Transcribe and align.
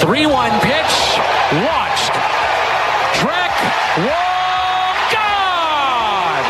3 0.00 0.26
1 0.26 0.60
pitch. 0.60 0.94
Watched. 1.66 2.14
Trek. 3.20 3.52
Wall. 3.98 4.94
Gone. 5.12 6.46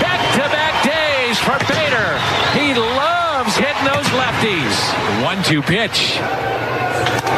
Back 0.00 0.22
to 0.34 0.44
back 0.50 0.74
days 0.82 1.38
for 1.38 1.58
Bader. 1.70 2.18
He 2.58 2.74
loves 2.74 3.54
hitting 3.56 3.84
those 3.84 4.08
lefties. 4.16 4.76
1 5.22 5.42
2 5.42 5.62
pitch. 5.62 6.18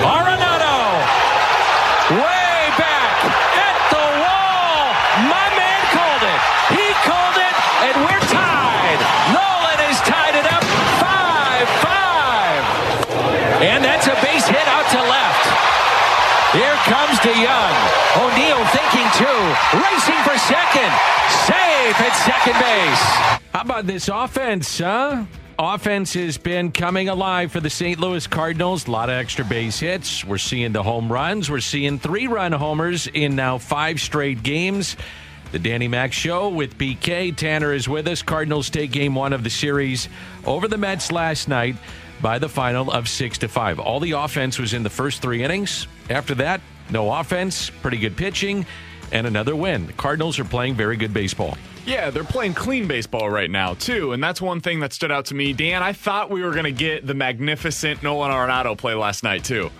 Arenado. 0.04 0.78
Way 2.14 2.58
back 2.78 3.16
at 3.58 3.76
the 3.92 4.06
wall. 4.22 4.92
My 5.28 5.48
man 5.58 5.80
called 5.92 6.24
it. 6.24 6.40
He 6.72 6.86
called 7.04 7.36
it, 7.36 7.54
and 7.84 7.94
we're 8.06 8.24
tied. 8.32 9.00
Nolan 9.34 9.78
has 9.82 9.98
tied 10.06 10.36
it 10.38 10.46
up 10.46 10.64
5 11.02 11.68
5. 11.82 13.60
And 13.60 13.84
that's 13.84 14.06
a 14.06 14.14
base 14.22 14.46
hit 14.46 14.68
out 14.68 14.86
to 14.92 15.00
left. 15.02 15.44
Comes 17.18 17.36
DeYoung. 17.36 17.76
O'Neill 18.16 18.64
thinking 18.66 19.08
two. 19.14 19.78
Racing 19.78 20.22
for 20.22 20.38
second. 20.38 20.92
Safe 21.46 22.00
at 22.00 22.12
second 22.24 22.52
base. 22.60 23.42
How 23.52 23.62
about 23.62 23.86
this 23.86 24.08
offense, 24.08 24.78
huh? 24.78 25.24
Offense 25.58 26.14
has 26.14 26.38
been 26.38 26.70
coming 26.70 27.08
alive 27.08 27.50
for 27.50 27.60
the 27.60 27.70
St. 27.70 27.98
Louis 27.98 28.26
Cardinals. 28.26 28.86
A 28.86 28.90
lot 28.90 29.08
of 29.08 29.14
extra 29.14 29.44
base 29.44 29.80
hits. 29.80 30.24
We're 30.24 30.38
seeing 30.38 30.72
the 30.72 30.82
home 30.82 31.10
runs. 31.10 31.50
We're 31.50 31.60
seeing 31.60 31.98
three 31.98 32.28
run 32.28 32.52
homers 32.52 33.08
in 33.08 33.34
now 33.34 33.58
five 33.58 34.00
straight 34.00 34.42
games. 34.42 34.96
The 35.50 35.58
Danny 35.58 35.88
Mac 35.88 36.12
Show 36.12 36.50
with 36.50 36.78
BK. 36.78 37.36
Tanner 37.36 37.72
is 37.72 37.88
with 37.88 38.06
us. 38.06 38.22
Cardinals 38.22 38.70
take 38.70 38.92
game 38.92 39.14
one 39.14 39.32
of 39.32 39.42
the 39.42 39.50
series 39.50 40.08
over 40.46 40.68
the 40.68 40.78
Mets 40.78 41.10
last 41.10 41.48
night 41.48 41.76
by 42.20 42.38
the 42.38 42.48
final 42.48 42.90
of 42.92 43.08
six 43.08 43.38
to 43.38 43.48
five. 43.48 43.80
All 43.80 43.98
the 43.98 44.12
offense 44.12 44.58
was 44.58 44.74
in 44.74 44.82
the 44.82 44.90
first 44.90 45.22
three 45.22 45.42
innings. 45.42 45.88
After 46.10 46.34
that, 46.36 46.60
no 46.90 47.12
offense, 47.12 47.70
pretty 47.70 47.98
good 47.98 48.16
pitching, 48.16 48.66
and 49.12 49.26
another 49.26 49.56
win. 49.56 49.86
The 49.86 49.92
Cardinals 49.94 50.38
are 50.38 50.44
playing 50.44 50.74
very 50.74 50.96
good 50.96 51.14
baseball. 51.14 51.56
Yeah, 51.86 52.10
they're 52.10 52.24
playing 52.24 52.54
clean 52.54 52.86
baseball 52.86 53.30
right 53.30 53.50
now, 53.50 53.74
too. 53.74 54.12
And 54.12 54.22
that's 54.22 54.42
one 54.42 54.60
thing 54.60 54.80
that 54.80 54.92
stood 54.92 55.10
out 55.10 55.24
to 55.26 55.34
me. 55.34 55.54
Dan, 55.54 55.82
I 55.82 55.94
thought 55.94 56.30
we 56.30 56.42
were 56.42 56.52
going 56.52 56.64
to 56.64 56.72
get 56.72 57.06
the 57.06 57.14
magnificent 57.14 58.02
Nolan 58.02 58.30
Arenado 58.30 58.76
play 58.76 58.94
last 58.94 59.22
night, 59.22 59.44
too. 59.44 59.70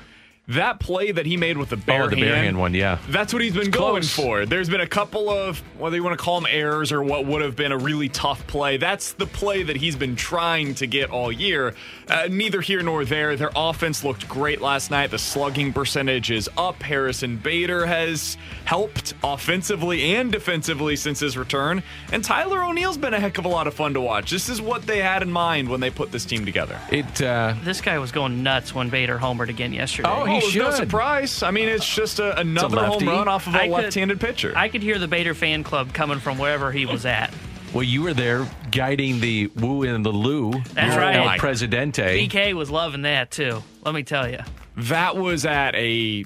That 0.49 0.81
play 0.81 1.13
that 1.13 1.27
he 1.27 1.37
made 1.37 1.59
with 1.59 1.69
the 1.69 1.77
bare, 1.77 2.05
oh, 2.05 2.09
the 2.09 2.17
hand, 2.17 2.27
bare 2.27 2.37
hand 2.37 2.59
one, 2.59 2.73
yeah. 2.73 2.99
That's 3.09 3.35
what 3.35 3.43
he's 3.43 3.53
been 3.53 3.69
It's 3.69 3.77
going 3.77 4.03
close. 4.03 4.15
for. 4.15 4.47
There's 4.47 4.71
been 4.71 4.81
a 4.81 4.87
couple 4.87 5.29
of, 5.29 5.59
whether 5.79 5.95
you 5.95 6.03
want 6.03 6.19
to 6.19 6.25
call 6.25 6.41
them 6.41 6.49
errors 6.51 6.91
or 6.91 7.03
what 7.03 7.27
would 7.27 7.43
have 7.43 7.55
been 7.55 7.71
a 7.71 7.77
really 7.77 8.09
tough 8.09 8.47
play. 8.47 8.79
That's 8.79 9.13
the 9.13 9.27
play 9.27 9.63
that 9.63 9.77
he's 9.77 9.95
been 9.95 10.17
trying 10.17 10.75
to 10.77 10.87
get 10.87 11.11
all 11.11 11.31
year. 11.31 11.75
Uh, 12.09 12.29
neither 12.31 12.63
here 12.63 12.83
nor 12.83 13.05
there. 13.05 13.37
Their 13.37 13.51
offense 13.55 14.03
looked 14.03 14.27
great 14.27 14.63
last 14.63 14.91
night. 14.91 15.11
The 15.11 15.19
slugging 15.19 15.73
percentage 15.75 16.31
is 16.31 16.49
up. 16.57 16.83
Harrison 16.83 17.37
Bader 17.37 17.85
has 17.85 18.39
helped 18.65 19.13
offensively 19.23 20.15
and 20.17 20.33
defensively 20.33 20.97
since 20.97 21.21
his 21.21 21.37
return. 21.37 21.83
And 22.11 22.25
Tyler 22.25 22.65
O'Neill's 22.65 22.97
been 22.97 23.13
a 23.13 23.21
heck 23.21 23.37
of 23.37 23.45
a 23.45 23.49
lot 23.49 23.67
of 23.67 23.75
fun 23.75 23.93
to 23.95 24.01
watch. 24.01 24.31
This 24.31 24.49
is 24.49 24.63
what 24.63 24.87
they 24.87 24.99
had 25.03 25.23
in 25.23 25.31
mind 25.31 25.69
when 25.69 25.81
they 25.81 25.91
put 25.91 26.11
this 26.11 26.25
team 26.25 26.47
together. 26.47 26.81
It 26.91 27.21
uh, 27.21 27.55
This 27.65 27.83
guy 27.83 27.99
was 27.99 28.13
going 28.13 28.43
nuts 28.43 28.75
when 28.75 28.89
Bader 28.89 29.19
homered 29.19 29.51
again 29.51 29.75
yesterday. 29.75 30.09
Oh, 30.11 30.25
he 30.25 30.38
Oh, 30.45 30.49
it 30.49 30.57
no 30.57 30.71
surprise. 30.71 31.43
I 31.43 31.51
mean, 31.51 31.69
it's 31.69 31.89
just 31.89 32.19
a, 32.19 32.39
another 32.39 32.77
lefty. 32.77 33.05
home 33.07 33.15
run 33.17 33.29
off 33.29 33.47
of 33.47 33.55
a 33.55 33.59
I 33.59 33.67
could- 33.69 33.73
left-handed 33.75 34.21
pitcher. 34.21 34.53
I 34.57 34.69
could 34.69 34.83
hear 34.83 34.99
the 34.99 35.09
Bader 35.09 35.35
fan 35.35 35.65
club 35.65 35.93
coming 35.93 36.19
from 36.19 36.39
wherever 36.39 36.73
he 36.73 36.87
was 36.87 37.05
at. 37.07 37.33
well, 37.73 37.83
you 37.83 38.03
were 38.03 38.15
there 38.15 38.47
guiding 38.71 39.21
the 39.21 39.49
Woo 39.57 39.83
and 39.85 40.05
the 40.05 40.11
Lou. 40.13 40.53
That's 40.75 40.95
El 40.95 40.99
right. 40.99 41.39
Presidente. 41.39 42.29
BK 42.29 42.55
was 42.55 42.71
loving 42.71 43.03
that 43.03 43.31
too. 43.31 43.63
Let 43.85 43.95
me 43.95 44.03
tell 44.03 44.29
you. 44.31 44.39
that 44.77 45.17
was 45.17 45.45
at 45.45 45.75
a 45.75 46.25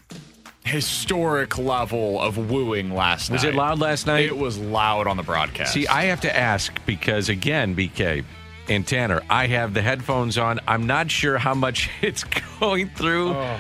historic 0.65 1.59
level 1.59 2.21
of 2.21 2.39
wooing 2.51 2.95
last 2.95 3.31
night. 3.31 3.37
Was 3.37 3.45
it 3.45 3.55
loud 3.55 3.81
last 3.81 4.07
night? 4.07 4.27
It 4.27 4.37
was 4.37 4.59
loud 4.59 5.07
on 5.07 5.17
the 5.17 5.23
broadcast. 5.23 5.73
See, 5.73 5.87
I 5.89 6.05
have 6.05 6.21
to 6.23 6.37
ask 6.37 6.79
because 6.87 7.29
again, 7.29 7.75
BK 7.75 8.25
and 8.69 8.87
Tanner, 8.87 9.23
I 9.29 9.49
have 9.49 9.75
the 9.75 9.83
headphones 9.83 10.39
on. 10.39 10.61
I'm 10.69 10.87
not 10.87 11.11
sure 11.11 11.39
how 11.39 11.55
much 11.55 11.91
it's 12.03 12.25
going 12.61 12.91
through 12.91 13.31
oh. 13.31 13.59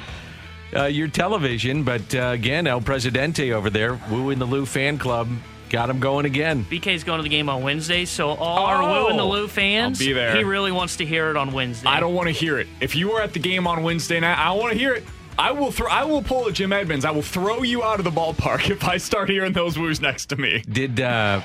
Uh, 0.74 0.84
your 0.84 1.08
television, 1.08 1.82
but 1.82 2.14
uh, 2.14 2.28
again, 2.32 2.66
El 2.66 2.80
Presidente 2.80 3.52
over 3.52 3.70
there, 3.70 3.98
Woo 4.10 4.30
in 4.30 4.38
the 4.38 4.46
Lou 4.46 4.64
fan 4.66 4.98
club, 4.98 5.28
got 5.70 5.88
him 5.90 6.00
going 6.00 6.26
again. 6.26 6.64
BK's 6.64 7.04
going 7.04 7.18
to 7.18 7.22
the 7.22 7.28
game 7.28 7.48
on 7.48 7.62
Wednesday, 7.62 8.04
so 8.04 8.30
all 8.30 8.66
our 8.66 8.82
Oh, 8.82 9.04
Woo 9.04 9.08
and 9.10 9.18
the 9.18 9.24
Lou 9.24 9.48
fans, 9.48 10.00
I'll 10.00 10.06
be 10.06 10.12
there. 10.12 10.36
he 10.36 10.44
really 10.44 10.72
wants 10.72 10.96
to 10.96 11.04
hear 11.06 11.30
it 11.30 11.36
on 11.36 11.52
Wednesday. 11.52 11.88
I 11.88 12.00
don't 12.00 12.14
want 12.14 12.28
to 12.28 12.32
hear 12.32 12.58
it. 12.58 12.66
If 12.80 12.94
you 12.96 13.10
were 13.10 13.20
at 13.20 13.32
the 13.32 13.38
game 13.40 13.66
on 13.66 13.82
Wednesday 13.82 14.20
night, 14.20 14.38
I 14.38 14.52
want 14.52 14.72
to 14.72 14.78
hear 14.78 14.94
it. 14.94 15.04
I 15.38 15.50
will 15.52 15.72
throw. 15.72 15.88
I 15.88 16.04
will 16.04 16.22
pull 16.22 16.46
a 16.46 16.52
Jim 16.52 16.74
Edmonds. 16.74 17.06
I 17.06 17.10
will 17.10 17.22
throw 17.22 17.62
you 17.62 17.82
out 17.82 17.98
of 17.98 18.04
the 18.04 18.10
ballpark 18.10 18.68
if 18.70 18.84
I 18.84 18.98
start 18.98 19.30
hearing 19.30 19.54
those 19.54 19.78
woos 19.78 19.98
next 20.00 20.26
to 20.26 20.36
me. 20.36 20.62
Did 20.70 21.00
uh, 21.00 21.40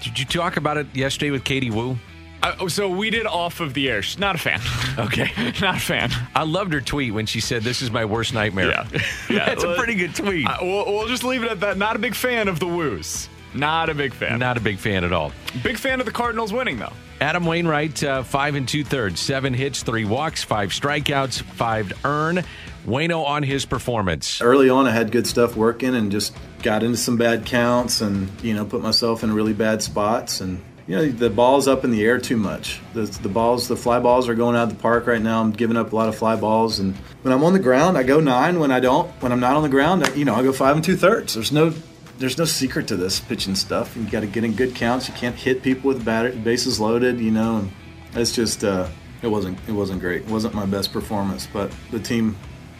did 0.00 0.16
you 0.18 0.24
talk 0.24 0.56
about 0.56 0.76
it 0.76 0.86
yesterday 0.94 1.32
with 1.32 1.42
Katie 1.42 1.70
Woo? 1.70 1.98
Uh, 2.42 2.68
so 2.68 2.88
we 2.88 3.08
did 3.10 3.26
off 3.26 3.60
of 3.60 3.72
the 3.74 3.88
air. 3.88 4.02
She's 4.02 4.18
not 4.18 4.34
a 4.34 4.38
fan. 4.38 4.60
Okay. 4.98 5.30
not 5.60 5.76
a 5.76 5.80
fan. 5.80 6.10
I 6.34 6.42
loved 6.42 6.72
her 6.74 6.80
tweet 6.82 7.14
when 7.14 7.24
she 7.26 7.40
said, 7.40 7.62
"This 7.62 7.80
is 7.80 7.90
my 7.90 8.04
worst 8.04 8.34
nightmare." 8.34 8.68
Yeah. 8.68 8.86
Yeah. 9.30 9.46
That's 9.46 9.64
a 9.64 9.74
pretty 9.76 9.94
good 9.94 10.14
tweet. 10.14 10.46
Uh, 10.46 10.56
we'll, 10.60 10.84
we'll 10.86 11.08
just 11.08 11.24
leave 11.24 11.42
it 11.42 11.50
at 11.50 11.60
that. 11.60 11.78
Not 11.78 11.96
a 11.96 11.98
big 11.98 12.14
fan 12.14 12.48
of 12.48 12.58
the 12.60 12.66
woos. 12.66 13.28
Not 13.54 13.88
a 13.88 13.94
big 13.94 14.12
fan. 14.12 14.38
Not 14.38 14.56
a 14.58 14.60
big 14.60 14.78
fan 14.78 15.04
at 15.04 15.12
all. 15.12 15.32
Big 15.62 15.78
fan 15.78 16.00
of 16.00 16.06
the 16.06 16.12
Cardinals 16.12 16.52
winning 16.52 16.78
though. 16.78 16.92
Adam 17.20 17.44
Wainwright, 17.46 18.02
uh, 18.04 18.22
five 18.22 18.54
and 18.56 18.68
two 18.68 18.84
thirds, 18.84 19.20
seven 19.20 19.54
hits, 19.54 19.82
three 19.82 20.04
walks, 20.04 20.42
five 20.42 20.70
strikeouts, 20.70 21.42
five 21.42 21.88
to 21.90 21.96
earn. 22.04 22.42
Wayno 22.86 23.24
on 23.24 23.42
his 23.44 23.64
performance. 23.64 24.40
early 24.42 24.68
on, 24.68 24.86
I 24.86 24.90
had 24.90 25.12
good 25.12 25.26
stuff 25.26 25.54
working 25.56 25.94
and 25.94 26.10
just 26.10 26.36
got 26.62 26.82
into 26.82 26.96
some 26.98 27.16
bad 27.16 27.46
counts 27.46 28.00
and 28.00 28.28
you 28.42 28.52
know 28.54 28.64
put 28.64 28.82
myself 28.82 29.22
in 29.22 29.32
really 29.32 29.52
bad 29.54 29.82
spots 29.82 30.40
and 30.40 30.60
you 30.92 30.98
know 30.98 31.08
the 31.10 31.30
ball's 31.30 31.66
up 31.68 31.84
in 31.84 31.90
the 31.90 32.04
air 32.04 32.18
too 32.18 32.36
much. 32.36 32.78
The, 32.92 33.04
the 33.04 33.30
balls, 33.30 33.66
the 33.66 33.76
fly 33.76 33.98
balls 33.98 34.28
are 34.28 34.34
going 34.34 34.54
out 34.54 34.64
of 34.64 34.76
the 34.76 34.82
park 34.82 35.06
right 35.06 35.22
now. 35.22 35.40
I'm 35.40 35.50
giving 35.50 35.78
up 35.78 35.90
a 35.90 35.96
lot 35.96 36.10
of 36.10 36.16
fly 36.16 36.36
balls 36.36 36.80
and 36.80 36.94
when 37.22 37.32
I'm 37.32 37.42
on 37.44 37.54
the 37.54 37.60
ground, 37.60 37.96
I 37.96 38.02
go 38.02 38.20
nine. 38.20 38.60
When 38.60 38.70
I 38.70 38.78
don't, 38.78 39.08
when 39.22 39.32
I'm 39.32 39.40
not 39.40 39.56
on 39.56 39.62
the 39.62 39.70
ground, 39.70 40.04
I, 40.04 40.12
you 40.12 40.26
know 40.26 40.34
I 40.34 40.42
go 40.42 40.52
five 40.52 40.76
and 40.76 40.84
two 40.84 40.96
thirds. 40.96 41.32
There's 41.32 41.50
no 41.50 41.72
there's 42.18 42.36
no 42.36 42.44
secret 42.44 42.88
to 42.88 42.96
this 42.96 43.20
pitching 43.20 43.54
stuff. 43.54 43.96
You 43.96 44.04
got 44.04 44.20
to 44.20 44.26
get 44.26 44.44
in 44.44 44.52
good 44.52 44.74
counts. 44.74 45.08
You 45.08 45.14
can't 45.14 45.34
hit 45.34 45.62
people 45.62 45.88
with 45.88 46.04
bat- 46.04 46.44
bases 46.44 46.78
loaded. 46.78 47.20
You 47.20 47.30
know, 47.30 47.56
and 47.60 47.72
it's 48.14 48.32
just 48.32 48.62
uh, 48.62 48.86
it 49.22 49.28
wasn't 49.28 49.58
it 49.66 49.72
wasn't 49.72 50.00
great. 50.00 50.22
It 50.22 50.28
wasn't 50.28 50.52
my 50.52 50.66
best 50.66 50.92
performance, 50.92 51.48
but 51.50 51.72
the 51.90 52.00
team 52.00 52.36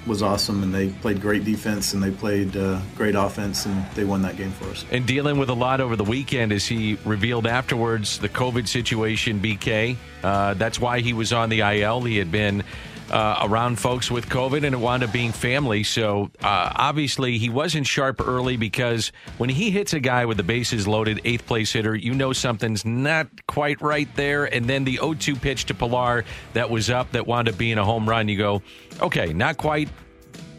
was 0.07 0.23
awesome 0.23 0.63
and 0.63 0.75
they 0.75 0.89
played 0.89 1.21
great 1.21 1.45
defense 1.45 1.95
and 1.95 2.03
they 2.03 2.11
played 2.11 2.57
uh, 2.57 2.81
great 2.97 3.15
offense 3.15 3.67
and 3.67 3.85
they 3.95 4.05
won 4.05 4.23
that 4.23 4.37
game 4.37 4.51
for 4.53 4.67
us. 4.67 4.85
And 4.91 5.07
dealing 5.07 5.39
with 5.39 5.49
a 5.49 5.55
lot 5.55 5.81
over 5.81 5.97
the 5.97 6.05
weekend, 6.05 6.53
as 6.53 6.67
he 6.67 6.99
revealed 7.05 7.47
afterwards, 7.47 8.19
the 8.19 8.29
COVID 8.29 8.67
situation, 8.69 9.41
BK. 9.41 9.97
Uh, 10.23 10.55
that's 10.55 10.81
why 10.81 11.01
he 11.01 11.13
was 11.13 11.33
on 11.33 11.49
the 11.49 11.61
IL. 11.61 12.03
He 12.03 12.17
had 12.17 12.31
been 12.31 12.65
uh, 13.13 13.41
around 13.43 13.79
folks 13.79 14.11
with 14.11 14.29
COVID 14.29 14.65
and 14.65 14.75
it 14.75 14.79
wound 14.79 15.03
up 15.03 15.13
being 15.13 15.33
family. 15.33 15.83
So 15.85 16.31
uh, 16.43 16.73
obviously 16.75 17.39
he 17.39 17.51
wasn't 17.51 17.87
sharp 17.87 18.27
early 18.27 18.57
because 18.57 19.13
when 19.37 19.51
he 19.51 19.71
hits 19.71 19.93
a 19.93 20.01
guy 20.01 20.25
with 20.25 20.39
the 20.39 20.43
bases 20.43 20.89
loaded, 20.89 21.21
eighth 21.25 21.47
place 21.47 21.73
hitter, 21.73 21.95
you 21.95 22.15
know 22.15 22.33
something's 22.33 22.85
not 22.85 23.29
quite 23.47 23.81
right 23.83 24.09
there. 24.17 24.47
And 24.47 24.67
then 24.67 24.85
the 24.85 24.97
0 24.97 25.15
2 25.15 25.37
pitch 25.37 25.67
to 25.67 25.75
Pillar 25.75 26.25
that 26.55 26.71
was 26.71 26.89
up 26.89 27.13
that 27.13 27.27
wound 27.27 27.49
up 27.49 27.59
being 27.59 27.79
a 27.79 27.85
home 27.85 28.09
run, 28.09 28.29
you 28.29 28.39
go, 28.39 28.63
okay, 29.01 29.33
not 29.33 29.59
quite 29.59 29.91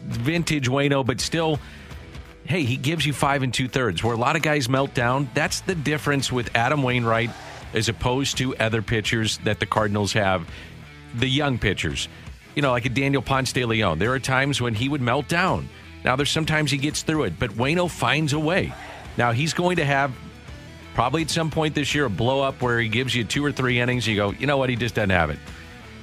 vintage 0.04 0.68
Wayno, 0.68 1.04
but 1.04 1.20
still 1.20 1.58
hey, 2.46 2.62
he 2.62 2.76
gives 2.76 3.06
you 3.06 3.12
five 3.12 3.42
and 3.42 3.54
two 3.54 3.68
thirds. 3.68 4.04
Where 4.04 4.14
a 4.14 4.18
lot 4.18 4.36
of 4.36 4.42
guys 4.42 4.68
melt 4.68 4.94
down, 4.94 5.30
that's 5.34 5.60
the 5.62 5.74
difference 5.74 6.30
with 6.30 6.54
Adam 6.54 6.82
Wainwright 6.82 7.30
as 7.72 7.88
opposed 7.88 8.38
to 8.38 8.56
other 8.58 8.82
pitchers 8.82 9.38
that 9.38 9.60
the 9.60 9.66
Cardinals 9.66 10.12
have, 10.12 10.48
the 11.14 11.26
young 11.26 11.58
pitchers. 11.58 12.08
You 12.54 12.62
know, 12.62 12.70
like 12.70 12.84
a 12.84 12.88
Daniel 12.88 13.22
Ponce 13.22 13.52
de 13.52 13.64
Leon. 13.64 13.98
There 13.98 14.12
are 14.12 14.20
times 14.20 14.60
when 14.60 14.74
he 14.74 14.88
would 14.88 15.00
melt 15.00 15.28
down. 15.28 15.68
Now, 16.04 16.16
there's 16.16 16.30
sometimes 16.30 16.70
he 16.70 16.76
gets 16.76 17.02
through 17.02 17.24
it, 17.24 17.38
but 17.38 17.50
Wayno 17.50 17.90
finds 17.90 18.32
a 18.32 18.38
way. 18.38 18.72
Now, 19.16 19.32
he's 19.32 19.54
going 19.54 19.76
to 19.76 19.84
have 19.84 20.14
probably 20.94 21.22
at 21.22 21.30
some 21.30 21.50
point 21.50 21.74
this 21.74 21.94
year 21.94 22.04
a 22.04 22.10
blow 22.10 22.42
up 22.42 22.62
where 22.62 22.78
he 22.78 22.88
gives 22.88 23.14
you 23.14 23.24
two 23.24 23.44
or 23.44 23.52
three 23.52 23.80
innings. 23.80 24.06
You 24.06 24.16
go, 24.16 24.30
you 24.30 24.46
know 24.46 24.56
what? 24.56 24.70
He 24.70 24.76
just 24.76 24.94
doesn't 24.94 25.10
have 25.10 25.30
it. 25.30 25.38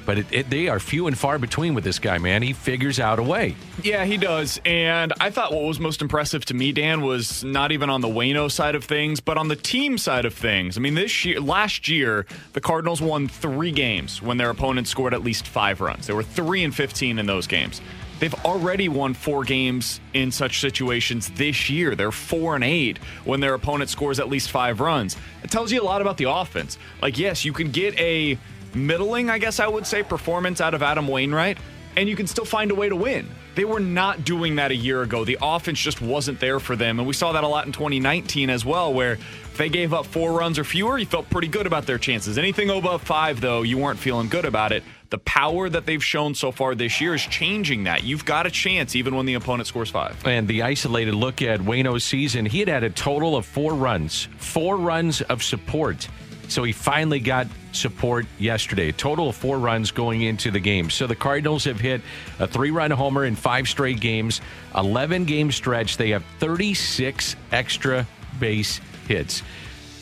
But 0.06 0.18
it, 0.18 0.26
it, 0.32 0.50
they 0.50 0.68
are 0.68 0.80
few 0.80 1.08
and 1.08 1.18
far 1.18 1.40
between 1.40 1.74
with 1.74 1.84
this 1.84 2.00
guy, 2.00 2.18
man. 2.18 2.42
He 2.42 2.54
figures 2.54 3.00
out 3.00 3.20
a 3.20 3.24
way. 3.24 3.56
Yeah, 3.84 4.06
he 4.06 4.18
does. 4.18 4.60
And 4.66 5.14
I 5.20 5.30
thought 5.30 5.54
what 5.54 5.64
was 5.64 5.80
most 5.80 6.02
impressive 6.02 6.46
to 6.46 6.54
me, 6.54 6.72
Dan, 6.72 7.02
was 7.02 7.44
not 7.44 7.72
even 7.72 7.90
on 7.90 8.02
the 8.02 8.08
Wayno 8.08 8.52
side 8.52 8.76
of 8.76 8.84
things, 8.84 9.20
but 9.20 9.38
on 9.38 9.48
the 9.48 9.56
team 9.56 9.98
side 9.98 10.26
of 10.26 10.34
things. 10.34 10.78
I 10.78 10.82
mean, 10.82 10.96
this 10.96 11.26
year, 11.26 11.40
last 11.40 11.88
year, 11.88 12.26
the 12.54 12.62
Cardinals 12.62 13.02
won 13.02 13.28
three 13.28 13.72
games 13.72 14.22
when 14.22 14.38
their 14.38 14.50
opponents 14.50 14.90
scored 14.90 15.14
at 15.14 15.24
least 15.24 15.48
five 15.48 15.82
runs. 15.82 16.08
They 16.08 16.14
were 16.14 16.24
three 16.24 16.64
and 16.64 16.76
fifteen 16.76 17.20
in 17.20 17.26
those 17.26 17.48
games. 17.48 17.82
They've 18.20 18.46
already 18.46 18.88
won 18.88 19.16
four 19.16 19.44
games 19.44 20.00
in 20.14 20.32
such 20.32 20.60
situations 20.60 21.32
this 21.32 21.72
year. 21.72 21.96
They're 21.96 22.12
four 22.12 22.54
and 22.54 22.64
eight 22.64 23.00
when 23.26 23.40
their 23.40 23.56
opponent 23.56 23.90
scores 23.90 24.20
at 24.20 24.30
least 24.30 24.52
five 24.52 24.80
runs. 24.80 25.18
It 25.44 25.50
tells 25.50 25.72
you 25.72 25.82
a 25.82 25.84
lot 25.84 26.02
about 26.02 26.18
the 26.18 26.30
offense. 26.30 26.78
Like, 27.02 27.18
yes, 27.18 27.44
you 27.44 27.52
can 27.52 27.72
get 27.72 28.00
a 28.00 28.38
middling, 28.74 29.30
I 29.30 29.38
guess 29.38 29.60
I 29.60 29.68
would 29.68 29.86
say, 29.86 30.04
performance 30.04 30.62
out 30.62 30.74
of 30.74 30.84
Adam 30.84 31.08
Wainwright, 31.08 31.58
and 31.96 32.08
you 32.08 32.16
can 32.16 32.28
still 32.28 32.46
find 32.46 32.72
a 32.72 32.76
way 32.76 32.90
to 32.90 32.96
win. 32.96 33.30
They 33.54 33.66
were 33.66 33.82
not 33.82 34.24
doing 34.24 34.56
that 34.56 34.72
a 34.72 34.76
year 34.76 35.02
ago. 35.02 35.26
The 35.26 35.38
offense 35.42 35.80
just 35.80 36.02
wasn't 36.02 36.40
there 36.40 36.60
for 36.60 36.78
them. 36.78 37.00
And 37.00 37.08
we 37.08 37.14
saw 37.14 37.34
that 37.34 37.44
a 37.44 37.48
lot 37.48 37.66
in 37.66 37.74
2019 37.74 38.50
as 38.50 38.64
well, 38.64 38.94
where 38.94 39.14
if 39.14 39.58
they 39.58 39.68
gave 39.68 39.94
up 39.94 40.06
four 40.06 40.32
runs 40.32 40.58
or 40.58 40.64
fewer, 40.64 40.98
you 40.98 41.06
felt 41.06 41.30
pretty 41.30 41.50
good 41.50 41.68
about 41.68 41.86
their 41.86 41.98
chances. 41.98 42.38
Anything 42.38 42.70
above 42.70 43.02
five, 43.02 43.42
though, 43.42 43.62
you 43.64 43.78
weren't 43.78 44.00
feeling 44.00 44.30
good 44.30 44.46
about 44.46 44.72
it. 44.72 44.84
The 45.10 45.18
power 45.18 45.68
that 45.68 45.86
they've 45.86 46.04
shown 46.04 46.34
so 46.34 46.54
far 46.54 46.74
this 46.76 47.02
year 47.02 47.14
is 47.14 47.24
changing 47.24 47.84
that. 47.84 48.04
You've 48.06 48.24
got 48.24 48.48
a 48.48 48.52
chance 48.52 48.96
even 48.96 49.16
when 49.16 49.26
the 49.26 49.34
opponent 49.34 49.68
scores 49.68 49.90
five. 49.90 50.26
And 50.26 50.48
the 50.48 50.62
isolated 50.62 51.14
look 51.14 51.42
at 51.42 51.60
Wayno's 51.60 52.06
season, 52.06 52.46
he 52.46 52.60
had 52.60 52.70
had 52.70 52.84
a 52.84 52.90
total 52.90 53.36
of 53.36 53.46
four 53.46 53.74
runs, 53.74 54.30
four 54.38 54.78
runs 54.78 55.22
of 55.24 55.44
support. 55.44 56.08
So 56.52 56.64
he 56.64 56.74
finally 56.74 57.22
got 57.22 57.48
support 57.72 58.26
yesterday. 58.38 58.92
Total 58.92 59.30
of 59.30 59.38
four 59.38 59.58
runs 59.58 59.90
going 59.90 60.24
into 60.24 60.52
the 60.52 60.60
game. 60.60 60.90
So 60.90 61.08
the 61.08 61.16
Cardinals 61.16 61.64
have 61.64 61.80
hit 61.80 62.02
a 62.40 62.48
three 62.48 62.72
run 62.72 62.92
homer 62.92 63.24
in 63.24 63.38
five 63.38 63.70
straight 63.70 64.02
games, 64.02 64.42
11 64.76 65.24
game 65.24 65.50
stretch. 65.54 65.96
They 65.96 66.10
have 66.10 66.26
36 66.40 67.38
extra 67.54 68.06
base 68.38 68.82
hits. 69.08 69.44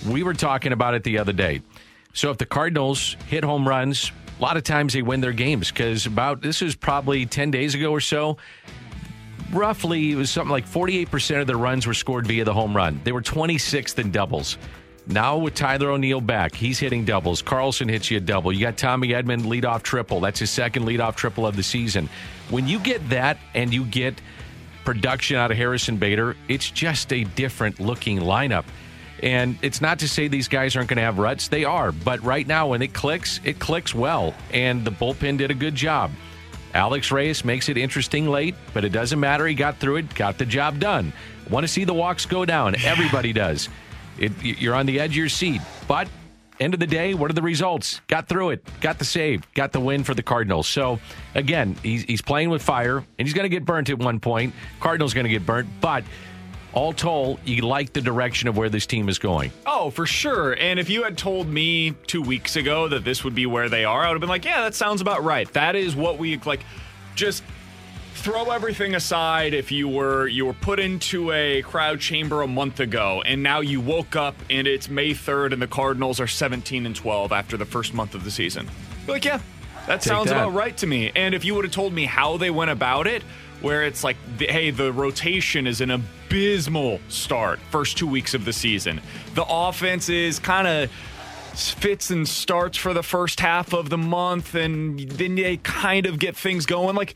We 0.07 0.23
were 0.23 0.33
talking 0.33 0.71
about 0.73 0.95
it 0.95 1.03
the 1.03 1.19
other 1.19 1.33
day. 1.33 1.61
So 2.13 2.31
if 2.31 2.39
the 2.39 2.47
Cardinals 2.47 3.15
hit 3.27 3.43
home 3.43 3.67
runs, 3.67 4.11
a 4.39 4.41
lot 4.41 4.57
of 4.57 4.63
times 4.63 4.93
they 4.93 5.03
win 5.03 5.21
their 5.21 5.33
games 5.33 5.69
because 5.69 6.07
about 6.07 6.41
this 6.41 6.63
is 6.63 6.75
probably 6.75 7.27
10 7.27 7.51
days 7.51 7.75
ago 7.75 7.91
or 7.91 8.01
so 8.01 8.37
roughly 9.51 10.11
it 10.11 10.15
was 10.15 10.29
something 10.29 10.51
like 10.51 10.67
48% 10.67 11.41
of 11.41 11.47
their 11.47 11.57
runs 11.57 11.87
were 11.87 11.93
scored 11.93 12.27
via 12.27 12.43
the 12.43 12.53
home 12.53 12.75
run. 12.75 13.01
They 13.03 13.11
were 13.11 13.21
26th 13.21 13.99
in 13.99 14.11
doubles. 14.11 14.57
Now 15.11 15.39
with 15.39 15.55
Tyler 15.55 15.89
O'Neill 15.89 16.21
back, 16.21 16.53
he's 16.53 16.77
hitting 16.77 17.03
doubles. 17.03 17.41
Carlson 17.41 17.89
hits 17.89 18.11
you 18.11 18.17
a 18.17 18.19
double. 18.19 18.53
You 18.53 18.59
got 18.59 18.77
Tommy 18.77 19.07
Edman 19.07 19.41
leadoff 19.41 19.81
triple. 19.81 20.19
That's 20.19 20.37
his 20.39 20.51
second 20.51 20.83
leadoff 20.83 21.15
triple 21.15 21.47
of 21.47 21.55
the 21.55 21.63
season. 21.63 22.07
When 22.51 22.67
you 22.67 22.77
get 22.77 23.09
that 23.09 23.39
and 23.55 23.73
you 23.73 23.85
get 23.85 24.21
production 24.85 25.35
out 25.37 25.49
of 25.49 25.57
Harrison 25.57 25.97
Bader, 25.97 26.35
it's 26.47 26.69
just 26.69 27.11
a 27.11 27.23
different 27.23 27.79
looking 27.79 28.19
lineup. 28.19 28.65
And 29.23 29.57
it's 29.63 29.81
not 29.81 29.97
to 29.99 30.07
say 30.07 30.27
these 30.27 30.47
guys 30.47 30.75
aren't 30.75 30.89
going 30.89 30.97
to 30.97 31.03
have 31.03 31.17
ruts. 31.17 31.47
They 31.47 31.65
are. 31.65 31.91
But 31.91 32.23
right 32.23 32.45
now, 32.45 32.67
when 32.67 32.83
it 32.83 32.93
clicks, 32.93 33.39
it 33.43 33.57
clicks 33.57 33.95
well. 33.95 34.35
And 34.53 34.85
the 34.85 34.91
bullpen 34.91 35.39
did 35.39 35.49
a 35.49 35.55
good 35.55 35.73
job. 35.73 36.11
Alex 36.75 37.11
Reyes 37.11 37.43
makes 37.43 37.67
it 37.67 37.77
interesting 37.77 38.27
late, 38.27 38.53
but 38.75 38.85
it 38.85 38.89
doesn't 38.89 39.19
matter. 39.19 39.47
He 39.47 39.55
got 39.55 39.79
through 39.79 39.97
it, 39.97 40.13
got 40.13 40.37
the 40.37 40.45
job 40.45 40.79
done. 40.79 41.13
Want 41.49 41.63
to 41.63 41.67
see 41.67 41.83
the 41.83 41.95
walks 41.95 42.27
go 42.27 42.45
down? 42.45 42.75
Everybody 42.85 43.33
does. 43.33 43.69
It, 44.19 44.31
you're 44.43 44.75
on 44.75 44.85
the 44.85 44.99
edge 44.99 45.11
of 45.11 45.17
your 45.17 45.29
seat. 45.29 45.61
But 45.87 46.07
end 46.59 46.73
of 46.73 46.79
the 46.79 46.87
day, 46.87 47.13
what 47.13 47.31
are 47.31 47.33
the 47.33 47.41
results? 47.41 48.01
Got 48.07 48.27
through 48.27 48.51
it, 48.51 48.67
got 48.81 48.99
the 48.99 49.05
save, 49.05 49.51
got 49.53 49.71
the 49.71 49.79
win 49.79 50.03
for 50.03 50.13
the 50.13 50.23
Cardinals. 50.23 50.67
So 50.67 50.99
again, 51.35 51.75
he's, 51.81 52.03
he's 52.03 52.21
playing 52.21 52.49
with 52.49 52.61
fire, 52.61 52.97
and 52.97 53.27
he's 53.27 53.33
going 53.33 53.45
to 53.45 53.49
get 53.49 53.65
burnt 53.65 53.89
at 53.89 53.97
one 53.97 54.19
point. 54.19 54.53
Cardinals 54.79 55.13
going 55.13 55.23
to 55.23 55.29
get 55.29 55.45
burnt, 55.45 55.69
but 55.79 56.03
all 56.71 56.93
told, 56.93 57.39
you 57.45 57.63
like 57.63 57.93
the 57.93 58.01
direction 58.01 58.47
of 58.47 58.55
where 58.55 58.69
this 58.69 58.85
team 58.85 59.09
is 59.09 59.17
going. 59.17 59.51
Oh, 59.65 59.89
for 59.89 60.05
sure. 60.05 60.53
And 60.53 60.79
if 60.79 60.89
you 60.89 61.03
had 61.03 61.17
told 61.17 61.47
me 61.47 61.95
two 62.05 62.21
weeks 62.21 62.55
ago 62.57 62.87
that 62.89 63.03
this 63.03 63.23
would 63.23 63.33
be 63.33 63.45
where 63.47 63.69
they 63.69 63.85
are, 63.85 64.03
I 64.03 64.09
would 64.09 64.13
have 64.13 64.21
been 64.21 64.29
like, 64.29 64.45
yeah, 64.45 64.61
that 64.61 64.75
sounds 64.75 65.01
about 65.01 65.23
right. 65.23 65.51
That 65.53 65.75
is 65.75 65.95
what 65.95 66.19
we 66.19 66.37
like. 66.39 66.61
Just 67.15 67.43
throw 68.19 68.51
everything 68.51 68.95
aside 68.95 69.53
if 69.53 69.71
you 69.71 69.87
were 69.87 70.27
you 70.27 70.45
were 70.45 70.53
put 70.53 70.79
into 70.79 71.31
a 71.31 71.61
crowd 71.61 71.99
chamber 71.99 72.41
a 72.41 72.47
month 72.47 72.79
ago 72.79 73.23
and 73.25 73.41
now 73.41 73.61
you 73.61 73.79
woke 73.79 74.15
up 74.15 74.35
and 74.49 74.67
it's 74.67 74.89
May 74.89 75.11
3rd 75.11 75.53
and 75.53 75.61
the 75.61 75.67
Cardinals 75.67 76.19
are 76.19 76.27
17 76.27 76.85
and 76.85 76.95
12 76.95 77.31
after 77.31 77.55
the 77.55 77.65
first 77.65 77.93
month 77.93 78.15
of 78.15 78.23
the 78.23 78.31
season. 78.31 78.69
You're 79.07 79.15
like, 79.15 79.25
yeah, 79.25 79.39
that 79.87 80.01
Take 80.01 80.11
sounds 80.11 80.29
that. 80.29 80.35
about 80.37 80.53
right 80.53 80.75
to 80.77 80.87
me. 80.87 81.11
And 81.15 81.33
if 81.33 81.45
you 81.45 81.55
would 81.55 81.63
have 81.63 81.73
told 81.73 81.93
me 81.93 82.05
how 82.05 82.37
they 82.37 82.49
went 82.49 82.71
about 82.71 83.07
it, 83.07 83.23
where 83.61 83.83
it's 83.83 84.03
like, 84.03 84.17
hey, 84.37 84.71
the 84.71 84.91
rotation 84.91 85.65
is 85.67 85.81
an 85.81 85.91
abysmal 85.91 86.99
start 87.09 87.59
first 87.71 87.97
two 87.97 88.07
weeks 88.07 88.33
of 88.33 88.45
the 88.45 88.53
season. 88.53 89.01
The 89.35 89.45
offense 89.47 90.09
is 90.09 90.39
kind 90.39 90.67
of 90.67 90.91
fits 91.55 92.09
and 92.09 92.27
starts 92.27 92.77
for 92.77 92.93
the 92.93 93.03
first 93.03 93.39
half 93.39 93.73
of 93.73 93.89
the 93.89 93.97
month, 93.97 94.55
and 94.55 94.99
then 94.99 95.35
they 95.35 95.57
kind 95.57 96.05
of 96.05 96.19
get 96.19 96.35
things 96.35 96.65
going. 96.65 96.95
Like 96.95 97.15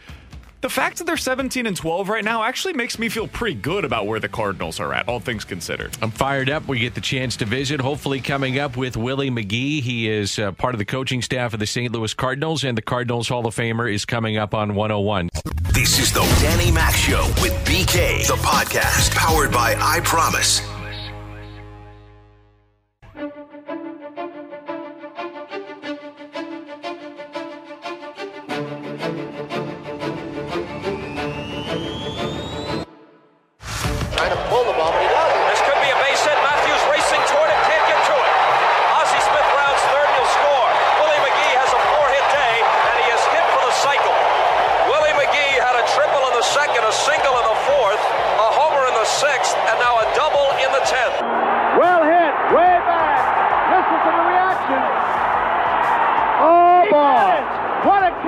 the 0.63 0.69
fact 0.69 0.98
that 0.98 1.04
they're 1.04 1.18
17 1.18 1.68
and 1.68 1.75
12 1.75 2.07
right 2.07 2.24
now 2.24 2.42
actually 2.42 2.71
makes 2.71 2.98
me 2.98 3.10
feel 3.10 3.27
pretty 3.27 3.54
good 3.54 3.83
about 3.83 4.07
where 4.07 4.21
the 4.21 4.30
Cardinals 4.30 4.80
are 4.80 4.94
at, 4.94 5.10
all 5.10 5.19
things 5.19 5.44
considered. 5.44 5.95
I'm 6.01 6.10
fired 6.10 6.50
up. 6.50 6.65
We 6.69 6.80
get 6.80 6.95
the 6.95 7.01
chance 7.01 7.36
to 7.38 7.45
visit, 7.45 7.81
hopefully, 7.81 8.21
coming 8.21 8.57
up 8.60 8.77
with 8.77 8.95
Willie 8.95 9.30
McGee. 9.30 9.81
He 9.81 10.10
is 10.10 10.39
uh, 10.39 10.54
part 10.54 10.74
of 10.74 10.80
the 10.80 10.86
coaching 10.86 11.21
staff 11.21 11.54
of 11.54 11.60
the 11.60 11.68
St. 11.68 11.92
Louis 11.92 12.13
Cardinals, 12.13 12.63
and 12.63 12.77
the 12.77 12.81
Cardinals 12.81 13.27
Hall 13.27 13.45
of 13.45 13.54
Famer 13.54 13.94
is 13.94 14.06
coming 14.06 14.38
up 14.38 14.54
on 14.54 14.74
101. 14.74 15.30
This 15.74 16.00
is 16.00 16.13
the 16.13 16.21
Danny 16.42 16.71
Mac 16.71 16.95
Show 16.95 17.25
with 17.42 17.54
BK, 17.65 18.25
the 18.25 18.36
podcast 18.36 19.13
powered 19.15 19.51
by 19.51 19.75
I 19.77 20.00
Promise. 20.00 20.72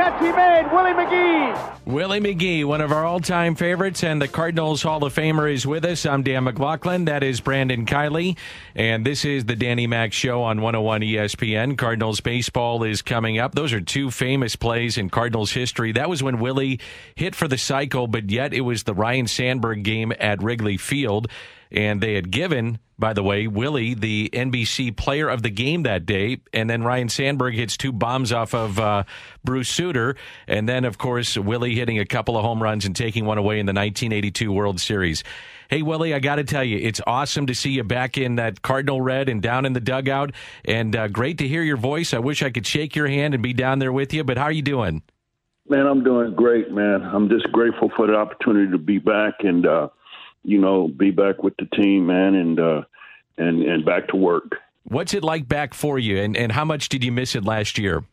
Catch 0.05 0.21
he 0.21 0.31
made, 0.31 0.71
Willie 0.71 0.91
McGee. 0.91 1.71
Willie 1.87 2.19
McGee, 2.19 2.63
one 2.63 2.79
of 2.79 2.91
our 2.91 3.03
all 3.03 3.19
time 3.19 3.55
favorites, 3.55 4.03
and 4.03 4.21
the 4.21 4.27
Cardinals 4.27 4.83
Hall 4.83 5.03
of 5.03 5.15
Famer 5.15 5.51
is 5.51 5.65
with 5.65 5.83
us. 5.83 6.05
I'm 6.05 6.21
Dan 6.21 6.43
McLaughlin. 6.43 7.05
That 7.05 7.23
is 7.23 7.41
Brandon 7.41 7.87
Kiley. 7.87 8.37
And 8.75 9.03
this 9.03 9.25
is 9.25 9.45
the 9.45 9.55
Danny 9.55 9.87
Mac 9.87 10.13
Show 10.13 10.43
on 10.43 10.61
101 10.61 11.01
ESPN. 11.01 11.75
Cardinals 11.75 12.19
baseball 12.19 12.83
is 12.83 13.01
coming 13.01 13.39
up. 13.39 13.55
Those 13.55 13.73
are 13.73 13.81
two 13.81 14.11
famous 14.11 14.55
plays 14.55 14.99
in 14.99 15.09
Cardinals 15.09 15.53
history. 15.53 15.91
That 15.93 16.07
was 16.07 16.21
when 16.21 16.39
Willie 16.39 16.79
hit 17.15 17.33
for 17.33 17.47
the 17.47 17.57
cycle, 17.57 18.05
but 18.05 18.29
yet 18.29 18.53
it 18.53 18.61
was 18.61 18.83
the 18.83 18.93
Ryne 18.93 19.25
Sandberg 19.25 19.81
game 19.81 20.13
at 20.19 20.39
Wrigley 20.43 20.77
Field. 20.77 21.27
And 21.75 21.99
they 21.99 22.13
had 22.13 22.31
given, 22.31 22.79
by 22.97 23.11
the 23.11 23.21
way, 23.21 23.47
Willie 23.47 23.95
the 23.95 24.29
NBC 24.31 24.95
player 24.95 25.27
of 25.27 25.43
the 25.43 25.49
game 25.49 25.83
that 25.83 26.05
day. 26.05 26.37
And 26.53 26.69
then 26.69 26.83
Ryne 26.83 27.09
Sandberg 27.09 27.53
hits 27.53 27.75
two 27.75 27.91
bombs 27.91 28.31
off 28.31 28.53
of 28.53 28.79
uh, 28.79 29.03
Bruce 29.43 29.67
Sutter. 29.67 30.15
And 30.47 30.69
then, 30.69 30.85
of 30.85 30.97
course, 30.97 31.37
Willie 31.37 31.75
hitting 31.75 31.99
a 31.99 32.05
couple 32.05 32.37
of 32.37 32.45
home 32.45 32.63
runs 32.63 32.85
and 32.85 32.95
taking 32.95 33.25
one 33.25 33.37
away 33.37 33.59
in 33.59 33.65
the 33.65 33.73
1982 33.73 34.49
World 34.53 34.79
Series. 34.79 35.21
Hey, 35.69 35.81
Willie, 35.81 36.13
I 36.13 36.19
got 36.19 36.35
to 36.37 36.45
tell 36.45 36.63
you, 36.63 36.77
it's 36.77 37.01
awesome 37.05 37.47
to 37.47 37.55
see 37.55 37.71
you 37.71 37.83
back 37.83 38.17
in 38.17 38.35
that 38.35 38.61
Cardinal 38.61 39.01
red 39.01 39.27
and 39.27 39.41
down 39.41 39.65
in 39.65 39.73
the 39.73 39.81
dugout. 39.81 40.31
And 40.63 40.95
uh, 40.95 41.09
great 41.09 41.39
to 41.39 41.47
hear 41.47 41.61
your 41.61 41.77
voice. 41.77 42.13
I 42.13 42.19
wish 42.19 42.41
I 42.41 42.51
could 42.51 42.65
shake 42.65 42.95
your 42.95 43.07
hand 43.07 43.33
and 43.33 43.43
be 43.43 43.51
down 43.51 43.79
there 43.79 43.91
with 43.91 44.13
you, 44.13 44.23
but 44.23 44.37
how 44.37 44.45
are 44.45 44.51
you 44.51 44.61
doing? 44.61 45.01
Man, 45.67 45.87
I'm 45.87 46.05
doing 46.05 46.35
great, 46.35 46.71
man. 46.71 47.01
I'm 47.01 47.27
just 47.27 47.51
grateful 47.51 47.91
for 47.97 48.07
the 48.07 48.13
opportunity 48.13 48.71
to 48.71 48.77
be 48.77 48.99
back 48.99 49.33
and 49.39 49.65
uh 49.65 49.89
you 50.45 50.59
know, 50.59 50.87
be 50.87 51.11
back 51.11 51.43
with 51.43 51.55
the 51.57 51.65
team, 51.75 52.07
man, 52.07 52.35
and 52.35 52.59
uh 52.59 52.81
and 53.37 53.63
and 53.63 53.85
back 53.85 54.07
to 54.09 54.15
work. 54.15 54.55
What's 54.83 55.13
it 55.13 55.23
like 55.23 55.47
back 55.47 55.73
for 55.73 55.97
you, 55.97 56.19
and, 56.19 56.37
and 56.37 56.51
how 56.51 56.63
much 56.63 56.89
did 56.89 57.03
you 57.03 57.11
miss 57.11 57.35
it 57.35 57.43
last 57.43 57.77
year? 57.77 58.03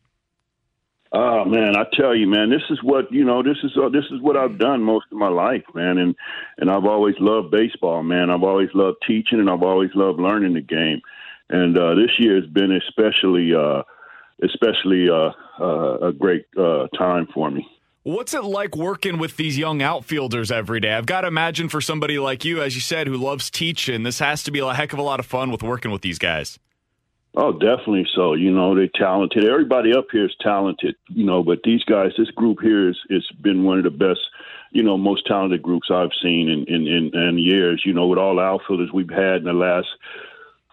Oh 1.14 1.44
man, 1.44 1.76
I 1.76 1.84
tell 1.94 2.16
you, 2.16 2.26
man, 2.26 2.48
this 2.48 2.62
is 2.70 2.82
what 2.82 3.12
you 3.12 3.24
know. 3.24 3.42
This 3.42 3.58
is 3.62 3.72
uh, 3.76 3.90
this 3.90 4.04
is 4.10 4.22
what 4.22 4.36
I've 4.36 4.58
done 4.58 4.82
most 4.82 5.06
of 5.12 5.18
my 5.18 5.28
life, 5.28 5.62
man, 5.74 5.98
and 5.98 6.14
and 6.56 6.70
I've 6.70 6.86
always 6.86 7.14
loved 7.20 7.50
baseball, 7.50 8.02
man. 8.02 8.30
I've 8.30 8.42
always 8.42 8.70
loved 8.72 8.98
teaching, 9.06 9.38
and 9.38 9.50
I've 9.50 9.62
always 9.62 9.90
loved 9.94 10.18
learning 10.18 10.54
the 10.54 10.62
game. 10.62 11.02
And 11.50 11.76
uh, 11.76 11.94
this 11.96 12.18
year 12.18 12.36
has 12.36 12.46
been 12.46 12.72
especially 12.72 13.54
uh, 13.54 13.82
especially 14.42 15.10
uh, 15.10 15.32
uh, 15.60 16.08
a 16.08 16.12
great 16.14 16.46
uh, 16.56 16.86
time 16.96 17.28
for 17.34 17.50
me. 17.50 17.66
What's 18.04 18.34
it 18.34 18.42
like 18.42 18.74
working 18.74 19.18
with 19.18 19.36
these 19.36 19.56
young 19.56 19.80
outfielders 19.80 20.50
every 20.50 20.80
day? 20.80 20.92
I've 20.92 21.06
got 21.06 21.20
to 21.20 21.28
imagine 21.28 21.68
for 21.68 21.80
somebody 21.80 22.18
like 22.18 22.44
you, 22.44 22.60
as 22.60 22.74
you 22.74 22.80
said, 22.80 23.06
who 23.06 23.16
loves 23.16 23.48
teaching, 23.48 24.02
this 24.02 24.18
has 24.18 24.42
to 24.42 24.50
be 24.50 24.58
a 24.58 24.74
heck 24.74 24.92
of 24.92 24.98
a 24.98 25.02
lot 25.02 25.20
of 25.20 25.26
fun 25.26 25.52
with 25.52 25.62
working 25.62 25.92
with 25.92 26.02
these 26.02 26.18
guys. 26.18 26.58
Oh, 27.36 27.52
definitely 27.52 28.08
so. 28.12 28.34
You 28.34 28.50
know, 28.50 28.74
they're 28.74 28.88
talented. 28.92 29.44
Everybody 29.44 29.94
up 29.94 30.06
here 30.10 30.26
is 30.26 30.34
talented, 30.40 30.96
you 31.10 31.24
know, 31.24 31.44
but 31.44 31.60
these 31.62 31.84
guys, 31.84 32.10
this 32.18 32.30
group 32.32 32.58
here 32.60 32.88
is 32.88 32.98
it's 33.08 33.30
been 33.40 33.62
one 33.62 33.78
of 33.78 33.84
the 33.84 33.90
best, 33.90 34.20
you 34.72 34.82
know, 34.82 34.96
most 34.96 35.24
talented 35.28 35.62
groups 35.62 35.88
I've 35.88 36.10
seen 36.20 36.48
in, 36.48 36.64
in, 36.64 36.88
in, 36.88 37.16
in 37.16 37.38
years, 37.38 37.84
you 37.86 37.94
know, 37.94 38.08
with 38.08 38.18
all 38.18 38.34
the 38.34 38.42
outfielders 38.42 38.90
we've 38.92 39.08
had 39.08 39.36
in 39.36 39.44
the 39.44 39.52
last 39.52 39.86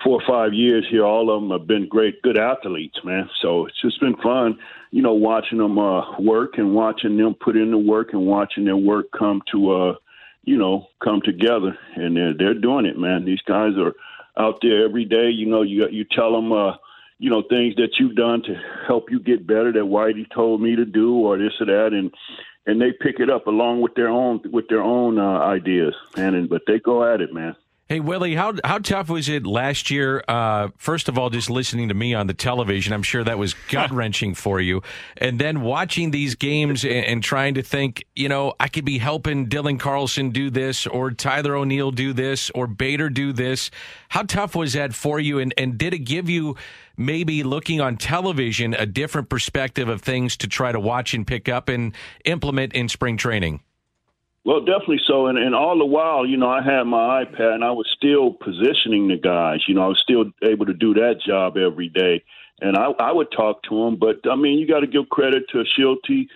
four 0.03 0.19
or 0.19 0.27
five 0.27 0.53
years 0.53 0.85
here, 0.89 1.05
all 1.05 1.29
of 1.29 1.41
them 1.41 1.51
have 1.51 1.67
been 1.67 1.87
great, 1.87 2.23
good 2.23 2.39
athletes, 2.39 2.97
man. 3.03 3.29
So 3.39 3.67
it's 3.67 3.79
just 3.81 3.99
been 3.99 4.15
fun, 4.15 4.57
you 4.91 5.01
know, 5.01 5.13
watching 5.13 5.59
them 5.59 5.77
uh, 5.77 6.19
work 6.19 6.57
and 6.57 6.73
watching 6.73 7.17
them 7.17 7.35
put 7.35 7.55
in 7.55 7.71
the 7.71 7.77
work 7.77 8.13
and 8.13 8.25
watching 8.25 8.65
their 8.65 8.77
work 8.77 9.07
come 9.17 9.41
to, 9.51 9.71
uh, 9.71 9.95
you 10.43 10.57
know, 10.57 10.87
come 11.03 11.21
together. 11.23 11.77
And 11.95 12.15
they're 12.17 12.33
they're 12.33 12.53
doing 12.53 12.85
it, 12.85 12.97
man. 12.97 13.25
These 13.25 13.41
guys 13.41 13.73
are 13.77 13.93
out 14.37 14.59
there 14.61 14.85
every 14.85 15.05
day. 15.05 15.29
You 15.29 15.45
know, 15.45 15.61
you 15.61 15.87
you 15.89 16.05
tell 16.05 16.31
them, 16.31 16.51
uh, 16.51 16.73
you 17.19 17.29
know, 17.29 17.43
things 17.43 17.75
that 17.75 17.99
you've 17.99 18.15
done 18.15 18.41
to 18.43 18.55
help 18.87 19.11
you 19.11 19.19
get 19.19 19.45
better 19.45 19.71
that 19.71 19.79
Whitey 19.79 20.25
told 20.33 20.61
me 20.61 20.75
to 20.75 20.85
do, 20.85 21.15
or 21.15 21.37
this 21.37 21.53
or 21.59 21.67
that, 21.67 21.93
and 21.93 22.11
and 22.65 22.81
they 22.81 22.91
pick 22.91 23.19
it 23.19 23.29
up 23.29 23.47
along 23.47 23.81
with 23.81 23.93
their 23.95 24.09
own 24.09 24.41
with 24.51 24.67
their 24.69 24.81
own 24.81 25.19
uh, 25.19 25.39
ideas. 25.39 25.93
And 26.15 26.49
but 26.49 26.63
they 26.65 26.79
go 26.79 27.03
at 27.03 27.21
it, 27.21 27.33
man. 27.33 27.55
Hey 27.91 28.01
Willie, 28.01 28.35
how 28.35 28.53
how 28.63 28.77
tough 28.77 29.09
was 29.09 29.29
it 29.29 29.47
last 29.47 29.89
year? 29.89 30.23
Uh, 30.27 30.67
first 30.77 31.09
of 31.09 31.17
all, 31.17 31.31
just 31.31 31.49
listening 31.49 31.87
to 31.87 31.95
me 31.95 32.13
on 32.13 32.27
the 32.27 32.35
television, 32.35 32.93
I'm 32.93 33.01
sure 33.01 33.23
that 33.23 33.39
was 33.39 33.55
gut 33.69 33.89
wrenching 33.89 34.35
for 34.35 34.61
you, 34.61 34.83
and 35.17 35.39
then 35.39 35.61
watching 35.61 36.11
these 36.11 36.35
games 36.35 36.83
and, 36.83 36.93
and, 36.93 37.23
trying 37.23 37.55
to 37.55 37.63
think, 37.63 38.05
you 38.15 38.29
know, 38.29 38.53
I 38.59 38.67
could 38.67 38.85
be 38.85 38.99
helping 38.99 39.47
Dylan 39.47 39.79
Carlson 39.79 40.29
do 40.29 40.51
this, 40.51 40.85
or 40.85 41.09
Tyler 41.09 41.55
O'Neill 41.55 41.89
do 41.89 42.13
this, 42.13 42.51
or 42.51 42.67
Bader 42.67 43.09
do 43.09 43.33
this. 43.33 43.71
How 44.09 44.21
tough 44.21 44.53
was 44.55 44.73
that 44.73 44.93
for 44.93 45.19
you? 45.19 45.39
And 45.39 45.51
and 45.57 45.75
did 45.75 45.95
it 45.95 46.05
give 46.05 46.29
you 46.29 46.57
maybe 46.95 47.41
looking 47.41 47.81
on 47.81 47.97
television 47.97 48.75
a 48.75 48.85
different 48.85 49.29
perspective 49.29 49.89
of 49.89 50.03
things 50.03 50.37
to 50.37 50.47
try 50.47 50.71
to 50.71 50.79
watch 50.79 51.15
and 51.15 51.25
pick 51.25 51.49
up 51.49 51.69
and 51.69 51.95
implement 52.23 52.73
in 52.73 52.87
spring 52.87 53.17
training? 53.17 53.61
Well, 54.45 54.61
definitely 54.61 55.01
so. 55.05 55.27
And, 55.27 55.37
and 55.37 55.53
all 55.53 55.77
the 55.77 55.85
while, 55.85 56.25
you 56.25 56.37
know, 56.37 56.49
I 56.49 56.63
had 56.63 56.83
my 56.83 57.23
iPad 57.23 57.55
and 57.55 57.63
I 57.63 57.71
was 57.71 57.87
still 57.95 58.33
positioning 58.33 59.07
the 59.07 59.17
guys. 59.17 59.59
You 59.67 59.75
know, 59.75 59.83
I 59.83 59.87
was 59.87 59.99
still 60.01 60.25
able 60.43 60.65
to 60.65 60.73
do 60.73 60.93
that 60.95 61.21
job 61.25 61.57
every 61.57 61.89
day. 61.89 62.23
And 62.61 62.77
I, 62.77 62.91
I 62.99 63.11
would 63.11 63.31
talk 63.31 63.63
to 63.63 63.85
them. 63.85 63.97
But, 63.97 64.29
I 64.29 64.35
mean, 64.35 64.59
you 64.59 64.67
got 64.67 64.79
to 64.81 64.87
give 64.87 65.09
credit 65.09 65.43
to 65.51 65.63
Shilty, 65.77 66.27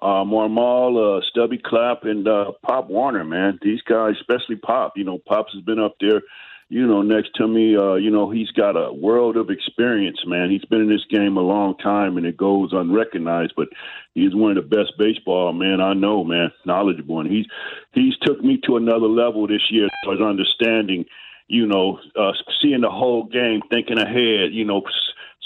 uh, 0.00 0.24
Marmol, 0.24 1.18
uh, 1.18 1.22
Stubby 1.28 1.58
Clapp, 1.58 2.04
and 2.04 2.28
uh, 2.28 2.52
Pop 2.62 2.88
Warner, 2.88 3.24
man. 3.24 3.58
These 3.62 3.82
guys, 3.82 4.14
especially 4.20 4.56
Pop, 4.56 4.92
you 4.96 5.04
know, 5.04 5.18
Pops 5.26 5.52
has 5.54 5.62
been 5.62 5.78
up 5.78 5.96
there 6.00 6.22
you 6.68 6.84
know, 6.84 7.00
next 7.02 7.30
to 7.36 7.46
me, 7.46 7.76
uh, 7.76 7.94
you 7.94 8.10
know, 8.10 8.28
he's 8.30 8.50
got 8.50 8.72
a 8.72 8.92
world 8.92 9.36
of 9.36 9.50
experience, 9.50 10.18
man. 10.26 10.50
He's 10.50 10.64
been 10.64 10.80
in 10.80 10.88
this 10.88 11.04
game 11.08 11.36
a 11.36 11.40
long 11.40 11.76
time 11.78 12.16
and 12.16 12.26
it 12.26 12.36
goes 12.36 12.70
unrecognized, 12.72 13.52
but 13.56 13.68
he's 14.14 14.34
one 14.34 14.56
of 14.56 14.68
the 14.68 14.76
best 14.76 14.92
baseball 14.98 15.52
man 15.52 15.80
I 15.80 15.94
know, 15.94 16.24
man, 16.24 16.50
knowledgeable. 16.64 17.20
And 17.20 17.30
he's 17.30 17.46
he's 17.92 18.14
took 18.22 18.42
me 18.42 18.58
to 18.66 18.76
another 18.76 19.06
level 19.06 19.46
this 19.46 19.70
year 19.70 19.86
as 20.12 20.20
understanding, 20.20 21.04
you 21.46 21.66
know, 21.66 22.00
uh, 22.18 22.32
seeing 22.60 22.80
the 22.80 22.90
whole 22.90 23.24
game, 23.26 23.60
thinking 23.70 23.98
ahead, 23.98 24.52
you 24.52 24.64
know, 24.64 24.82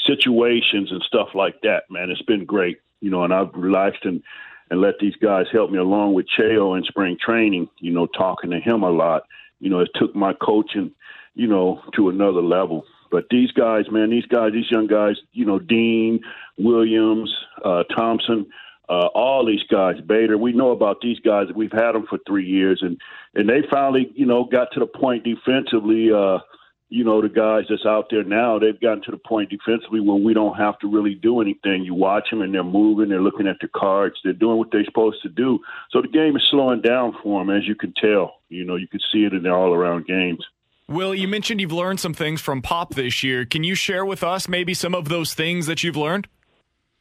situations 0.07 0.91
and 0.91 1.03
stuff 1.03 1.29
like 1.35 1.61
that, 1.65 1.83
man. 1.91 2.09
It's 2.09 2.23
been 2.23 2.47
great, 2.47 2.79
you 3.03 3.11
know, 3.11 3.25
and 3.25 3.35
I've 3.35 3.53
relaxed 3.55 4.07
and 4.07 4.23
and 4.71 4.81
let 4.81 4.95
these 5.00 5.17
guys 5.17 5.47
help 5.53 5.71
me 5.71 5.79
along 5.79 6.15
with 6.15 6.27
Cheo 6.39 6.79
in 6.79 6.85
spring 6.85 7.19
training, 7.23 7.69
you 7.79 7.93
know, 7.93 8.07
talking 8.07 8.50
to 8.53 8.61
him 8.61 8.85
a 8.85 8.91
lot. 8.91 9.25
You 9.59 9.69
know, 9.69 9.81
it 9.81 9.91
took 9.95 10.15
my 10.15 10.33
coaching 10.33 10.93
you 11.35 11.47
know, 11.47 11.83
to 11.97 12.09
another 12.09 12.43
level. 12.43 12.85
But 13.11 13.25
these 13.31 13.51
guys, 13.53 13.87
man, 13.91 14.11
these 14.11 14.27
guys, 14.27 14.53
these 14.53 14.71
young 14.71 14.87
guys, 14.87 15.17
you 15.33 15.45
know, 15.45 15.59
Dean, 15.59 16.21
Williams, 16.59 17.35
uh, 17.65 17.83
Thompson, 17.85 18.47
uh, 18.89 19.07
all 19.15 19.47
these 19.47 19.63
guys, 19.71 20.01
Bader, 20.01 20.39
we 20.39 20.53
know 20.53 20.71
about 20.71 21.01
these 21.01 21.19
guys. 21.21 21.47
We've 21.55 21.73
had 21.73 21.93
them 21.93 22.07
for 22.09 22.19
three 22.27 22.47
years, 22.47 22.81
and 22.83 23.01
and 23.35 23.49
they 23.49 23.63
finally, 23.71 24.11
you 24.15 24.27
know, 24.27 24.45
got 24.45 24.73
to 24.73 24.81
the 24.81 24.87
point 24.87 25.25
defensively. 25.25 26.13
Uh, 26.13 26.39
you 26.93 27.05
know, 27.05 27.23
the 27.23 27.29
guys 27.29 27.67
that's 27.69 27.87
out 27.87 28.09
there 28.11 28.25
now, 28.25 28.59
they've 28.59 28.81
gotten 28.81 29.03
to 29.05 29.13
the 29.13 29.17
point 29.17 29.49
defensively 29.49 30.01
where 30.01 30.17
we 30.17 30.35
don't 30.35 30.57
have 30.57 30.77
to 30.81 30.91
really 30.91 31.15
do 31.15 31.41
anything. 31.41 31.85
You 31.85 31.95
watch 31.95 32.31
them 32.31 32.43
and 32.43 32.53
they're 32.53 32.65
moving, 32.65 33.09
they're 33.09 33.23
looking 33.23 33.47
at 33.47 33.59
the 33.61 33.69
cards, 33.69 34.17
they're 34.25 34.33
doing 34.33 34.59
what 34.59 34.73
they're 34.73 34.85
supposed 34.85 35.23
to 35.23 35.29
do. 35.29 35.61
So 35.91 36.03
the 36.03 36.09
game 36.09 36.37
is 36.37 36.43
slowing 36.51 36.83
down 36.83 37.17
for 37.23 37.41
them, 37.41 37.57
as 37.57 37.67
you 37.69 37.77
can 37.77 37.93
tell. 37.93 38.41
You 38.49 38.65
know, 38.65 38.75
you 38.75 38.89
can 38.89 38.99
see 39.13 39.25
it 39.25 39.33
in 39.33 39.45
their 39.45 39.57
all 39.57 39.73
around 39.73 40.07
games. 40.07 40.45
Will, 40.90 41.14
you 41.14 41.28
mentioned 41.28 41.61
you've 41.61 41.70
learned 41.70 42.00
some 42.00 42.14
things 42.14 42.40
from 42.40 42.62
Pop 42.62 42.94
this 42.94 43.23
year. 43.23 43.47
Can 43.47 43.62
you 43.62 43.76
share 43.76 44.04
with 44.04 44.25
us 44.25 44.49
maybe 44.49 44.75
some 44.75 44.92
of 44.92 45.09
those 45.09 45.35
things 45.35 45.66
that 45.66 45.85
you've 45.85 45.97
learned? 45.97 46.26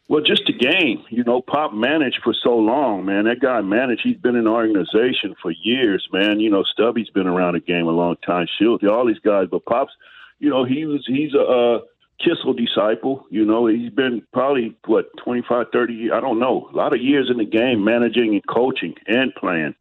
Well, 0.07 0.21
just 0.21 0.43
the 0.45 0.53
game. 0.53 1.03
You 1.09 1.23
know, 1.23 1.41
Pop 1.41 1.73
managed 1.73 2.19
for 2.23 2.35
so 2.43 2.55
long, 2.55 3.03
man. 3.05 3.25
That 3.25 3.39
guy 3.39 3.61
managed. 3.61 4.01
He's 4.03 4.17
been 4.17 4.35
in 4.35 4.43
the 4.43 4.51
organization 4.51 5.35
for 5.41 5.49
years, 5.49 6.07
man. 6.13 6.39
You 6.39 6.51
know, 6.51 6.63
Stubby's 6.63 7.09
been 7.09 7.25
around 7.25 7.55
the 7.55 7.61
game 7.61 7.87
a 7.87 7.91
long 7.91 8.15
time. 8.23 8.45
Shields, 8.59 8.83
all 8.87 9.07
these 9.07 9.19
guys. 9.19 9.47
But 9.49 9.65
Pop's, 9.65 9.91
you 10.37 10.51
know, 10.51 10.65
he 10.65 10.85
was 10.85 11.03
he's 11.07 11.33
a, 11.33 11.41
uh, 11.41 11.79
Kissell 12.21 12.55
disciple. 12.55 13.25
You 13.29 13.45
know, 13.45 13.67
he's 13.67 13.91
been 13.91 14.21
probably 14.33 14.75
what 14.85 15.05
25, 15.23 15.67
30, 15.71 16.11
I 16.11 16.19
don't 16.19 16.39
know, 16.39 16.69
a 16.73 16.75
lot 16.75 16.93
of 16.93 17.01
years 17.01 17.29
in 17.31 17.37
the 17.37 17.45
game, 17.45 17.83
managing 17.83 18.33
and 18.33 18.45
coaching 18.47 18.95
and 19.07 19.33
playing. 19.35 19.75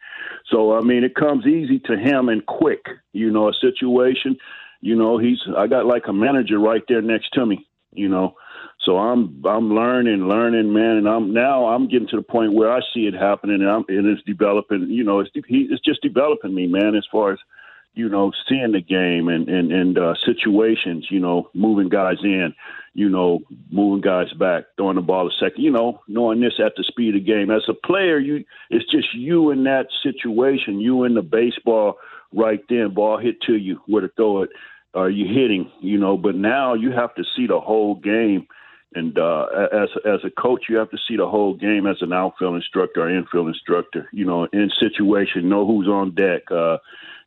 So 0.50 0.76
I 0.76 0.80
mean, 0.80 1.04
it 1.04 1.14
comes 1.14 1.46
easy 1.46 1.78
to 1.80 1.96
him 1.96 2.28
and 2.28 2.44
quick. 2.46 2.86
You 3.12 3.30
know, 3.30 3.48
a 3.48 3.54
situation. 3.54 4.36
You 4.80 4.94
know, 4.96 5.18
he's 5.18 5.40
I 5.56 5.66
got 5.66 5.86
like 5.86 6.04
a 6.08 6.12
manager 6.12 6.58
right 6.58 6.82
there 6.88 7.02
next 7.02 7.30
to 7.34 7.44
me. 7.44 7.66
You 7.92 8.08
know, 8.08 8.34
so 8.84 8.96
I'm 8.98 9.42
I'm 9.44 9.74
learning, 9.74 10.28
learning, 10.28 10.72
man, 10.72 10.96
and 10.96 11.08
I'm 11.08 11.32
now 11.32 11.66
I'm 11.66 11.88
getting 11.88 12.08
to 12.08 12.16
the 12.16 12.22
point 12.22 12.54
where 12.54 12.72
I 12.72 12.80
see 12.94 13.06
it 13.06 13.14
happening, 13.14 13.60
and 13.60 13.68
I'm 13.68 13.84
and 13.88 14.06
it's 14.06 14.22
developing. 14.22 14.88
You 14.88 15.04
know, 15.04 15.20
it's 15.20 15.30
he, 15.46 15.68
it's 15.70 15.82
just 15.82 16.02
developing 16.02 16.54
me, 16.54 16.66
man, 16.66 16.94
as 16.94 17.06
far 17.10 17.32
as 17.32 17.38
you 17.98 18.08
know, 18.08 18.30
seeing 18.48 18.70
the 18.70 18.80
game 18.80 19.26
and 19.26 19.48
and 19.48 19.72
and 19.72 19.98
uh, 19.98 20.14
situations, 20.24 21.08
you 21.10 21.18
know, 21.18 21.50
moving 21.52 21.88
guys 21.88 22.18
in, 22.22 22.54
you 22.94 23.08
know, 23.08 23.40
moving 23.72 24.00
guys 24.00 24.32
back, 24.38 24.66
throwing 24.76 24.94
the 24.94 25.02
ball 25.02 25.26
a 25.26 25.32
second, 25.32 25.60
you 25.64 25.72
know, 25.72 26.00
knowing 26.06 26.40
this 26.40 26.60
at 26.64 26.74
the 26.76 26.84
speed 26.84 27.16
of 27.16 27.26
game. 27.26 27.50
As 27.50 27.64
a 27.68 27.74
player, 27.74 28.20
you 28.20 28.44
it's 28.70 28.88
just 28.88 29.12
you 29.14 29.50
in 29.50 29.64
that 29.64 29.88
situation, 30.04 30.78
you 30.78 31.02
in 31.02 31.14
the 31.14 31.22
baseball 31.22 31.98
right 32.32 32.60
then, 32.68 32.94
ball 32.94 33.18
hit 33.18 33.42
to 33.42 33.56
you, 33.56 33.80
where 33.86 34.02
to 34.02 34.08
throw 34.14 34.42
it, 34.42 34.50
are 34.94 35.10
you 35.10 35.26
hitting, 35.26 35.68
you 35.80 35.98
know, 35.98 36.16
but 36.16 36.36
now 36.36 36.74
you 36.74 36.92
have 36.92 37.12
to 37.16 37.24
see 37.36 37.48
the 37.48 37.58
whole 37.58 37.96
game. 37.96 38.46
And 38.94 39.18
uh, 39.18 39.46
as 39.72 39.88
as 40.06 40.20
a 40.24 40.30
coach, 40.30 40.66
you 40.68 40.76
have 40.76 40.90
to 40.90 40.98
see 41.08 41.16
the 41.16 41.28
whole 41.28 41.54
game 41.54 41.86
as 41.86 41.96
an 42.00 42.12
outfield 42.12 42.54
instructor 42.54 43.02
or 43.02 43.10
infield 43.10 43.48
instructor. 43.48 44.08
You 44.12 44.24
know, 44.24 44.44
in 44.52 44.70
situation, 44.80 45.48
know 45.48 45.66
who's 45.66 45.88
on 45.88 46.14
deck. 46.14 46.50
Uh, 46.50 46.78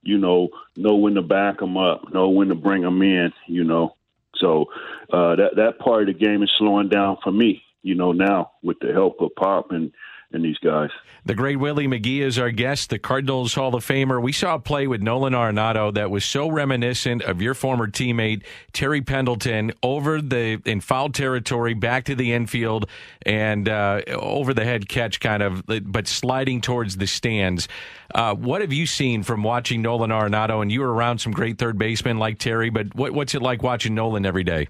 you 0.03 0.17
know, 0.17 0.49
know 0.75 0.95
when 0.95 1.15
to 1.15 1.21
back 1.21 1.59
them 1.59 1.77
up, 1.77 2.13
know 2.13 2.29
when 2.29 2.49
to 2.49 2.55
bring 2.55 2.81
them 2.81 3.01
in, 3.01 3.31
you 3.47 3.63
know. 3.63 3.95
So 4.35 4.65
uh, 5.11 5.35
that 5.35 5.55
that 5.57 5.79
part 5.79 6.07
of 6.07 6.07
the 6.07 6.25
game 6.25 6.43
is 6.43 6.51
slowing 6.57 6.89
down 6.89 7.17
for 7.23 7.31
me, 7.31 7.63
you 7.83 7.95
know, 7.95 8.11
now 8.11 8.51
with 8.63 8.79
the 8.79 8.91
help 8.93 9.21
of 9.21 9.35
Pop 9.35 9.71
and 9.71 9.91
and 10.33 10.43
these 10.43 10.57
guys. 10.59 10.89
The 11.23 11.35
great 11.35 11.57
Willie 11.57 11.87
McGee 11.87 12.21
is 12.21 12.39
our 12.39 12.49
guest, 12.49 12.89
the 12.89 12.97
Cardinals 12.97 13.53
Hall 13.53 13.75
of 13.75 13.85
Famer. 13.85 14.21
We 14.21 14.31
saw 14.31 14.55
a 14.55 14.59
play 14.59 14.87
with 14.87 15.01
Nolan 15.01 15.33
Arenado 15.33 15.93
that 15.93 16.09
was 16.09 16.25
so 16.25 16.49
reminiscent 16.49 17.21
of 17.21 17.41
your 17.41 17.53
former 17.53 17.87
teammate 17.87 18.43
Terry 18.73 19.01
Pendleton 19.01 19.71
over 19.83 20.19
the 20.19 20.59
in 20.65 20.81
foul 20.81 21.09
territory, 21.09 21.75
back 21.75 22.05
to 22.05 22.15
the 22.15 22.33
infield, 22.33 22.89
and 23.23 23.69
uh, 23.69 24.01
over 24.07 24.53
the 24.53 24.65
head 24.65 24.89
catch, 24.89 25.19
kind 25.19 25.43
of, 25.43 25.63
but 25.67 26.07
sliding 26.07 26.59
towards 26.59 26.97
the 26.97 27.07
stands. 27.07 27.67
Uh, 28.15 28.33
what 28.33 28.61
have 28.61 28.73
you 28.73 28.87
seen 28.87 29.21
from 29.21 29.43
watching 29.43 29.81
Nolan 29.81 30.09
Arenado? 30.09 30.61
And 30.61 30.71
you 30.71 30.81
were 30.81 30.91
around 30.91 31.19
some 31.19 31.33
great 31.33 31.59
third 31.59 31.77
basemen 31.77 32.17
like 32.17 32.39
Terry, 32.39 32.69
but 32.71 32.95
what, 32.95 33.11
what's 33.11 33.35
it 33.35 33.41
like 33.41 33.61
watching 33.61 33.93
Nolan 33.93 34.25
every 34.25 34.43
day? 34.43 34.67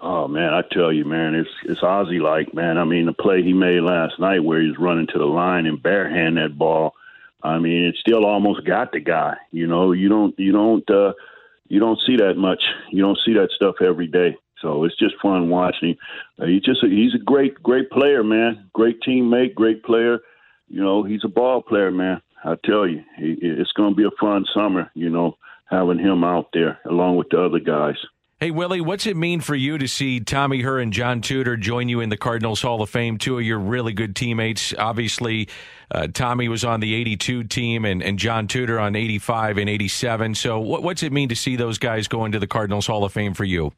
Oh 0.00 0.28
man, 0.28 0.52
I 0.52 0.62
tell 0.70 0.92
you, 0.92 1.04
man, 1.04 1.34
it's 1.34 1.50
it's 1.64 1.82
Ozzie 1.82 2.20
like, 2.20 2.52
man. 2.52 2.76
I 2.76 2.84
mean, 2.84 3.06
the 3.06 3.14
play 3.14 3.42
he 3.42 3.54
made 3.54 3.80
last 3.80 4.18
night 4.18 4.44
where 4.44 4.60
he's 4.60 4.78
running 4.78 5.06
to 5.08 5.18
the 5.18 5.24
line 5.24 5.66
and 5.66 5.82
barehand 5.82 6.34
that 6.34 6.58
ball. 6.58 6.94
I 7.42 7.58
mean, 7.58 7.84
it 7.84 7.96
still 7.96 8.26
almost 8.26 8.66
got 8.66 8.92
the 8.92 9.00
guy. 9.00 9.36
You 9.52 9.66
know, 9.66 9.92
you 9.92 10.08
don't 10.08 10.38
you 10.38 10.52
don't 10.52 10.88
uh, 10.90 11.12
you 11.68 11.80
don't 11.80 12.00
see 12.06 12.16
that 12.16 12.34
much. 12.36 12.62
You 12.90 13.02
don't 13.02 13.18
see 13.24 13.34
that 13.34 13.50
stuff 13.54 13.76
every 13.80 14.06
day. 14.06 14.36
So 14.60 14.84
it's 14.84 14.98
just 14.98 15.14
fun 15.22 15.48
watching. 15.48 15.96
Uh, 16.38 16.46
he's 16.46 16.62
just 16.62 16.82
a, 16.82 16.88
he's 16.88 17.14
a 17.14 17.24
great 17.24 17.62
great 17.62 17.90
player, 17.90 18.22
man. 18.22 18.68
Great 18.74 19.00
teammate, 19.00 19.54
great 19.54 19.82
player. 19.82 20.18
You 20.68 20.82
know, 20.82 21.04
he's 21.04 21.24
a 21.24 21.28
ball 21.28 21.62
player, 21.62 21.90
man. 21.90 22.20
I 22.44 22.56
tell 22.64 22.86
you, 22.86 23.02
he, 23.16 23.36
it's 23.40 23.72
going 23.72 23.92
to 23.92 23.96
be 23.96 24.04
a 24.04 24.20
fun 24.20 24.44
summer. 24.52 24.90
You 24.94 25.08
know, 25.08 25.38
having 25.66 25.98
him 25.98 26.22
out 26.24 26.48
there 26.52 26.80
along 26.84 27.16
with 27.16 27.28
the 27.30 27.42
other 27.42 27.60
guys. 27.60 27.96
Hey, 28.38 28.50
Willie, 28.50 28.82
what's 28.82 29.06
it 29.06 29.16
mean 29.16 29.40
for 29.40 29.54
you 29.54 29.78
to 29.78 29.88
see 29.88 30.20
Tommy 30.20 30.60
Herr 30.60 30.78
and 30.78 30.92
John 30.92 31.22
Tudor 31.22 31.56
join 31.56 31.88
you 31.88 32.00
in 32.00 32.10
the 32.10 32.18
Cardinals 32.18 32.60
Hall 32.60 32.82
of 32.82 32.90
Fame? 32.90 33.16
Two 33.16 33.38
of 33.38 33.44
your 33.44 33.58
really 33.58 33.94
good 33.94 34.14
teammates. 34.14 34.74
Obviously, 34.76 35.48
uh, 35.90 36.08
Tommy 36.12 36.46
was 36.50 36.62
on 36.62 36.80
the 36.80 36.94
82 36.96 37.44
team 37.44 37.86
and, 37.86 38.02
and 38.02 38.18
John 38.18 38.46
Tudor 38.46 38.78
on 38.78 38.94
85 38.94 39.56
and 39.56 39.70
87. 39.70 40.34
So, 40.34 40.60
what, 40.60 40.82
what's 40.82 41.02
it 41.02 41.14
mean 41.14 41.30
to 41.30 41.34
see 41.34 41.56
those 41.56 41.78
guys 41.78 42.08
go 42.08 42.26
into 42.26 42.38
the 42.38 42.46
Cardinals 42.46 42.86
Hall 42.86 43.04
of 43.04 43.12
Fame 43.14 43.32
for 43.32 43.44
you? 43.44 43.72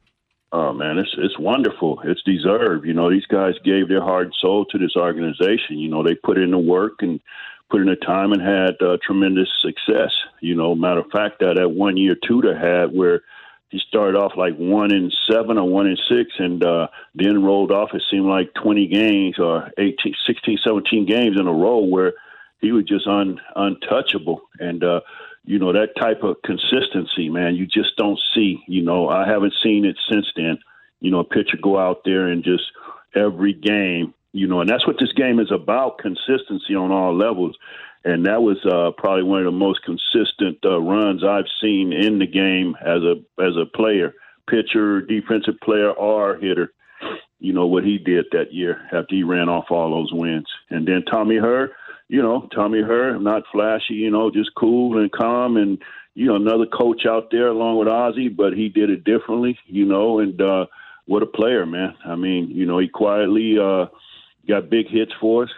Oh 0.51 0.73
man, 0.73 0.97
it's 0.97 1.15
it's 1.17 1.39
wonderful. 1.39 2.01
It's 2.03 2.23
deserved. 2.23 2.85
You 2.85 2.93
know, 2.93 3.09
these 3.09 3.27
guys 3.27 3.53
gave 3.63 3.87
their 3.87 4.01
heart 4.01 4.25
and 4.25 4.35
soul 4.41 4.65
to 4.65 4.77
this 4.77 4.97
organization. 4.97 5.77
You 5.77 5.87
know, 5.87 6.03
they 6.03 6.15
put 6.15 6.37
in 6.37 6.51
the 6.51 6.57
work 6.57 6.95
and 6.99 7.21
put 7.69 7.79
in 7.79 7.87
the 7.87 7.95
time 7.95 8.33
and 8.33 8.41
had 8.41 8.75
uh, 8.85 8.97
tremendous 9.05 9.47
success. 9.61 10.11
You 10.41 10.55
know, 10.55 10.75
matter 10.75 10.99
of 10.99 11.11
fact, 11.11 11.39
that 11.39 11.55
that 11.55 11.69
one 11.69 11.95
year 11.95 12.17
Tudor 12.27 12.57
had 12.57 12.93
where 12.93 13.21
he 13.69 13.79
started 13.87 14.17
off 14.17 14.33
like 14.35 14.55
one 14.55 14.93
in 14.93 15.11
seven 15.31 15.57
or 15.57 15.69
one 15.69 15.87
in 15.87 15.95
six 15.95 16.31
and 16.39 16.63
uh, 16.63 16.87
then 17.15 17.43
rolled 17.43 17.71
off 17.71 17.93
it 17.93 18.03
seemed 18.09 18.25
like 18.25 18.53
20 18.55 18.87
games 18.87 19.39
or 19.39 19.71
18 19.77 20.15
16 20.25 20.59
17 20.63 21.05
games 21.05 21.39
in 21.39 21.47
a 21.47 21.53
row 21.53 21.79
where 21.79 22.13
he 22.59 22.71
was 22.71 22.83
just 22.85 23.07
un, 23.07 23.39
untouchable. 23.55 24.41
And 24.59 24.83
uh, 24.83 25.01
you 25.45 25.59
know 25.59 25.71
that 25.73 25.95
type 25.95 26.23
of 26.23 26.41
consistency 26.43 27.29
man 27.29 27.55
you 27.55 27.65
just 27.65 27.95
don't 27.97 28.19
see 28.35 28.61
you 28.67 28.81
know. 28.83 29.07
I 29.07 29.27
haven't 29.27 29.53
seen 29.63 29.85
it 29.85 29.97
since 30.11 30.27
then. 30.35 30.59
You 30.99 31.11
know 31.11 31.19
a 31.19 31.23
pitcher 31.23 31.57
go 31.61 31.79
out 31.79 32.01
there 32.05 32.27
and 32.27 32.43
just 32.43 32.63
every 33.15 33.53
game 33.53 34.13
you 34.31 34.47
know 34.47 34.61
and 34.61 34.69
that's 34.69 34.85
what 34.85 34.97
this 34.99 35.13
game 35.13 35.39
is 35.39 35.51
about 35.51 35.97
consistency 35.97 36.75
on 36.75 36.91
all 36.91 37.15
levels 37.15 37.57
and 38.05 38.25
that 38.25 38.41
was 38.41 38.57
uh, 38.65 38.91
probably 38.97 39.23
one 39.23 39.39
of 39.39 39.45
the 39.45 39.51
most 39.51 39.81
consistent 39.83 40.57
uh, 40.63 40.79
runs 40.79 41.23
I've 41.23 41.45
seen 41.61 41.91
in 41.91 42.19
the 42.19 42.27
game 42.27 42.75
as 42.81 43.01
a 43.03 43.15
as 43.41 43.55
a 43.57 43.65
player, 43.65 44.13
pitcher, 44.49 45.01
defensive 45.01 45.59
player, 45.63 45.91
or 45.91 46.37
hitter. 46.37 46.73
You 47.39 47.53
know 47.53 47.67
what 47.67 47.83
he 47.83 47.97
did 47.97 48.25
that 48.31 48.53
year 48.53 48.81
after 48.91 49.15
he 49.15 49.23
ran 49.23 49.49
off 49.49 49.65
all 49.69 49.91
those 49.91 50.11
wins, 50.13 50.47
and 50.69 50.87
then 50.87 51.03
Tommy 51.09 51.35
Herr, 51.35 51.71
you 52.07 52.21
know 52.21 52.47
Tommy 52.53 52.81
Herr, 52.81 53.19
not 53.19 53.43
flashy, 53.51 53.95
you 53.95 54.11
know, 54.11 54.31
just 54.31 54.51
cool 54.55 54.97
and 54.97 55.11
calm, 55.11 55.57
and 55.57 55.81
you 56.15 56.27
know 56.27 56.35
another 56.35 56.65
coach 56.65 57.05
out 57.05 57.31
there 57.31 57.47
along 57.47 57.77
with 57.77 57.87
Ozzie, 57.87 58.29
but 58.29 58.53
he 58.53 58.69
did 58.69 58.89
it 58.89 59.03
differently, 59.03 59.57
you 59.65 59.85
know, 59.85 60.19
and 60.19 60.41
uh, 60.41 60.65
what 61.05 61.23
a 61.23 61.27
player, 61.27 61.65
man. 61.65 61.95
I 62.05 62.15
mean, 62.15 62.49
you 62.49 62.65
know, 62.65 62.77
he 62.77 62.87
quietly 62.87 63.57
uh, 63.57 63.87
got 64.47 64.69
big 64.69 64.87
hits 64.89 65.11
for 65.19 65.43
us, 65.43 65.49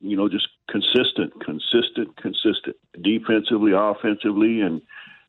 you 0.00 0.16
know, 0.16 0.28
just 0.28 0.48
consistent, 0.72 1.32
consistent, 1.44 2.16
consistent, 2.16 2.76
defensively, 3.02 3.72
offensively, 3.74 4.62
and 4.62 4.80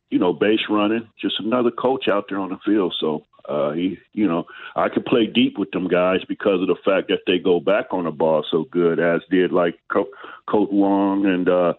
you 0.10 0.20
know, 0.20 0.32
base 0.32 0.62
running. 0.70 1.08
Just 1.20 1.40
another 1.40 1.72
coach 1.72 2.08
out 2.08 2.26
there 2.30 2.40
on 2.40 2.50
the 2.50 2.60
field. 2.66 2.96
So 3.00 3.26
uh, 3.50 3.72
he, 3.72 3.98
you 4.14 4.28
know, 4.28 4.46
I 4.76 4.88
could 4.88 5.06
play 5.06 5.26
deep 5.26 5.58
with 5.58 5.72
them 5.72 5.88
guys 5.88 6.20
because 6.28 6.62
of 6.62 6.68
the 6.68 6.78
fact 6.86 7.10
that 7.10 7.22
they 7.28 7.40
go 7.40 7.60
back 7.60 7.88
on 7.92 8.06
the 8.06 8.12
ball 8.12 8.46
so 8.50 8.66
good, 8.72 9.00
as 9.00 9.22
did 9.30 9.52
like 9.52 9.76
Co- 9.92 10.10
Coach 10.48 10.70
Wong 10.72 11.26
and 11.26 11.50
uh, 11.50 11.74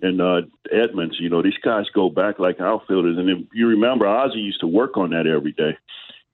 and 0.00 0.22
uh, 0.22 0.42
Edmonds. 0.72 1.16
You 1.20 1.28
know, 1.28 1.42
these 1.42 1.58
guys 1.62 1.84
go 1.94 2.08
back 2.08 2.38
like 2.38 2.60
outfielders, 2.60 3.18
and 3.18 3.28
if 3.28 3.38
you 3.52 3.66
remember, 3.66 4.06
Ozzie 4.06 4.38
used 4.38 4.60
to 4.60 4.66
work 4.66 4.96
on 4.96 5.10
that 5.10 5.26
every 5.26 5.52
day 5.52 5.76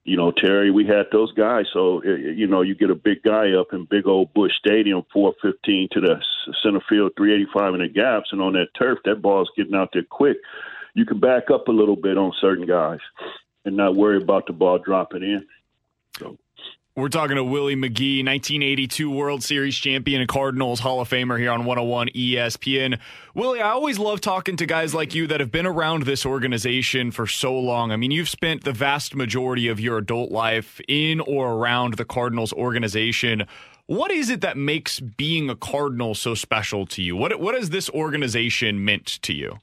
you 0.07 0.15
know, 0.15 0.31
Terry, 0.31 0.71
we 0.71 0.87
had 0.87 1.07
those 1.11 1.33
guys. 1.33 1.65
So, 1.73 2.01
you 2.01 2.47
know, 2.47 2.61
you 2.61 2.75
get 2.75 2.89
a 2.89 2.95
big 2.95 3.23
guy 3.23 3.51
up 3.51 3.73
in 3.73 3.83
big 3.83 4.07
old 4.07 4.33
Busch 4.33 4.53
Stadium, 4.57 5.03
415 5.11 5.89
to 5.91 5.99
the 5.99 6.23
center 6.63 6.79
field, 6.87 7.11
385 7.17 7.73
in 7.73 7.81
the 7.81 7.89
gaps, 7.89 8.29
and 8.31 8.41
on 8.41 8.53
that 8.53 8.67
turf, 8.79 8.99
that 9.03 9.21
ball's 9.21 9.51
getting 9.57 9.75
out 9.75 9.89
there 9.91 10.05
quick. 10.09 10.37
You 10.93 11.05
can 11.05 11.19
back 11.19 11.51
up 11.53 11.67
a 11.67 11.73
little 11.73 11.97
bit 11.97 12.17
on 12.17 12.31
certain 12.39 12.65
guys 12.65 13.01
and 13.65 13.75
not 13.75 13.97
worry 13.97 14.15
about 14.15 14.47
the 14.47 14.53
ball 14.53 14.79
dropping 14.79 15.23
in. 15.23 15.45
We're 16.97 17.09
talking 17.09 17.35
to 17.35 17.43
Willie 17.43 17.75
McGee, 17.75 18.25
1982 18.25 19.11
World 19.11 19.43
Series 19.43 19.77
champion 19.77 20.19
and 20.19 20.27
Cardinals 20.27 20.79
Hall 20.79 20.99
of 20.99 21.07
Famer 21.07 21.37
here 21.37 21.51
on 21.51 21.63
101 21.63 22.07
ESPN. 22.07 22.97
Willie, 23.35 23.61
I 23.61 23.69
always 23.69 23.99
love 23.99 24.19
talking 24.19 24.55
to 24.55 24.65
guys 24.65 24.95
like 24.95 25.13
you 25.13 25.27
that 25.27 25.39
have 25.39 25.51
been 25.51 25.67
around 25.67 26.07
this 26.07 26.25
organization 26.25 27.11
for 27.11 27.27
so 27.27 27.55
long. 27.55 27.91
I 27.91 27.97
mean, 27.97 28.09
you've 28.09 28.27
spent 28.27 28.63
the 28.63 28.71
vast 28.71 29.13
majority 29.13 29.67
of 29.67 29.79
your 29.79 29.99
adult 29.99 30.31
life 30.31 30.81
in 30.87 31.19
or 31.19 31.51
around 31.51 31.97
the 31.97 32.03
Cardinals 32.03 32.51
organization. 32.51 33.45
What 33.85 34.09
is 34.09 34.31
it 34.31 34.41
that 34.41 34.57
makes 34.57 34.99
being 34.99 35.51
a 35.51 35.55
Cardinal 35.55 36.15
so 36.15 36.33
special 36.33 36.87
to 36.87 37.03
you? 37.03 37.15
What 37.15 37.39
what 37.39 37.53
has 37.53 37.69
this 37.69 37.91
organization 37.91 38.83
meant 38.83 39.05
to 39.21 39.35
you? 39.35 39.59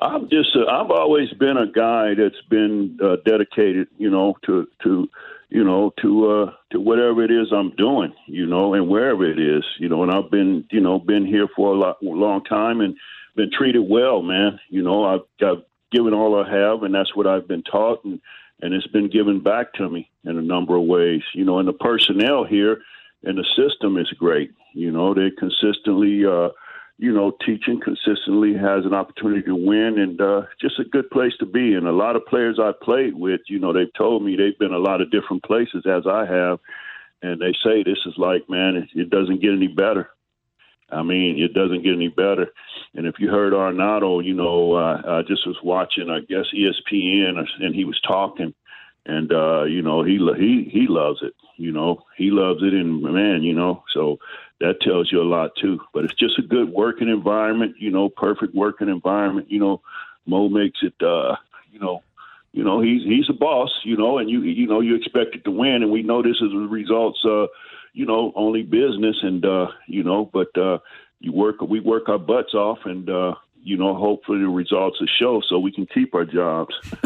I'm 0.00 0.30
just 0.30 0.56
uh, 0.56 0.64
I've 0.64 0.90
always 0.90 1.28
been 1.34 1.58
a 1.58 1.66
guy 1.70 2.14
that's 2.14 2.40
been 2.48 2.98
uh, 3.04 3.16
dedicated, 3.26 3.88
you 3.98 4.08
know, 4.08 4.34
to 4.46 4.66
to 4.82 5.10
you 5.52 5.64
know, 5.64 5.92
to 6.00 6.30
uh 6.30 6.52
to 6.70 6.80
whatever 6.80 7.22
it 7.22 7.30
is 7.30 7.52
I'm 7.52 7.70
doing, 7.76 8.14
you 8.26 8.46
know, 8.46 8.72
and 8.72 8.88
wherever 8.88 9.24
it 9.24 9.38
is, 9.38 9.64
you 9.78 9.88
know, 9.88 10.02
and 10.02 10.10
I've 10.10 10.30
been, 10.30 10.64
you 10.70 10.80
know, 10.80 10.98
been 10.98 11.26
here 11.26 11.46
for 11.54 11.74
a, 11.74 11.78
lot, 11.78 12.02
long 12.02 12.42
time 12.44 12.80
and 12.80 12.96
been 13.36 13.50
treated 13.50 13.82
well, 13.86 14.22
man. 14.22 14.58
You 14.70 14.82
know, 14.82 15.04
I've 15.04 15.26
got 15.38 15.66
given 15.90 16.14
all 16.14 16.42
I 16.42 16.50
have, 16.50 16.84
and 16.84 16.94
that's 16.94 17.14
what 17.14 17.26
I've 17.26 17.46
been 17.46 17.62
taught, 17.62 18.02
and 18.04 18.18
and 18.62 18.72
it's 18.72 18.86
been 18.86 19.10
given 19.10 19.40
back 19.40 19.74
to 19.74 19.90
me 19.90 20.10
in 20.24 20.38
a 20.38 20.42
number 20.42 20.74
of 20.76 20.84
ways, 20.84 21.22
you 21.34 21.44
know. 21.44 21.58
And 21.58 21.68
the 21.68 21.74
personnel 21.74 22.44
here 22.44 22.80
and 23.22 23.36
the 23.36 23.44
system 23.54 23.98
is 23.98 24.10
great. 24.18 24.52
You 24.72 24.90
know, 24.90 25.12
they 25.12 25.30
consistently. 25.38 26.24
uh 26.24 26.48
you 26.98 27.12
know, 27.12 27.32
teaching 27.44 27.80
consistently 27.80 28.54
has 28.54 28.84
an 28.84 28.94
opportunity 28.94 29.42
to 29.42 29.54
win 29.54 29.98
and 29.98 30.20
uh, 30.20 30.42
just 30.60 30.78
a 30.78 30.84
good 30.84 31.10
place 31.10 31.32
to 31.40 31.46
be. 31.46 31.74
And 31.74 31.86
a 31.86 31.92
lot 31.92 32.16
of 32.16 32.26
players 32.26 32.58
I 32.60 32.72
played 32.80 33.14
with, 33.14 33.40
you 33.48 33.58
know, 33.58 33.72
they've 33.72 33.92
told 33.96 34.24
me 34.24 34.36
they've 34.36 34.58
been 34.58 34.74
a 34.74 34.78
lot 34.78 35.00
of 35.00 35.10
different 35.10 35.42
places 35.42 35.84
as 35.86 36.06
I 36.06 36.26
have. 36.26 36.60
And 37.22 37.40
they 37.40 37.52
say 37.64 37.82
this 37.82 37.98
is 38.06 38.14
like, 38.18 38.48
man, 38.48 38.76
it, 38.76 38.88
it 38.94 39.10
doesn't 39.10 39.40
get 39.40 39.52
any 39.52 39.68
better. 39.68 40.10
I 40.92 41.02
mean, 41.02 41.42
it 41.42 41.54
doesn't 41.54 41.82
get 41.82 41.94
any 41.94 42.08
better. 42.08 42.48
And 42.94 43.06
if 43.06 43.14
you 43.18 43.30
heard 43.30 43.54
Arenado, 43.54 44.22
you 44.22 44.34
know, 44.34 44.74
uh, 44.74 45.02
I 45.06 45.22
just 45.22 45.46
was 45.46 45.56
watching, 45.62 46.10
I 46.10 46.20
guess, 46.20 46.46
ESPN, 46.54 47.42
and 47.60 47.74
he 47.74 47.84
was 47.84 47.98
talking, 48.06 48.52
and 49.06 49.32
uh, 49.32 49.64
you 49.64 49.80
know, 49.80 50.04
he 50.04 50.18
he 50.36 50.68
he 50.70 50.86
loves 50.88 51.20
it. 51.22 51.34
You 51.56 51.72
know, 51.72 52.02
he 52.18 52.30
loves 52.30 52.62
it, 52.62 52.74
and 52.74 53.02
man, 53.02 53.42
you 53.42 53.54
know, 53.54 53.82
so 53.94 54.18
that 54.62 54.80
tells 54.80 55.10
you 55.10 55.20
a 55.20 55.24
lot 55.24 55.56
too. 55.56 55.80
But 55.92 56.04
it's 56.04 56.14
just 56.14 56.38
a 56.38 56.42
good 56.42 56.70
working 56.70 57.08
environment, 57.08 57.74
you 57.78 57.90
know, 57.90 58.08
perfect 58.08 58.54
working 58.54 58.88
environment. 58.88 59.50
You 59.50 59.58
know, 59.58 59.80
Mo 60.24 60.48
makes 60.48 60.78
it, 60.82 60.94
uh, 61.02 61.34
you 61.72 61.80
know, 61.80 62.02
you 62.52 62.62
know 62.62 62.80
he's 62.80 63.02
he's 63.02 63.28
a 63.28 63.32
boss, 63.32 63.70
you 63.82 63.96
know, 63.96 64.18
and 64.18 64.30
you 64.30 64.42
you 64.42 64.66
know 64.66 64.80
you 64.80 64.94
expect 64.94 65.34
it 65.34 65.44
to 65.44 65.50
win, 65.50 65.82
and 65.82 65.90
we 65.90 66.02
know 66.02 66.22
this 66.22 66.36
is 66.40 66.52
the 66.52 66.68
results, 66.70 67.24
uh, 67.24 67.46
you 67.92 68.06
know, 68.06 68.32
only 68.36 68.62
business, 68.62 69.16
and 69.22 69.44
uh, 69.44 69.66
you 69.88 70.04
know, 70.04 70.30
but 70.32 70.56
uh, 70.56 70.78
you 71.18 71.32
work 71.32 71.60
we 71.60 71.80
work 71.80 72.08
our 72.08 72.18
butts 72.18 72.54
off, 72.54 72.78
and 72.84 73.10
uh, 73.10 73.34
you 73.64 73.76
know, 73.76 73.94
hopefully 73.94 74.40
the 74.40 74.48
results 74.48 75.00
will 75.00 75.08
show 75.18 75.40
so 75.48 75.58
we 75.58 75.72
can 75.72 75.86
keep 75.86 76.14
our 76.14 76.24
jobs. 76.24 76.74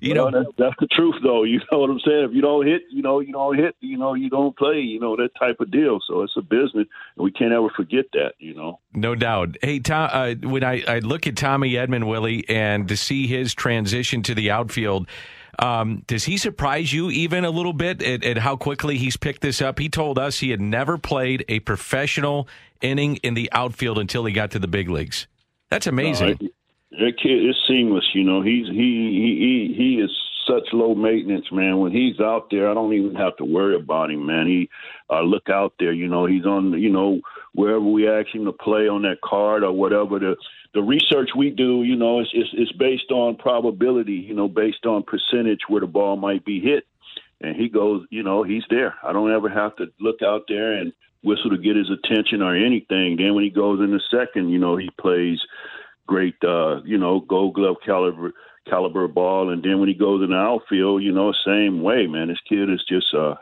you 0.00 0.14
know, 0.14 0.30
that's, 0.30 0.48
that's, 0.58 0.76
the 0.80 0.88
truth, 0.90 1.14
though. 1.22 1.44
You 1.44 1.60
know 1.70 1.78
what 1.78 1.90
I'm 1.90 2.00
saying? 2.00 2.24
If 2.24 2.34
you 2.34 2.42
don't 2.42 2.66
hit, 2.66 2.82
you 2.90 3.02
know, 3.02 3.20
you 3.20 3.32
don't 3.32 3.56
hit, 3.56 3.76
you 3.80 3.96
know, 3.96 4.14
you 4.14 4.28
don't 4.28 4.56
play, 4.56 4.80
you 4.80 4.98
know, 4.98 5.16
that 5.16 5.30
type 5.38 5.60
of 5.60 5.70
deal. 5.70 6.00
So 6.06 6.22
it's 6.22 6.32
a 6.36 6.42
business, 6.42 6.86
and 7.16 7.24
we 7.24 7.30
can't 7.30 7.52
ever 7.52 7.68
forget 7.76 8.06
that, 8.12 8.32
you 8.38 8.54
know. 8.54 8.80
No 8.92 9.14
doubt. 9.14 9.56
Hey, 9.62 9.78
Tom, 9.78 10.10
uh, 10.12 10.34
when 10.42 10.64
I, 10.64 10.82
I 10.86 10.98
look 10.98 11.26
at 11.26 11.36
Tommy 11.36 11.72
Edman 11.74 12.08
Willie 12.08 12.48
and 12.48 12.88
to 12.88 12.96
see 12.96 13.26
his 13.26 13.54
transition 13.54 14.22
to 14.24 14.34
the 14.34 14.50
outfield, 14.50 15.06
um, 15.58 16.02
does 16.06 16.24
he 16.24 16.38
surprise 16.38 16.92
you 16.92 17.10
even 17.10 17.44
a 17.44 17.50
little 17.50 17.72
bit 17.72 18.02
at, 18.02 18.24
at, 18.24 18.38
how 18.38 18.56
quickly 18.56 18.96
he's 18.96 19.16
picked 19.16 19.42
this 19.42 19.60
up? 19.60 19.78
He 19.78 19.88
told 19.88 20.18
us 20.18 20.38
he 20.38 20.50
had 20.50 20.60
never 20.60 20.96
played 20.96 21.44
a 21.48 21.60
professional 21.60 22.48
inning 22.80 23.16
in 23.16 23.34
the 23.34 23.50
outfield 23.52 23.98
until 23.98 24.24
he 24.24 24.32
got 24.32 24.50
to 24.52 24.58
the 24.58 24.66
big 24.66 24.88
leagues. 24.88 25.26
That's 25.70 25.86
amazing. 25.86 26.38
No, 26.40 26.48
that 27.00 27.12
kid 27.22 27.48
is 27.48 27.56
seamless. 27.66 28.08
You 28.14 28.24
know, 28.24 28.42
he's 28.42 28.66
he 28.66 28.74
he 28.74 29.74
he 29.74 29.74
he 29.76 29.94
is 30.02 30.10
such 30.46 30.72
low 30.72 30.94
maintenance, 30.94 31.46
man. 31.52 31.78
When 31.78 31.92
he's 31.92 32.20
out 32.20 32.48
there, 32.50 32.70
I 32.70 32.74
don't 32.74 32.92
even 32.92 33.14
have 33.14 33.36
to 33.36 33.44
worry 33.44 33.76
about 33.76 34.10
him, 34.10 34.26
man. 34.26 34.46
He 34.46 34.68
uh, 35.10 35.22
look 35.22 35.48
out 35.48 35.74
there. 35.78 35.92
You 35.92 36.08
know, 36.08 36.26
he's 36.26 36.44
on. 36.44 36.72
You 36.72 36.90
know, 36.90 37.20
wherever 37.54 37.80
we 37.80 38.08
ask 38.08 38.34
him 38.34 38.44
to 38.44 38.52
play 38.52 38.88
on 38.88 39.02
that 39.02 39.20
card 39.22 39.62
or 39.62 39.72
whatever. 39.72 40.18
The 40.18 40.36
the 40.74 40.82
research 40.82 41.30
we 41.36 41.50
do, 41.50 41.82
you 41.82 41.96
know, 41.96 42.20
is 42.20 42.30
is, 42.32 42.48
is 42.54 42.72
based 42.72 43.10
on 43.10 43.36
probability. 43.36 44.14
You 44.14 44.34
know, 44.34 44.48
based 44.48 44.86
on 44.86 45.04
percentage 45.04 45.60
where 45.68 45.80
the 45.80 45.86
ball 45.86 46.16
might 46.16 46.44
be 46.44 46.60
hit. 46.60 46.84
And 47.40 47.56
he 47.56 47.68
goes, 47.68 48.06
you 48.10 48.22
know, 48.22 48.44
he's 48.44 48.62
there. 48.70 48.94
I 49.02 49.12
don't 49.12 49.32
ever 49.32 49.48
have 49.48 49.74
to 49.76 49.86
look 49.98 50.22
out 50.22 50.44
there 50.48 50.74
and 50.74 50.92
whistle 51.24 51.50
to 51.50 51.58
get 51.58 51.76
his 51.76 51.90
attention 51.90 52.40
or 52.40 52.54
anything. 52.54 53.16
Then 53.16 53.34
when 53.34 53.42
he 53.44 53.50
goes 53.50 53.80
in 53.80 53.90
the 53.90 54.00
second, 54.10 54.50
you 54.50 54.58
know, 54.58 54.76
he 54.76 54.90
plays 55.00 55.40
great, 56.06 56.36
uh, 56.44 56.82
you 56.84 56.98
know, 56.98 57.20
Gold 57.20 57.54
Glove 57.54 57.76
caliber 57.84 58.32
caliber 58.68 59.08
ball. 59.08 59.50
And 59.50 59.62
then 59.62 59.80
when 59.80 59.88
he 59.88 59.94
goes 59.94 60.22
in 60.22 60.30
the 60.30 60.36
outfield, 60.36 61.02
you 61.02 61.12
know, 61.12 61.32
same 61.44 61.82
way, 61.82 62.06
man. 62.06 62.28
This 62.28 62.38
kid 62.48 62.70
is 62.70 62.84
just 62.88 63.12
uh 63.14 63.34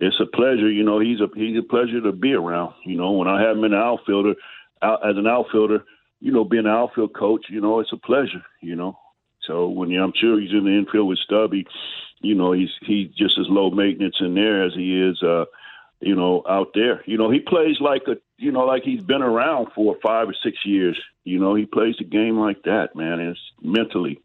it's 0.00 0.20
a 0.20 0.26
pleasure, 0.26 0.70
you 0.70 0.84
know, 0.84 1.00
he's 1.00 1.20
a 1.20 1.28
he's 1.34 1.58
a 1.58 1.62
pleasure 1.62 2.00
to 2.00 2.12
be 2.12 2.32
around. 2.32 2.74
You 2.84 2.96
know, 2.96 3.12
when 3.12 3.28
I 3.28 3.42
have 3.42 3.56
him 3.56 3.64
in 3.64 3.72
the 3.72 3.78
outfielder 3.78 4.34
out, 4.80 5.08
as 5.08 5.16
an 5.16 5.26
outfielder, 5.26 5.84
you 6.20 6.32
know, 6.32 6.44
being 6.44 6.66
an 6.66 6.72
outfield 6.72 7.14
coach, 7.14 7.46
you 7.48 7.60
know, 7.60 7.80
it's 7.80 7.92
a 7.92 7.96
pleasure, 7.96 8.44
you 8.60 8.76
know. 8.76 8.98
So 9.42 9.68
when 9.68 9.90
I'm 9.96 10.12
sure 10.14 10.40
he's 10.40 10.52
in 10.52 10.64
the 10.64 10.76
infield 10.76 11.08
with 11.08 11.18
Stubby, 11.18 11.66
you 12.20 12.34
know, 12.34 12.52
he's 12.52 12.70
he's 12.82 13.10
just 13.10 13.38
as 13.38 13.46
low 13.48 13.70
maintenance 13.70 14.16
in 14.20 14.34
there 14.34 14.64
as 14.64 14.72
he 14.74 15.00
is, 15.00 15.20
uh, 15.22 15.46
you 16.00 16.14
know, 16.14 16.44
out 16.48 16.68
there. 16.74 17.02
You 17.06 17.18
know, 17.18 17.30
he 17.30 17.40
plays 17.40 17.80
like 17.80 18.02
a, 18.06 18.16
you 18.36 18.52
know, 18.52 18.66
like 18.66 18.84
he's 18.84 19.02
been 19.02 19.22
around 19.22 19.68
for 19.74 19.96
five 20.02 20.28
or 20.28 20.34
six 20.44 20.58
years. 20.64 20.98
You 21.24 21.40
know, 21.40 21.54
he 21.54 21.66
plays 21.66 21.96
the 21.98 22.04
game 22.04 22.38
like 22.38 22.62
that, 22.64 22.94
man. 22.94 23.20
And 23.20 23.30
it's 23.30 23.40
mentally, 23.60 24.20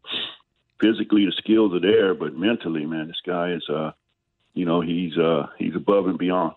physically, 0.80 1.26
the 1.26 1.32
skills 1.32 1.74
are 1.74 1.80
there, 1.80 2.14
but 2.14 2.36
mentally, 2.36 2.86
man, 2.86 3.08
this 3.08 3.22
guy 3.26 3.52
is, 3.52 3.68
uh, 3.68 3.90
you 4.54 4.64
know, 4.64 4.80
he's 4.80 5.16
uh, 5.18 5.46
he's 5.58 5.74
above 5.74 6.06
and 6.06 6.18
beyond. 6.18 6.54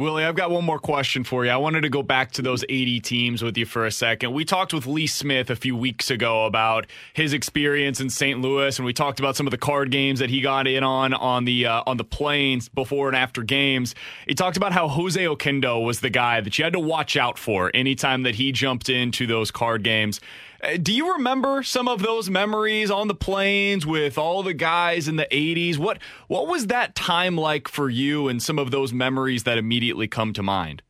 Willie, 0.00 0.24
I've 0.24 0.34
got 0.34 0.50
one 0.50 0.64
more 0.64 0.78
question 0.78 1.24
for 1.24 1.44
you. 1.44 1.50
I 1.50 1.58
wanted 1.58 1.82
to 1.82 1.90
go 1.90 2.02
back 2.02 2.32
to 2.32 2.42
those 2.42 2.64
80 2.70 3.00
teams 3.00 3.42
with 3.42 3.58
you 3.58 3.66
for 3.66 3.84
a 3.84 3.90
second. 3.90 4.32
We 4.32 4.46
talked 4.46 4.72
with 4.72 4.86
Lee 4.86 5.06
Smith 5.06 5.50
a 5.50 5.56
few 5.56 5.76
weeks 5.76 6.10
ago 6.10 6.46
about 6.46 6.86
his 7.12 7.34
experience 7.34 8.00
in 8.00 8.08
St. 8.08 8.40
Louis, 8.40 8.78
and 8.78 8.86
we 8.86 8.94
talked 8.94 9.20
about 9.20 9.36
some 9.36 9.46
of 9.46 9.50
the 9.50 9.58
card 9.58 9.90
games 9.90 10.20
that 10.20 10.30
he 10.30 10.40
got 10.40 10.66
in 10.66 10.82
on 10.82 11.12
on 11.12 11.44
the 11.44 11.66
uh, 11.66 11.82
on 11.86 11.98
the 11.98 12.04
planes 12.04 12.70
before 12.70 13.08
and 13.08 13.16
after 13.16 13.42
games. 13.42 13.94
He 14.26 14.34
talked 14.34 14.56
about 14.56 14.72
how 14.72 14.88
Jose 14.88 15.22
Oquendo 15.22 15.84
was 15.84 16.00
the 16.00 16.08
guy 16.08 16.40
that 16.40 16.56
you 16.56 16.64
had 16.64 16.72
to 16.72 16.80
watch 16.80 17.18
out 17.18 17.38
for 17.38 17.70
anytime 17.74 18.22
that 18.22 18.36
he 18.36 18.52
jumped 18.52 18.88
into 18.88 19.26
those 19.26 19.50
card 19.50 19.82
games. 19.82 20.18
Uh, 20.62 20.76
Do 20.80 20.92
you 20.92 21.14
remember 21.14 21.62
some 21.62 21.88
of 21.88 22.02
those 22.02 22.28
memories 22.28 22.90
on 22.90 23.08
the 23.08 23.14
planes 23.14 23.86
with 23.86 24.18
all 24.18 24.42
the 24.42 24.54
guys 24.54 25.08
in 25.08 25.16
the 25.16 25.26
80s? 25.30 25.78
What 25.78 25.98
what 26.28 26.46
was 26.46 26.66
that 26.68 26.94
time 26.94 27.36
like 27.36 27.68
for 27.68 27.88
you 27.88 28.28
and 28.28 28.42
some 28.42 28.58
of 28.58 28.70
those 28.70 28.92
memories 28.92 29.44
that 29.44 29.58
immediately 29.58 30.08
come 30.08 30.32
to 30.34 30.42
mind? 30.42 30.82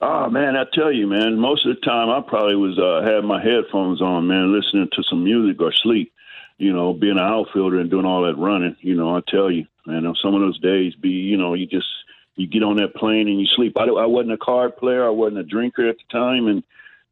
Oh 0.00 0.30
man, 0.30 0.56
I 0.56 0.64
tell 0.72 0.92
you, 0.92 1.06
man, 1.08 1.38
most 1.38 1.66
of 1.66 1.74
the 1.74 1.80
time 1.80 2.08
I 2.08 2.20
probably 2.20 2.54
was 2.54 2.78
uh, 2.78 3.02
had 3.10 3.24
my 3.24 3.42
headphones 3.42 4.00
on, 4.00 4.28
man, 4.28 4.52
listening 4.52 4.88
to 4.92 5.02
some 5.02 5.24
music 5.24 5.60
or 5.60 5.72
sleep. 5.72 6.12
You 6.58 6.72
know, 6.72 6.92
being 6.92 7.12
an 7.12 7.18
outfielder 7.18 7.78
and 7.78 7.88
doing 7.88 8.04
all 8.04 8.22
that 8.22 8.36
running. 8.36 8.76
You 8.80 8.96
know, 8.96 9.16
I 9.16 9.20
tell 9.28 9.48
you, 9.48 9.66
man, 9.86 10.12
some 10.20 10.34
of 10.34 10.40
those 10.40 10.58
days, 10.58 10.94
be 10.96 11.10
you 11.10 11.36
know, 11.36 11.54
you 11.54 11.66
just 11.66 11.86
you 12.34 12.46
get 12.46 12.62
on 12.62 12.76
that 12.76 12.94
plane 12.94 13.28
and 13.28 13.40
you 13.40 13.46
sleep. 13.46 13.76
I, 13.76 13.84
I 13.84 14.06
wasn't 14.06 14.32
a 14.32 14.38
card 14.38 14.76
player, 14.76 15.04
I 15.04 15.10
wasn't 15.10 15.38
a 15.38 15.44
drinker 15.44 15.88
at 15.88 15.96
the 15.96 16.18
time, 16.18 16.46
and 16.46 16.62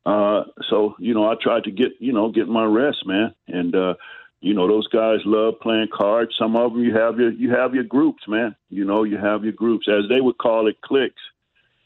uh, 0.07 0.45
so 0.71 0.95
you 0.99 1.13
know, 1.13 1.31
I 1.31 1.35
tried 1.41 1.65
to 1.65 1.71
get 1.71 1.93
you 1.99 2.13
know 2.13 2.31
get 2.31 2.49
my 2.49 2.65
rest, 2.65 3.07
man, 3.07 3.35
and 3.49 3.75
uh, 3.75 3.95
you 4.41 4.55
know 4.55 4.67
those 4.69 4.89
guys 4.89 5.19
love 5.25 5.55
playing 5.61 5.89
cards. 5.93 6.35
Some 6.39 6.57
of 6.57 6.73
them 6.73 6.83
you 6.83 6.95
have 6.95 7.19
your 7.19 7.33
you 7.33 7.51
have 7.51 7.75
your 7.75 7.85
groups, 7.85 8.23
man. 8.27 8.57
You 8.71 8.85
know, 8.85 9.03
you 9.05 9.19
have 9.19 9.45
your 9.45 9.53
groups, 9.53 9.87
as 9.89 10.09
they 10.09 10.21
would 10.21 10.39
call 10.39 10.69
it, 10.69 10.81
cliques 10.81 11.21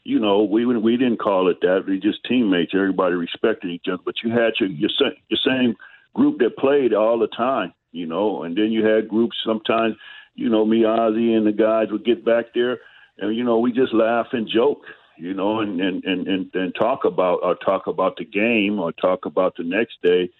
you 0.03 0.19
know, 0.19 0.43
we 0.43 0.65
we 0.65 0.97
didn't 0.97 1.19
call 1.19 1.47
it 1.47 1.61
that. 1.61 1.85
We 1.87 1.99
just 1.99 2.23
teammates. 2.27 2.73
Everybody 2.73 3.15
respected 3.15 3.69
each 3.69 3.85
other. 3.87 4.01
But 4.03 4.15
you 4.23 4.31
had 4.31 4.53
your 4.59 4.69
your, 4.69 4.89
your 5.29 5.39
same 5.45 5.75
group 6.13 6.39
that 6.39 6.57
played 6.57 6.93
all 6.93 7.19
the 7.19 7.27
time, 7.27 7.73
you 7.91 8.07
know. 8.07 8.43
And 8.43 8.57
then 8.57 8.71
you 8.71 8.85
had 8.85 9.07
groups. 9.07 9.37
Sometimes, 9.45 9.95
you 10.35 10.49
know, 10.49 10.65
me, 10.65 10.85
Ozzie, 10.85 11.33
and 11.35 11.45
the 11.45 11.51
guys 11.51 11.91
would 11.91 12.03
get 12.03 12.25
back 12.25 12.45
there, 12.55 12.79
and 13.19 13.35
you 13.35 13.43
know, 13.43 13.59
we 13.59 13.71
just 13.71 13.93
laugh 13.93 14.27
and 14.31 14.47
joke, 14.47 14.81
you 15.21 15.35
know, 15.35 15.59
and 15.59 15.79
and 15.79 16.03
and 16.03 16.27
and, 16.27 16.55
and 16.55 16.73
talk 16.73 17.05
about 17.05 17.41
or 17.43 17.53
talk 17.55 17.85
about 17.85 18.17
the 18.17 18.25
game 18.25 18.79
or 18.79 18.91
talk 18.91 19.25
about 19.25 19.55
the 19.55 19.63
next 19.63 20.01
day, 20.01 20.31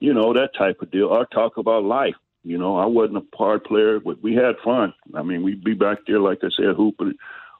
you 0.00 0.14
know, 0.14 0.32
that 0.32 0.54
type 0.56 0.80
of 0.80 0.90
deal, 0.90 1.08
or 1.08 1.26
talk 1.26 1.58
about 1.58 1.84
life. 1.84 2.14
You 2.42 2.56
know, 2.56 2.78
I 2.78 2.86
wasn't 2.86 3.18
a 3.18 3.36
part 3.36 3.66
player, 3.66 4.00
but 4.00 4.22
we 4.22 4.34
had 4.34 4.54
fun. 4.64 4.94
I 5.14 5.22
mean, 5.22 5.42
we'd 5.42 5.62
be 5.62 5.74
back 5.74 5.98
there, 6.06 6.20
like 6.20 6.38
I 6.42 6.48
said, 6.56 6.74
hooping, 6.74 7.12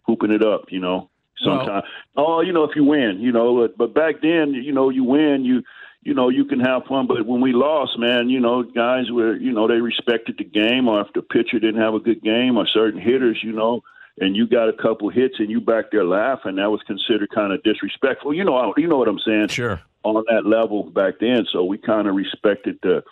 hooping 0.05 0.31
it 0.31 0.43
up. 0.43 0.73
You 0.73 0.81
know, 0.81 1.11
sometimes. 1.45 1.85
oh, 2.17 2.41
you 2.41 2.55
know, 2.55 2.65
if 2.65 2.75
you 2.75 2.85
win, 2.85 3.21
you 3.21 3.31
know, 3.31 3.59
but, 3.59 3.77
but 3.77 3.95
back 3.95 4.23
then, 4.23 4.55
you 4.55 4.73
know, 4.73 4.89
you 4.89 5.05
win, 5.05 5.45
you 5.45 5.63
you 6.03 6.15
know, 6.15 6.31
you 6.31 6.47
can 6.47 6.61
have 6.61 6.87
fun. 6.87 7.07
But 7.07 7.27
when 7.27 7.43
we 7.43 7.53
lost, 7.53 7.99
man, 7.99 8.31
you 8.31 8.41
know, 8.41 8.63
guys 8.63 9.11
were, 9.11 9.37
you 9.37 9.53
know, 9.53 9.69
they 9.69 9.83
respected 9.83 10.39
the 10.39 10.45
game, 10.45 10.89
or 10.89 11.03
if 11.03 11.13
the 11.13 11.21
pitcher 11.21 11.59
didn't 11.59 11.83
have 11.83 11.93
a 11.93 12.01
good 12.01 12.23
game, 12.23 12.57
or 12.57 12.67
certain 12.67 12.99
hitters, 12.99 13.39
you 13.43 13.53
know, 13.53 13.83
and 14.19 14.37
you 14.37 14.47
got 14.47 14.69
a 14.69 14.73
couple 14.73 15.09
hits 15.09 15.37
and 15.39 15.51
you 15.51 15.61
back 15.61 15.87
there 15.93 16.05
laughing, 16.05 16.57
that 16.57 16.71
was 16.71 16.83
considered 16.87 17.31
kind 17.35 17.53
of 17.53 17.63
disrespectful. 17.63 18.35
You 18.35 18.45
know, 18.45 18.75
you 18.77 18.87
know 18.87 18.99
what 18.99 19.09
I'm 19.09 19.21
saying? 19.21 19.49
Sure. 19.49 19.81
On 20.05 20.25
that 20.29 20.47
level 20.47 20.85
back 20.85 21.15
then, 21.21 21.47
so 21.53 21.65
we 21.65 21.77
kind 21.79 22.09
of 22.09 22.15
respected 22.15 22.79
the, 22.83 23.03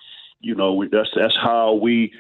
you 0.41 0.55
know, 0.55 0.75
we, 0.75 0.89
that's 0.89 1.11
that's 1.15 1.37
how 1.37 1.75
we. 1.75 2.13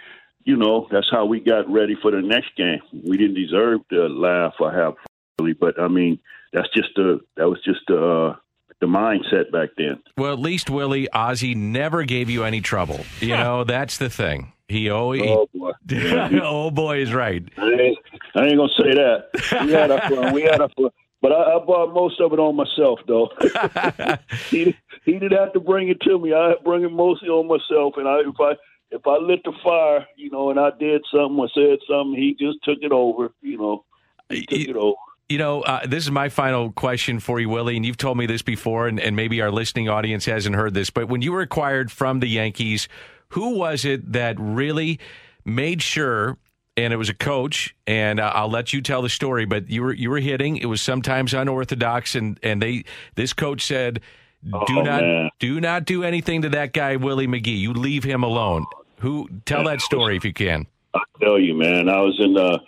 You 0.44 0.56
know, 0.56 0.88
that's 0.90 1.10
how 1.10 1.26
we 1.26 1.40
got 1.40 1.70
ready 1.70 1.94
for 2.00 2.10
the 2.10 2.22
next 2.22 2.56
game. 2.56 2.80
We 2.90 3.18
didn't 3.18 3.34
deserve 3.34 3.86
to 3.90 4.06
laugh 4.06 4.54
or 4.58 4.72
have 4.72 4.94
really, 5.38 5.52
but 5.52 5.78
I 5.78 5.88
mean, 5.88 6.18
that's 6.54 6.68
just 6.74 6.88
the 6.96 7.20
that 7.36 7.50
was 7.50 7.62
just 7.62 7.80
the 7.86 8.02
uh, 8.02 8.36
the 8.80 8.86
mindset 8.86 9.50
back 9.52 9.70
then. 9.76 10.00
Well, 10.16 10.32
at 10.32 10.38
least 10.38 10.70
Willie 10.70 11.06
Ozzie 11.12 11.54
never 11.54 12.04
gave 12.04 12.30
you 12.30 12.44
any 12.44 12.62
trouble. 12.62 13.00
You 13.20 13.36
know, 13.36 13.64
that's 13.64 13.98
the 13.98 14.08
thing. 14.08 14.52
He 14.68 14.90
always. 14.90 15.22
Oh 15.24 15.48
boy, 15.54 15.72
oh 16.42 16.70
boy, 16.70 16.98
is 16.98 17.12
right. 17.12 17.42
I 17.56 17.70
ain't, 17.70 17.98
I 18.34 18.44
ain't 18.44 18.56
gonna 18.58 18.68
say 18.76 18.94
that. 18.94 19.64
We 19.64 19.72
had 19.72 19.90
a 19.90 20.00
fun. 20.08 20.34
We 20.34 20.42
had 20.42 20.60
a 20.60 20.68
fun. 20.68 20.90
But 21.20 21.32
I, 21.32 21.56
I 21.56 21.58
bought 21.64 21.92
most 21.92 22.20
of 22.20 22.32
it 22.32 22.38
on 22.38 22.54
myself, 22.54 23.00
though. 23.08 23.30
he 24.50 24.76
he 25.04 25.12
didn't 25.12 25.38
have 25.38 25.54
to 25.54 25.60
bring 25.60 25.88
it 25.88 26.00
to 26.02 26.18
me. 26.18 26.34
I 26.34 26.54
bring 26.62 26.84
it 26.84 26.92
mostly 26.92 27.28
on 27.28 27.48
myself. 27.48 27.94
And 27.96 28.06
I 28.06 28.20
if 28.20 28.38
I 28.38 28.52
if 28.90 29.06
I 29.06 29.16
lit 29.16 29.40
the 29.44 29.52
fire, 29.64 30.06
you 30.16 30.30
know, 30.30 30.50
and 30.50 30.60
I 30.60 30.70
did 30.78 31.02
something 31.10 31.38
or 31.38 31.48
said 31.54 31.78
something, 31.88 32.14
he 32.14 32.36
just 32.38 32.58
took 32.62 32.78
it 32.82 32.92
over. 32.92 33.32
You 33.40 33.58
know, 33.58 33.84
he 34.28 34.44
took 34.44 34.68
it 34.68 34.76
over. 34.76 34.96
You 35.30 35.38
know, 35.38 35.60
uh, 35.62 35.86
this 35.86 36.04
is 36.04 36.10
my 36.10 36.30
final 36.30 36.72
question 36.72 37.20
for 37.20 37.38
you, 37.38 37.50
Willie, 37.50 37.76
and 37.76 37.84
you've 37.84 37.98
told 37.98 38.16
me 38.16 38.24
this 38.24 38.40
before, 38.40 38.88
and, 38.88 38.98
and 38.98 39.14
maybe 39.14 39.42
our 39.42 39.50
listening 39.50 39.86
audience 39.86 40.24
hasn't 40.24 40.56
heard 40.56 40.72
this, 40.72 40.88
but 40.88 41.08
when 41.08 41.20
you 41.20 41.32
were 41.32 41.42
acquired 41.42 41.92
from 41.92 42.20
the 42.20 42.26
Yankees, 42.26 42.88
who 43.30 43.56
was 43.56 43.84
it 43.84 44.12
that 44.12 44.36
really 44.38 44.98
made 45.44 45.82
sure? 45.82 46.36
And 46.76 46.92
it 46.92 46.96
was 46.96 47.08
a 47.08 47.14
coach, 47.14 47.74
and 47.88 48.20
I'll 48.20 48.48
let 48.50 48.72
you 48.72 48.80
tell 48.80 49.02
the 49.02 49.08
story. 49.08 49.46
But 49.46 49.68
you 49.68 49.82
were 49.82 49.92
you 49.92 50.10
were 50.10 50.20
hitting. 50.20 50.56
It 50.58 50.66
was 50.66 50.80
sometimes 50.80 51.34
unorthodox, 51.34 52.14
and 52.14 52.38
and 52.42 52.62
they 52.62 52.84
this 53.16 53.32
coach 53.32 53.66
said, 53.66 54.00
"Do 54.44 54.78
Oh, 54.78 54.82
not 54.82 55.00
man. 55.02 55.30
do 55.40 55.60
not 55.60 55.86
do 55.86 56.04
anything 56.04 56.42
to 56.42 56.48
that 56.50 56.72
guy, 56.72 56.94
Willie 56.94 57.26
McGee. 57.26 57.58
You 57.58 57.72
leave 57.72 58.04
him 58.04 58.22
alone." 58.22 58.64
Who 59.00 59.28
tell 59.44 59.64
that 59.64 59.80
story 59.80 60.16
if 60.16 60.24
you 60.24 60.32
can? 60.32 60.66
I 60.94 61.00
tell 61.20 61.38
you, 61.38 61.54
man, 61.54 61.88
I 61.88 62.00
was 62.00 62.16
in. 62.20 62.36
Uh, 62.36 62.58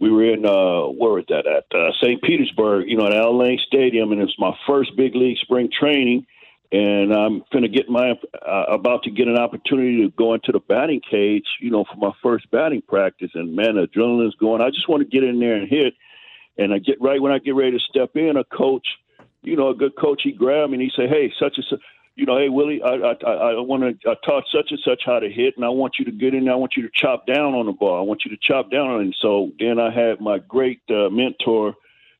we 0.00 0.10
were 0.10 0.24
in 0.24 0.44
uh, 0.44 0.88
where 0.88 1.12
was 1.12 1.24
that 1.28 1.46
at? 1.46 1.64
Uh, 1.72 1.92
St. 2.02 2.20
Petersburg, 2.22 2.88
you 2.88 2.96
know, 2.96 3.06
at 3.06 3.12
Al 3.14 3.36
Lang 3.38 3.58
Stadium, 3.66 4.10
and 4.10 4.20
it's 4.20 4.34
my 4.38 4.52
first 4.66 4.96
big 4.96 5.14
league 5.14 5.38
spring 5.38 5.68
training. 5.70 6.26
And 6.72 7.12
I'm 7.12 7.42
going 7.52 7.62
to 7.62 7.68
get 7.68 7.88
my 7.88 8.12
uh, 8.46 8.64
about 8.68 9.02
to 9.02 9.10
get 9.10 9.26
an 9.26 9.36
opportunity 9.36 10.02
to 10.02 10.10
go 10.10 10.34
into 10.34 10.52
the 10.52 10.60
batting 10.60 11.00
cage, 11.00 11.46
you 11.60 11.70
know, 11.70 11.84
for 11.84 11.96
my 11.96 12.12
first 12.22 12.48
batting 12.52 12.82
practice. 12.82 13.30
And 13.34 13.56
man, 13.56 13.74
the 13.74 13.88
adrenaline's 13.88 14.36
going. 14.36 14.62
I 14.62 14.70
just 14.70 14.88
want 14.88 15.02
to 15.02 15.08
get 15.08 15.28
in 15.28 15.40
there 15.40 15.56
and 15.56 15.68
hit. 15.68 15.94
And 16.58 16.72
I 16.72 16.78
get 16.78 17.00
right 17.00 17.20
when 17.20 17.32
I 17.32 17.38
get 17.38 17.56
ready 17.56 17.72
to 17.72 17.80
step 17.80 18.10
in, 18.14 18.36
a 18.36 18.44
coach, 18.44 18.86
you 19.42 19.56
know, 19.56 19.70
a 19.70 19.74
good 19.74 19.96
coach, 19.96 20.20
he 20.22 20.32
grabbed 20.32 20.70
me 20.70 20.76
and 20.76 20.82
he 20.82 20.92
said, 20.94 21.08
"Hey, 21.08 21.32
such 21.38 21.54
and 21.56 21.66
such." 21.68 21.80
you 22.16 22.26
know, 22.26 22.36
hey 22.36 22.50
Willie, 22.50 22.82
I 22.82 22.90
I 22.90 23.12
I, 23.32 23.60
want 23.60 23.82
to 23.82 24.10
I 24.10 24.14
taught 24.24 24.44
such 24.52 24.70
and 24.70 24.80
such 24.84 25.02
how 25.06 25.20
to 25.20 25.30
hit, 25.30 25.56
and 25.56 25.64
I 25.64 25.70
want 25.70 25.94
you 25.98 26.04
to 26.04 26.12
get 26.12 26.34
in. 26.34 26.44
there. 26.44 26.52
I 26.52 26.56
want 26.56 26.76
you 26.76 26.82
to 26.82 26.90
chop 26.92 27.26
down 27.26 27.54
on 27.54 27.66
the 27.66 27.72
ball. 27.72 27.98
I 27.98 28.02
want 28.02 28.24
you 28.24 28.30
to 28.30 28.36
chop 28.40 28.70
down 28.70 28.88
on 28.90 29.06
it. 29.06 29.16
So 29.20 29.52
then 29.58 29.78
I 29.80 29.90
had 29.90 30.20
my 30.20 30.38
great 30.38 30.82
uh, 30.90 31.08
mentor 31.08 31.74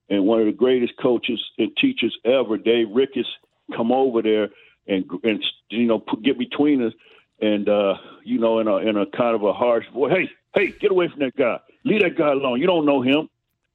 and 0.09 0.25
one 0.25 0.41
of 0.41 0.47
the 0.47 0.53
greatest 0.53 0.95
coaches 1.01 1.41
and 1.59 1.71
teachers 1.77 2.17
ever, 2.25 2.57
Dave 2.57 2.89
Ricketts, 2.93 3.29
come 3.71 3.93
over 3.93 4.23
there 4.23 4.49
and 4.87 5.05
and 5.23 5.45
you 5.71 5.87
know 5.87 6.03
get 6.23 6.39
between 6.39 6.83
us, 6.83 6.93
and 7.41 7.69
uh, 7.69 7.95
you 8.25 8.39
know 8.39 8.59
in 8.59 8.69
a 8.69 8.77
in 8.77 8.97
a 8.97 9.07
kind 9.07 9.35
of 9.35 9.43
a 9.43 9.53
harsh 9.53 9.87
voice, 9.93 10.13
hey 10.15 10.29
hey, 10.55 10.73
get 10.81 10.91
away 10.91 11.09
from 11.09 11.21
that 11.21 11.37
guy, 11.37 11.59
leave 11.85 12.03
that 12.03 12.17
guy 12.17 12.31
alone. 12.31 12.61
You 12.61 12.67
don't 12.67 12.87
know 12.87 13.03
him. 13.03 13.29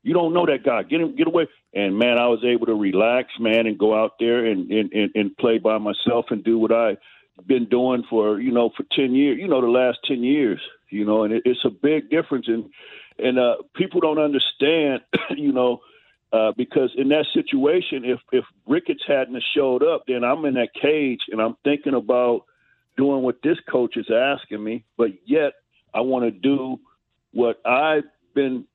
You 0.04 0.14
don't 0.14 0.34
know 0.34 0.46
that 0.46 0.64
guy. 0.64 0.84
Get 0.84 1.02
him, 1.02 1.16
get 1.16 1.28
away. 1.28 1.48
And 1.74 1.98
man, 1.98 2.20
I 2.20 2.28
was 2.28 2.44
able 2.46 2.68
to 2.68 2.76
relax, 2.76 3.30
man, 3.40 3.66
and 3.66 3.78
go 3.78 3.98
out 3.98 4.14
there 4.20 4.46
and 4.46 4.70
and, 4.72 4.92
and, 4.94 5.12
and 5.16 5.38
play 5.38 5.58
by 5.58 5.78
myself 5.78 6.26
and 6.30 6.44
do 6.44 6.60
what 6.60 6.72
I 6.72 6.98
been 7.46 7.66
doing 7.66 8.04
for 8.10 8.40
you 8.40 8.52
know 8.52 8.70
for 8.76 8.84
ten 8.92 9.14
years. 9.14 9.40
You 9.40 9.48
know, 9.48 9.62
the 9.62 9.68
last 9.68 10.00
ten 10.06 10.24
years. 10.24 10.62
You 10.90 11.06
know, 11.06 11.24
and 11.24 11.34
it, 11.34 11.44
it's 11.46 11.66
a 11.66 11.70
big 11.70 12.10
difference. 12.10 12.48
And 12.48 12.66
and 13.18 13.40
uh, 13.40 13.56
people 13.76 14.02
don't 14.02 14.20
understand. 14.20 15.02
You 15.36 15.52
know. 15.52 15.82
Uh, 16.36 16.52
because 16.58 16.92
in 16.98 17.08
that 17.10 17.26
situation, 17.34 18.04
if 18.04 18.20
if 18.34 18.44
Ricketts 18.68 19.04
hadn't 19.08 19.42
showed 19.56 19.84
up, 19.84 20.04
then 20.06 20.22
I'm 20.30 20.44
in 20.44 20.56
that 20.56 20.74
cage 20.74 21.22
and 21.32 21.40
I'm 21.42 21.56
thinking 21.64 21.94
about 21.94 22.42
doing 22.98 23.22
what 23.24 23.38
this 23.42 23.58
coach 23.72 23.96
is 23.96 24.08
asking 24.12 24.62
me, 24.62 24.84
but 24.98 25.12
yet 25.26 25.54
I 25.94 26.02
want 26.02 26.26
to 26.26 26.32
do 26.32 26.80
what 27.32 27.62
I've 27.66 28.04
been 28.34 28.66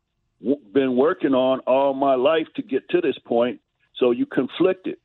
been 0.72 0.96
working 0.96 1.34
on 1.34 1.60
all 1.60 1.92
my 1.92 2.14
life 2.14 2.46
to 2.56 2.62
get 2.62 2.88
to 2.90 3.00
this 3.02 3.18
point. 3.26 3.60
So 3.96 4.10
you 4.10 4.24
conflicted. 4.24 4.96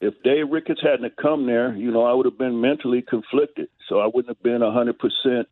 If 0.00 0.14
Dave 0.22 0.48
Ricketts 0.48 0.82
hadn't 0.82 1.16
come 1.16 1.46
there, 1.46 1.74
you 1.74 1.90
know, 1.90 2.04
I 2.04 2.12
would 2.12 2.26
have 2.26 2.38
been 2.38 2.60
mentally 2.60 3.02
conflicted. 3.02 3.68
So 3.88 3.98
I 3.98 4.06
wouldn't 4.06 4.28
have 4.28 4.42
been 4.44 4.62
hundred 4.62 4.98
percent 4.98 5.48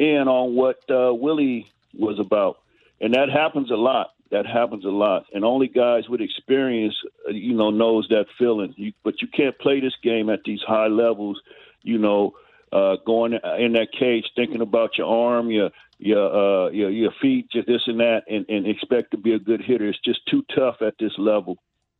in 0.00 0.24
on 0.26 0.56
what 0.56 0.78
uh, 0.90 1.14
Willie 1.14 1.70
was 1.96 2.18
about, 2.18 2.58
and 3.00 3.14
that 3.14 3.28
happens 3.30 3.70
a 3.70 3.76
lot. 3.76 4.08
That 4.30 4.46
happens 4.46 4.84
a 4.84 4.90
lot, 4.90 5.24
and 5.34 5.44
only 5.44 5.66
guys 5.66 6.08
with 6.08 6.20
experience, 6.20 6.94
uh, 7.26 7.32
you 7.32 7.52
know, 7.52 7.70
knows 7.70 8.06
that 8.10 8.26
feeling. 8.38 8.72
You, 8.76 8.92
but 9.02 9.20
you 9.20 9.26
can't 9.26 9.58
play 9.58 9.80
this 9.80 9.96
game 10.04 10.30
at 10.30 10.40
these 10.44 10.60
high 10.64 10.86
levels, 10.86 11.40
you 11.82 11.98
know, 11.98 12.34
uh, 12.72 12.96
going 13.04 13.32
in 13.32 13.72
that 13.72 13.88
cage, 13.98 14.26
thinking 14.36 14.60
about 14.60 14.96
your 14.96 15.08
arm, 15.08 15.50
your 15.50 15.70
your 15.98 16.66
uh, 16.66 16.70
your, 16.70 16.90
your 16.90 17.10
feet, 17.20 17.50
just 17.50 17.66
this 17.66 17.82
and 17.86 17.98
that, 18.00 18.22
and, 18.28 18.46
and 18.48 18.66
expect 18.66 19.10
to 19.10 19.18
be 19.18 19.34
a 19.34 19.38
good 19.38 19.62
hitter. 19.62 19.88
It's 19.88 19.98
just 19.98 20.20
too 20.26 20.44
tough 20.54 20.76
at 20.80 20.94
this 21.00 21.12
level, 21.18 21.58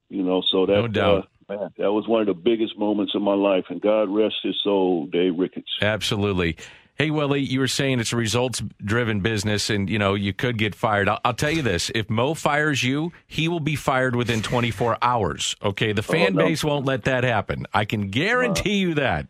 you 0.08 0.22
know. 0.22 0.42
So 0.50 0.66
that 0.66 0.72
No 0.72 0.88
doubt. 0.88 1.28
Uh, 1.48 1.56
man, 1.56 1.70
that 1.78 1.92
was 1.92 2.06
one 2.06 2.20
of 2.20 2.28
the 2.28 2.34
biggest 2.34 2.78
moments 2.78 3.14
of 3.14 3.22
my 3.22 3.34
life, 3.34 3.64
and 3.70 3.80
God 3.80 4.08
rest 4.08 4.36
his 4.42 4.60
soul, 4.62 5.06
Dave 5.06 5.36
Ricketts. 5.36 5.78
Absolutely. 5.82 6.56
Hey, 7.00 7.10
Willie, 7.10 7.40
you 7.40 7.60
were 7.60 7.66
saying 7.66 7.98
it's 7.98 8.12
a 8.12 8.16
results 8.16 8.62
driven 8.84 9.22
business 9.22 9.70
and, 9.70 9.88
you 9.88 9.98
know, 9.98 10.12
you 10.12 10.34
could 10.34 10.58
get 10.58 10.74
fired. 10.74 11.08
I'll, 11.08 11.18
I'll 11.24 11.32
tell 11.32 11.50
you 11.50 11.62
this 11.62 11.90
if 11.94 12.10
Mo 12.10 12.34
fires 12.34 12.84
you, 12.84 13.10
he 13.26 13.48
will 13.48 13.58
be 13.58 13.74
fired 13.74 14.14
within 14.14 14.42
24 14.42 14.98
hours. 15.00 15.56
Okay. 15.62 15.94
The 15.94 16.02
fan 16.02 16.34
no. 16.34 16.44
base 16.44 16.62
won't 16.62 16.84
let 16.84 17.04
that 17.04 17.24
happen. 17.24 17.64
I 17.72 17.86
can 17.86 18.10
guarantee 18.10 18.76
you 18.76 18.96
that. 18.96 19.28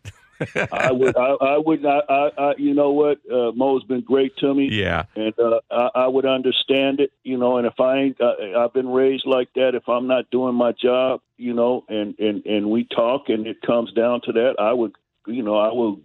I 0.73 0.91
would, 0.91 1.17
I, 1.17 1.35
I 1.41 1.59
would 1.59 1.81
not. 1.81 2.11
I, 2.11 2.31
I, 2.37 2.55
you 2.59 2.75
know 2.75 2.91
what? 2.91 3.19
Uh, 3.33 3.53
Mo's 3.53 3.85
been 3.85 4.01
great 4.01 4.37
to 4.39 4.53
me. 4.53 4.69
Yeah. 4.73 5.05
and 5.15 5.39
uh, 5.39 5.61
I, 5.71 5.91
I 5.95 6.07
would 6.09 6.27
understand 6.27 6.99
it, 6.99 7.13
you 7.23 7.39
know. 7.39 7.59
And 7.59 7.69
if 7.69 7.79
I 7.79 7.99
ain't, 7.99 8.21
uh, 8.21 8.59
I've 8.59 8.73
been 8.73 8.89
raised 8.89 9.27
like 9.27 9.53
that. 9.55 9.77
If 9.77 9.89
I'm 9.89 10.09
not 10.09 10.29
doing 10.33 10.57
my 10.57 10.73
job, 10.73 11.21
you 11.37 11.55
know, 11.55 11.85
and 11.89 12.19
and 12.19 12.45
and 12.47 12.69
we 12.69 12.83
talk, 12.83 13.29
and 13.29 13.47
it 13.47 13.63
comes 13.63 13.93
down 13.93 14.23
to 14.23 14.33
that, 14.33 14.57
I 14.59 14.73
would, 14.73 14.97
you 15.27 15.45
know, 15.45 15.57
I 15.57 15.73
will 15.73 16.01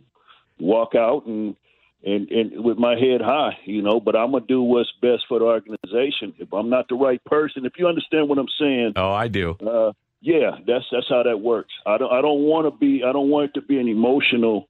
walk 0.59 0.95
out 0.95 1.25
and 1.25 1.55
and 2.03 2.29
and 2.29 2.63
with 2.63 2.77
my 2.77 2.95
head 2.97 3.21
high, 3.21 3.57
you 3.65 3.81
know. 3.81 3.99
But 3.99 4.15
I'm 4.15 4.31
gonna 4.31 4.45
do 4.47 4.61
what's 4.61 4.91
best 5.01 5.23
for 5.27 5.39
the 5.39 5.45
organization. 5.45 6.33
If 6.39 6.53
I'm 6.53 6.69
not 6.69 6.87
the 6.89 6.95
right 6.95 7.23
person, 7.25 7.65
if 7.65 7.73
you 7.77 7.87
understand 7.87 8.29
what 8.29 8.37
I'm 8.37 8.47
saying, 8.59 8.93
Oh, 8.95 9.11
I 9.11 9.27
do. 9.27 9.57
uh, 9.65 9.91
yeah, 10.21 10.51
that's 10.67 10.85
that's 10.91 11.07
how 11.09 11.23
that 11.23 11.39
works. 11.41 11.73
I 11.85 11.97
don't 11.97 12.11
I 12.11 12.21
don't 12.21 12.41
want 12.43 12.65
to 12.71 12.77
be 12.77 13.03
I 13.03 13.11
don't 13.11 13.29
want 13.29 13.49
it 13.49 13.59
to 13.59 13.65
be 13.65 13.79
an 13.79 13.87
emotional 13.87 14.67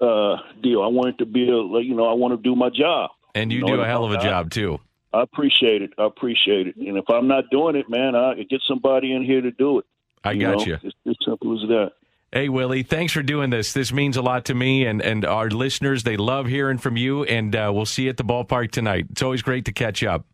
uh, 0.00 0.36
deal. 0.62 0.82
I 0.82 0.88
want 0.88 1.08
it 1.08 1.18
to 1.18 1.26
be 1.26 1.44
a 1.44 1.80
you 1.80 1.94
know 1.94 2.06
I 2.06 2.14
want 2.14 2.32
to 2.36 2.42
do 2.42 2.54
my 2.54 2.68
job. 2.70 3.10
And 3.34 3.52
you 3.52 3.62
know, 3.62 3.66
do 3.68 3.80
a 3.80 3.86
hell 3.86 4.04
of 4.04 4.12
a 4.12 4.18
I- 4.18 4.22
job, 4.22 4.50
too. 4.50 4.78
I 5.12 5.22
appreciate 5.22 5.80
it. 5.80 5.92
I 5.96 6.06
appreciate 6.06 6.66
it. 6.66 6.74
And 6.76 6.96
if 6.96 7.04
I'm 7.08 7.28
not 7.28 7.44
doing 7.50 7.76
it, 7.76 7.88
man, 7.88 8.16
I 8.16 8.34
get 8.50 8.60
somebody 8.66 9.12
in 9.12 9.24
here 9.24 9.40
to 9.40 9.52
do 9.52 9.78
it. 9.78 9.84
I 10.24 10.34
got 10.34 10.58
know? 10.58 10.64
you. 10.64 10.74
It's 10.82 10.96
as 11.06 11.16
simple 11.24 11.54
as 11.54 11.68
that. 11.68 11.92
Hey, 12.34 12.48
Willie, 12.48 12.82
thanks 12.82 13.12
for 13.12 13.22
doing 13.22 13.50
this. 13.50 13.72
This 13.72 13.92
means 13.92 14.16
a 14.16 14.22
lot 14.22 14.46
to 14.46 14.54
me 14.54 14.86
and, 14.86 15.00
and 15.00 15.24
our 15.24 15.48
listeners. 15.48 16.02
They 16.02 16.16
love 16.16 16.46
hearing 16.46 16.78
from 16.78 16.96
you, 16.96 17.22
and 17.22 17.54
uh, 17.54 17.70
we'll 17.72 17.86
see 17.86 18.02
you 18.02 18.10
at 18.10 18.16
the 18.16 18.24
ballpark 18.24 18.72
tonight. 18.72 19.06
It's 19.12 19.22
always 19.22 19.40
great 19.40 19.66
to 19.66 19.72
catch 19.72 20.02
up. 20.02 20.26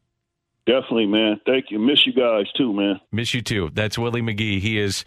Definitely, 0.64 1.04
man. 1.04 1.42
Thank 1.44 1.66
you. 1.68 1.78
Miss 1.78 2.06
you 2.06 2.14
guys 2.14 2.46
too, 2.56 2.72
man. 2.72 3.02
Miss 3.12 3.34
you 3.34 3.42
too. 3.42 3.70
That's 3.74 3.98
Willie 3.98 4.22
McGee. 4.22 4.60
He 4.60 4.78
is 4.78 5.04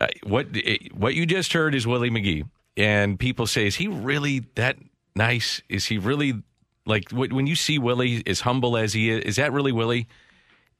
uh, 0.00 0.08
what 0.24 0.48
what 0.92 1.14
you 1.14 1.24
just 1.24 1.52
heard 1.52 1.76
is 1.76 1.86
Willie 1.86 2.10
McGee, 2.10 2.48
and 2.76 3.16
people 3.16 3.46
say, 3.46 3.68
is 3.68 3.76
he 3.76 3.86
really 3.86 4.40
that 4.56 4.76
nice? 5.14 5.62
Is 5.68 5.86
he 5.86 5.98
really 5.98 6.42
like 6.84 7.12
when 7.12 7.46
you 7.46 7.54
see 7.54 7.78
Willie 7.78 8.24
as 8.26 8.40
humble 8.40 8.76
as 8.76 8.92
he 8.92 9.08
is? 9.08 9.22
Is 9.22 9.36
that 9.36 9.52
really 9.52 9.70
Willie? 9.70 10.08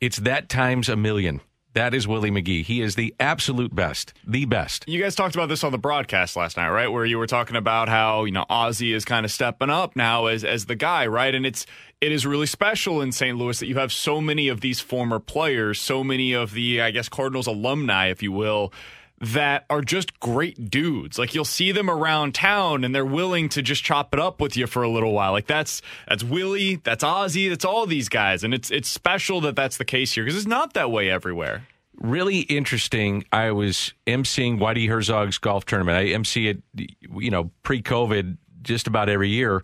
It's 0.00 0.16
that 0.16 0.48
times 0.48 0.88
a 0.88 0.96
million. 0.96 1.42
That 1.74 1.94
is 1.94 2.08
Willie 2.08 2.30
McGee. 2.30 2.64
He 2.64 2.80
is 2.80 2.94
the 2.94 3.14
absolute 3.20 3.74
best, 3.74 4.14
the 4.26 4.46
best. 4.46 4.84
You 4.88 5.00
guys 5.00 5.14
talked 5.14 5.34
about 5.34 5.48
this 5.48 5.62
on 5.62 5.70
the 5.70 5.78
broadcast 5.78 6.34
last 6.34 6.56
night, 6.56 6.70
right? 6.70 6.88
Where 6.88 7.04
you 7.04 7.18
were 7.18 7.26
talking 7.26 7.56
about 7.56 7.88
how 7.88 8.24
you 8.24 8.32
know 8.32 8.46
Ozzie 8.48 8.92
is 8.92 9.04
kind 9.04 9.24
of 9.24 9.30
stepping 9.30 9.70
up 9.70 9.94
now 9.94 10.26
as 10.26 10.44
as 10.44 10.64
the 10.64 10.74
guy, 10.74 11.06
right? 11.06 11.34
And 11.34 11.44
it's 11.44 11.66
it 12.00 12.10
is 12.10 12.24
really 12.24 12.46
special 12.46 13.02
in 13.02 13.12
St. 13.12 13.36
Louis 13.36 13.58
that 13.58 13.66
you 13.66 13.76
have 13.76 13.92
so 13.92 14.20
many 14.20 14.48
of 14.48 14.60
these 14.60 14.80
former 14.80 15.18
players, 15.18 15.78
so 15.78 16.02
many 16.02 16.32
of 16.32 16.52
the 16.52 16.80
I 16.80 16.90
guess 16.90 17.08
Cardinals 17.08 17.46
alumni, 17.46 18.06
if 18.08 18.22
you 18.22 18.32
will, 18.32 18.72
that 19.20 19.64
are 19.68 19.80
just 19.80 20.20
great 20.20 20.70
dudes. 20.70 21.18
Like 21.18 21.34
you'll 21.34 21.44
see 21.44 21.72
them 21.72 21.90
around 21.90 22.34
town 22.34 22.84
and 22.84 22.94
they're 22.94 23.04
willing 23.04 23.48
to 23.50 23.62
just 23.62 23.82
chop 23.82 24.14
it 24.14 24.20
up 24.20 24.40
with 24.40 24.56
you 24.56 24.66
for 24.66 24.82
a 24.82 24.88
little 24.88 25.12
while. 25.12 25.32
Like 25.32 25.46
that's 25.46 25.82
that's 26.08 26.22
Willie, 26.22 26.76
that's 26.76 27.02
Ozzie, 27.02 27.48
that's 27.48 27.64
all 27.64 27.86
these 27.86 28.08
guys, 28.08 28.44
and 28.44 28.54
it's 28.54 28.70
it's 28.70 28.88
special 28.88 29.40
that 29.42 29.56
that's 29.56 29.76
the 29.76 29.84
case 29.84 30.12
here 30.12 30.24
because 30.24 30.36
it's 30.36 30.46
not 30.46 30.74
that 30.74 30.90
way 30.90 31.10
everywhere. 31.10 31.66
really 32.00 32.40
interesting. 32.40 33.24
I 33.32 33.50
was 33.50 33.92
emceeing 34.06 34.58
Whitey 34.58 34.88
Herzog's 34.88 35.38
golf 35.38 35.64
tournament. 35.64 35.98
I 35.98 36.12
MC 36.12 36.48
it, 36.48 36.62
you 36.76 37.30
know, 37.30 37.50
pre-COVID, 37.62 38.36
just 38.62 38.86
about 38.86 39.08
every 39.08 39.30
year, 39.30 39.62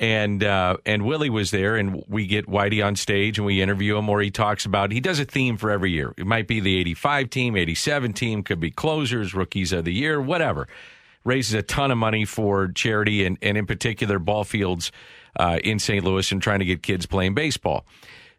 and 0.00 0.42
uh, 0.42 0.78
and 0.86 1.04
Willie 1.04 1.28
was 1.28 1.50
there, 1.50 1.76
and 1.76 2.02
we 2.08 2.26
get 2.26 2.46
Whitey 2.46 2.84
on 2.84 2.96
stage 2.96 3.38
and 3.38 3.46
we 3.46 3.60
interview 3.60 3.98
him, 3.98 4.08
or 4.08 4.22
he 4.22 4.30
talks 4.30 4.64
about. 4.64 4.90
He 4.90 5.00
does 5.00 5.20
a 5.20 5.26
theme 5.26 5.58
for 5.58 5.70
every 5.70 5.90
year. 5.90 6.14
It 6.16 6.26
might 6.26 6.48
be 6.48 6.58
the 6.58 6.76
'85 6.78 7.28
team, 7.28 7.54
'87 7.54 8.14
team, 8.14 8.42
could 8.42 8.58
be 8.58 8.70
closers, 8.70 9.34
rookies 9.34 9.72
of 9.72 9.84
the 9.84 9.92
year, 9.92 10.20
whatever. 10.20 10.66
Raises 11.22 11.52
a 11.52 11.62
ton 11.62 11.90
of 11.90 11.98
money 11.98 12.24
for 12.24 12.68
charity 12.68 13.26
and, 13.26 13.36
and 13.42 13.58
in 13.58 13.66
particular 13.66 14.18
ball 14.18 14.42
fields 14.42 14.90
uh, 15.38 15.58
in 15.62 15.78
St. 15.78 16.02
Louis 16.02 16.32
and 16.32 16.40
trying 16.40 16.60
to 16.60 16.64
get 16.64 16.82
kids 16.82 17.04
playing 17.04 17.34
baseball. 17.34 17.84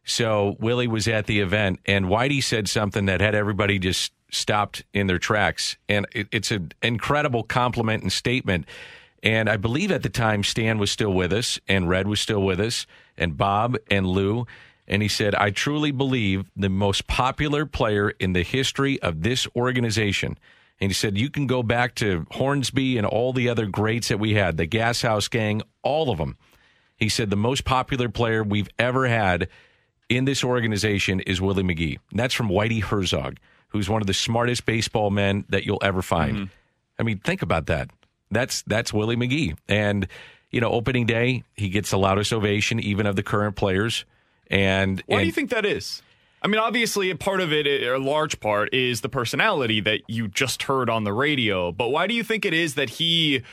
So 0.04 0.56
Willie 0.60 0.88
was 0.88 1.08
at 1.08 1.28
the 1.28 1.42
event, 1.42 1.80
and 1.86 2.06
Whitey 2.06 2.44
said 2.44 2.68
something 2.68 3.06
that 3.06 3.22
had 3.22 3.36
everybody 3.36 3.78
just 3.78 4.14
stopped 4.32 4.84
in 4.94 5.06
their 5.06 5.20
tracks. 5.20 5.78
And 5.88 6.08
it, 6.12 6.28
it's 6.32 6.50
an 6.50 6.72
incredible 6.82 7.44
compliment 7.44 8.02
and 8.02 8.12
statement. 8.12 8.66
And 9.24 9.50
I 9.50 9.58
believe 9.58 9.92
at 9.92 10.04
the 10.04 10.10
time 10.10 10.44
Stan 10.44 10.80
was 10.80 10.92
still 10.92 11.14
with 11.14 11.32
us, 11.32 11.60
and 11.68 11.88
Red 11.88 12.08
was 12.08 12.20
still 12.20 12.42
with 12.42 12.60
us, 12.60 12.88
and 13.18 13.38
Bob 13.38 13.78
and 13.90 14.08
Lou. 14.08 14.48
And 14.88 15.02
he 15.02 15.08
said, 15.08 15.36
I 15.36 15.52
truly 15.52 15.92
believe 15.92 16.50
the 16.56 16.70
most 16.70 17.08
popular 17.08 17.66
player 17.66 18.10
in 18.20 18.34
the 18.34 18.44
history 18.44 19.02
of 19.02 19.22
this 19.22 19.48
organization. 19.56 20.38
And 20.80 20.90
he 20.90 20.94
said, 20.94 21.18
You 21.18 21.30
can 21.30 21.46
go 21.46 21.62
back 21.62 21.94
to 21.96 22.26
Hornsby 22.32 22.98
and 22.98 23.06
all 23.06 23.32
the 23.32 23.48
other 23.48 23.68
greats 23.68 24.08
that 24.08 24.20
we 24.20 24.34
had, 24.34 24.58
the 24.58 24.66
Gas 24.66 25.04
House 25.04 25.28
Gang, 25.28 25.62
all 25.84 26.10
of 26.10 26.18
them. 26.18 26.36
He 26.98 27.10
said, 27.10 27.30
The 27.30 27.36
most 27.36 27.64
popular 27.64 28.10
player 28.10 28.44
we've 28.44 28.70
ever 28.80 29.08
had 29.08 29.48
in 30.10 30.26
this 30.26 30.44
organization 30.44 31.20
is 31.22 31.40
Willie 31.40 31.64
McGee. 31.64 32.00
And 32.10 32.20
that's 32.20 32.34
from 32.34 32.50
Whitey 32.50 32.82
Herzog, 32.82 33.38
who's 33.70 33.88
one 33.88 34.02
of 34.02 34.08
the 34.08 34.14
smartest 34.14 34.66
baseball 34.66 35.12
men 35.12 35.46
that 35.50 35.66
you'll 35.66 35.82
ever 35.84 36.02
find. 36.02 36.36
Mm-hmm. 36.36 36.46
I 37.00 37.04
mean, 37.04 37.20
think 37.20 37.44
about 37.44 37.68
that. 37.68 37.92
That's 38.32 38.64
that's 38.64 38.94
Willie 38.94 39.16
McGee. 39.16 39.58
And 39.68 40.08
you 40.50 40.60
know, 40.60 40.70
opening 40.70 41.06
day, 41.06 41.44
he 41.56 41.70
gets 41.70 41.92
the 41.92 41.98
loudest 41.98 42.34
ovation, 42.34 42.80
even 42.80 43.06
of 43.06 43.16
the 43.16 43.24
current 43.24 43.56
players. 43.56 44.06
And 44.48 45.02
Why 45.06 45.18
and 45.18 45.24
do 45.24 45.26
you 45.28 45.32
think 45.32 45.50
that 45.52 45.66
is? 45.66 46.02
I 46.44 46.48
mean, 46.48 46.60
obviously, 46.60 47.12
a 47.12 47.16
part 47.16 47.40
of 47.40 47.54
it, 47.54 47.68
or 47.84 47.94
a 47.94 48.00
large 48.00 48.40
part, 48.40 48.74
is 48.74 49.02
the 49.02 49.10
personality 49.10 49.80
that 49.82 50.02
you 50.08 50.28
just 50.28 50.64
heard 50.64 50.90
on 50.90 51.04
the 51.04 51.14
radio. 51.14 51.72
But 51.72 51.90
why 51.90 52.08
do 52.08 52.16
you 52.16 52.24
think 52.24 52.46
it 52.46 52.54
is 52.54 52.76
that 52.76 52.90
he 52.90 53.44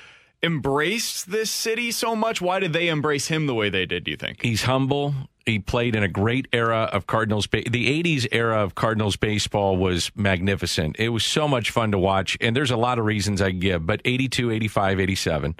embraced 0.42 1.30
this 1.30 1.50
city 1.50 1.90
so 1.90 2.16
much? 2.16 2.40
Why 2.40 2.60
did 2.60 2.72
they 2.72 2.88
embrace 2.88 3.28
him 3.28 3.46
the 3.46 3.54
way 3.54 3.68
they 3.68 3.84
did, 3.84 4.04
do 4.04 4.10
you 4.10 4.16
think? 4.16 4.42
He's 4.42 4.62
humble. 4.62 5.14
He 5.48 5.58
played 5.58 5.96
in 5.96 6.02
a 6.02 6.08
great 6.08 6.46
era 6.52 6.90
of 6.92 7.06
Cardinals. 7.06 7.48
The 7.50 7.62
80s 7.62 8.26
era 8.32 8.62
of 8.62 8.74
Cardinals 8.74 9.16
baseball 9.16 9.78
was 9.78 10.12
magnificent. 10.14 10.96
It 10.98 11.08
was 11.08 11.24
so 11.24 11.48
much 11.48 11.70
fun 11.70 11.92
to 11.92 11.98
watch. 11.98 12.36
And 12.42 12.54
there's 12.54 12.70
a 12.70 12.76
lot 12.76 12.98
of 12.98 13.06
reasons 13.06 13.40
I 13.40 13.52
give, 13.52 13.86
but 13.86 14.02
82, 14.04 14.50
85, 14.50 15.00
87. 15.00 15.56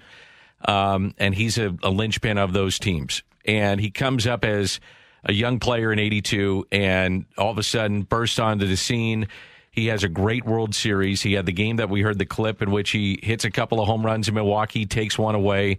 Um, 0.66 1.14
and 1.16 1.34
he's 1.34 1.56
a, 1.56 1.74
a 1.82 1.88
linchpin 1.88 2.36
of 2.36 2.52
those 2.52 2.78
teams. 2.78 3.22
And 3.46 3.80
he 3.80 3.90
comes 3.90 4.26
up 4.26 4.44
as 4.44 4.78
a 5.24 5.32
young 5.32 5.58
player 5.58 5.90
in 5.90 5.98
82 5.98 6.66
and 6.70 7.24
all 7.38 7.50
of 7.50 7.56
a 7.56 7.62
sudden 7.62 8.02
bursts 8.02 8.38
onto 8.38 8.66
the 8.66 8.76
scene. 8.76 9.26
He 9.70 9.86
has 9.86 10.04
a 10.04 10.08
great 10.10 10.44
World 10.44 10.74
Series. 10.74 11.22
He 11.22 11.32
had 11.32 11.46
the 11.46 11.52
game 11.52 11.76
that 11.76 11.88
we 11.88 12.02
heard 12.02 12.18
the 12.18 12.26
clip 12.26 12.60
in 12.60 12.70
which 12.72 12.90
he 12.90 13.20
hits 13.22 13.46
a 13.46 13.50
couple 13.50 13.80
of 13.80 13.86
home 13.86 14.04
runs 14.04 14.28
in 14.28 14.34
Milwaukee, 14.34 14.84
takes 14.84 15.18
one 15.18 15.34
away 15.34 15.78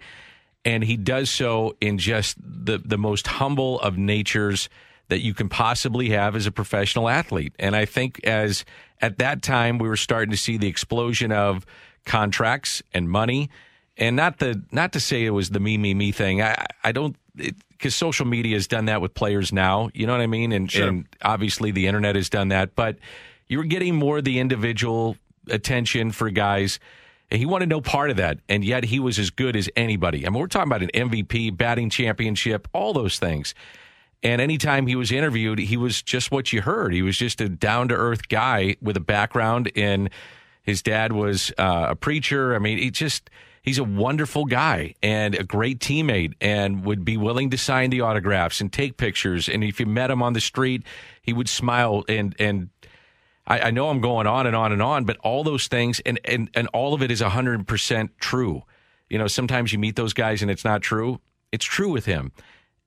and 0.66 0.84
he 0.84 0.98
does 0.98 1.30
so 1.30 1.76
in 1.82 1.98
just 1.98 2.38
the 2.40 2.78
the 2.78 2.98
most 2.98 3.28
humble 3.28 3.80
of 3.82 3.98
natures 3.98 4.70
that 5.08 5.22
you 5.22 5.34
can 5.34 5.50
possibly 5.50 6.10
have 6.10 6.36
as 6.36 6.46
a 6.46 6.52
professional 6.52 7.10
athlete. 7.10 7.54
And 7.60 7.76
I 7.76 7.86
think 7.86 8.24
as 8.24 8.64
at 9.02 9.18
that 9.18 9.42
time 9.42 9.80
we 9.80 9.88
were 9.88 9.98
starting 9.98 10.32
to 10.32 10.38
see 10.38 10.58
the 10.58 10.68
explosion 10.68 11.32
of 11.32 11.66
contracts 12.06 12.84
and 12.94 13.10
money, 13.10 13.50
and 13.98 14.16
not 14.16 14.40
the 14.40 14.62
not 14.72 14.94
to 14.94 15.00
say 15.00 15.26
it 15.26 15.32
was 15.32 15.50
the 15.50 15.60
me 15.60 15.78
me 15.78 15.94
me 15.94 16.12
thing. 16.12 16.42
I 16.42 16.66
I 16.84 16.92
don't 16.92 17.16
because 17.72 17.96
social 17.96 18.26
media 18.26 18.56
has 18.56 18.68
done 18.68 18.86
that 18.86 19.02
with 19.02 19.14
players 19.14 19.52
now. 19.52 19.90
You 19.94 20.06
know 20.06 20.14
what 20.14 20.22
I 20.22 20.28
mean? 20.28 20.52
And 20.52 20.70
and 20.88 21.08
obviously 21.22 21.72
the 21.72 21.88
internet 21.88 22.16
has 22.16 22.30
done 22.30 22.50
that, 22.50 22.76
but 22.76 22.98
you're 23.48 23.64
getting 23.64 23.96
more 23.96 24.20
of 24.20 24.26
the 24.26 24.40
individual 24.40 25.18
attention 25.50 26.12
for 26.12 26.30
guys. 26.30 26.80
And 27.32 27.40
he 27.40 27.46
wanted 27.46 27.70
no 27.70 27.82
part 27.82 28.10
of 28.10 28.18
that. 28.18 28.40
And 28.50 28.64
yet 28.64 28.86
he 28.86 29.00
was 29.00 29.20
as 29.20 29.30
good 29.30 29.56
as 29.56 29.70
anybody. 29.76 30.26
I 30.26 30.30
mean, 30.30 30.40
we're 30.40 30.48
talking 30.48 30.72
about 30.72 30.82
an 30.82 30.90
MVP, 30.94 31.56
batting 31.56 31.90
championship, 31.90 32.68
all 32.74 32.94
those 32.94 33.20
things. 33.20 33.54
And 34.22 34.42
anytime 34.42 34.88
he 34.88 34.96
was 34.96 35.12
interviewed, 35.12 35.60
he 35.60 35.78
was 35.78 36.02
just 36.02 36.32
what 36.32 36.52
you 36.52 36.62
heard. 36.62 36.94
He 36.94 37.02
was 37.02 37.18
just 37.18 37.40
a 37.40 37.48
down 37.48 37.88
to 37.90 37.96
earth 37.96 38.28
guy 38.28 38.76
with 38.82 38.98
a 38.98 39.02
background 39.02 39.68
in 39.76 40.10
his 40.64 40.82
dad 40.82 41.14
was 41.14 41.52
uh, 41.58 41.88
a 41.90 41.96
preacher. 41.96 42.54
I 42.54 42.60
mean, 42.60 42.78
he 42.78 42.92
just, 42.92 43.30
he's 43.62 43.78
a 43.78 43.84
wonderful 43.84 44.46
guy 44.46 44.96
and 45.02 45.36
a 45.36 45.44
great 45.44 45.80
teammate 45.80 46.34
and 46.42 46.84
would 46.84 47.06
be 47.06 47.16
willing 47.16 47.50
to 47.52 47.58
sign 47.58 47.92
the 47.92 48.02
autographs 48.02 48.60
and 48.60 48.72
take 48.72 48.98
pictures. 48.98 49.48
And 49.48 49.64
if 49.64 49.80
you 49.80 49.86
met 49.86 50.12
him 50.12 50.22
on 50.22 50.34
the 50.34 50.42
street, 50.42 50.84
he 51.22 51.32
would 51.32 51.50
smile 51.50 52.04
and, 52.10 52.36
and, 52.40 52.70
I, 53.50 53.60
I 53.60 53.72
know 53.72 53.90
I'm 53.90 54.00
going 54.00 54.28
on 54.28 54.48
and 54.48 54.56
on 54.56 54.72
and 54.72 54.82
on, 54.82 55.06
but 55.06 55.18
all 55.18 55.44
those 55.44 55.68
things 55.68 56.00
and, 56.06 56.20
and, 56.24 56.50
and 56.54 56.68
all 56.68 56.94
of 56.94 57.02
it 57.02 57.12
is 57.12 57.22
100% 57.22 58.10
true. 58.20 58.64
You 59.10 59.18
know, 59.18 59.28
sometimes 59.28 59.74
you 59.74 59.80
meet 59.80 59.96
those 59.96 60.14
guys 60.14 60.42
and 60.42 60.52
it's 60.52 60.64
not 60.64 60.82
true. 60.82 61.20
It's 61.52 61.66
true 61.66 61.92
with 61.92 62.06
him. 62.06 62.32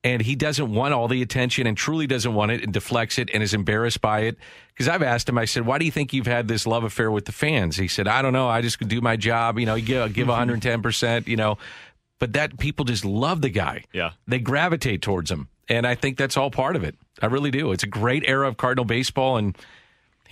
And 0.05 0.21
he 0.21 0.35
doesn't 0.35 0.73
want 0.73 0.93
all 0.93 1.07
the 1.07 1.21
attention 1.21 1.65
and 1.65 1.77
truly 1.77 2.07
doesn't 2.07 2.33
want 2.33 2.51
it 2.51 2.61
and 2.61 2.73
deflects 2.73 3.17
it 3.17 3.29
and 3.33 3.41
is 3.41 3.53
embarrassed 3.53 4.01
by 4.01 4.21
it. 4.21 4.37
Because 4.73 4.89
I've 4.89 5.03
asked 5.03 5.29
him, 5.29 5.37
I 5.37 5.45
said, 5.45 5.65
why 5.65 5.77
do 5.77 5.85
you 5.85 5.91
think 5.91 6.11
you've 6.11 6.27
had 6.27 6.47
this 6.47 6.67
love 6.67 6.83
affair 6.83 7.09
with 7.09 7.25
the 7.25 7.31
fans? 7.31 7.77
He 7.77 7.87
said, 7.87 8.07
I 8.07 8.21
don't 8.21 8.33
know. 8.33 8.49
I 8.49 8.61
just 8.61 8.85
do 8.85 8.99
my 8.99 9.15
job. 9.15 9.59
You 9.59 9.65
know, 9.65 9.75
you 9.75 9.85
give, 9.85 10.13
give 10.13 10.27
mm-hmm. 10.27 10.51
110%, 10.51 11.27
you 11.27 11.37
know. 11.37 11.57
But 12.19 12.33
that 12.33 12.57
people 12.57 12.83
just 12.83 13.05
love 13.05 13.41
the 13.41 13.49
guy. 13.49 13.83
Yeah. 13.93 14.11
They 14.27 14.39
gravitate 14.39 15.01
towards 15.01 15.31
him. 15.31 15.47
And 15.69 15.87
I 15.87 15.95
think 15.95 16.17
that's 16.17 16.35
all 16.35 16.51
part 16.51 16.75
of 16.75 16.83
it. 16.83 16.95
I 17.21 17.27
really 17.27 17.51
do. 17.51 17.71
It's 17.71 17.83
a 17.83 17.87
great 17.87 18.23
era 18.27 18.47
of 18.47 18.57
Cardinal 18.57 18.85
baseball. 18.85 19.37
And 19.37 19.57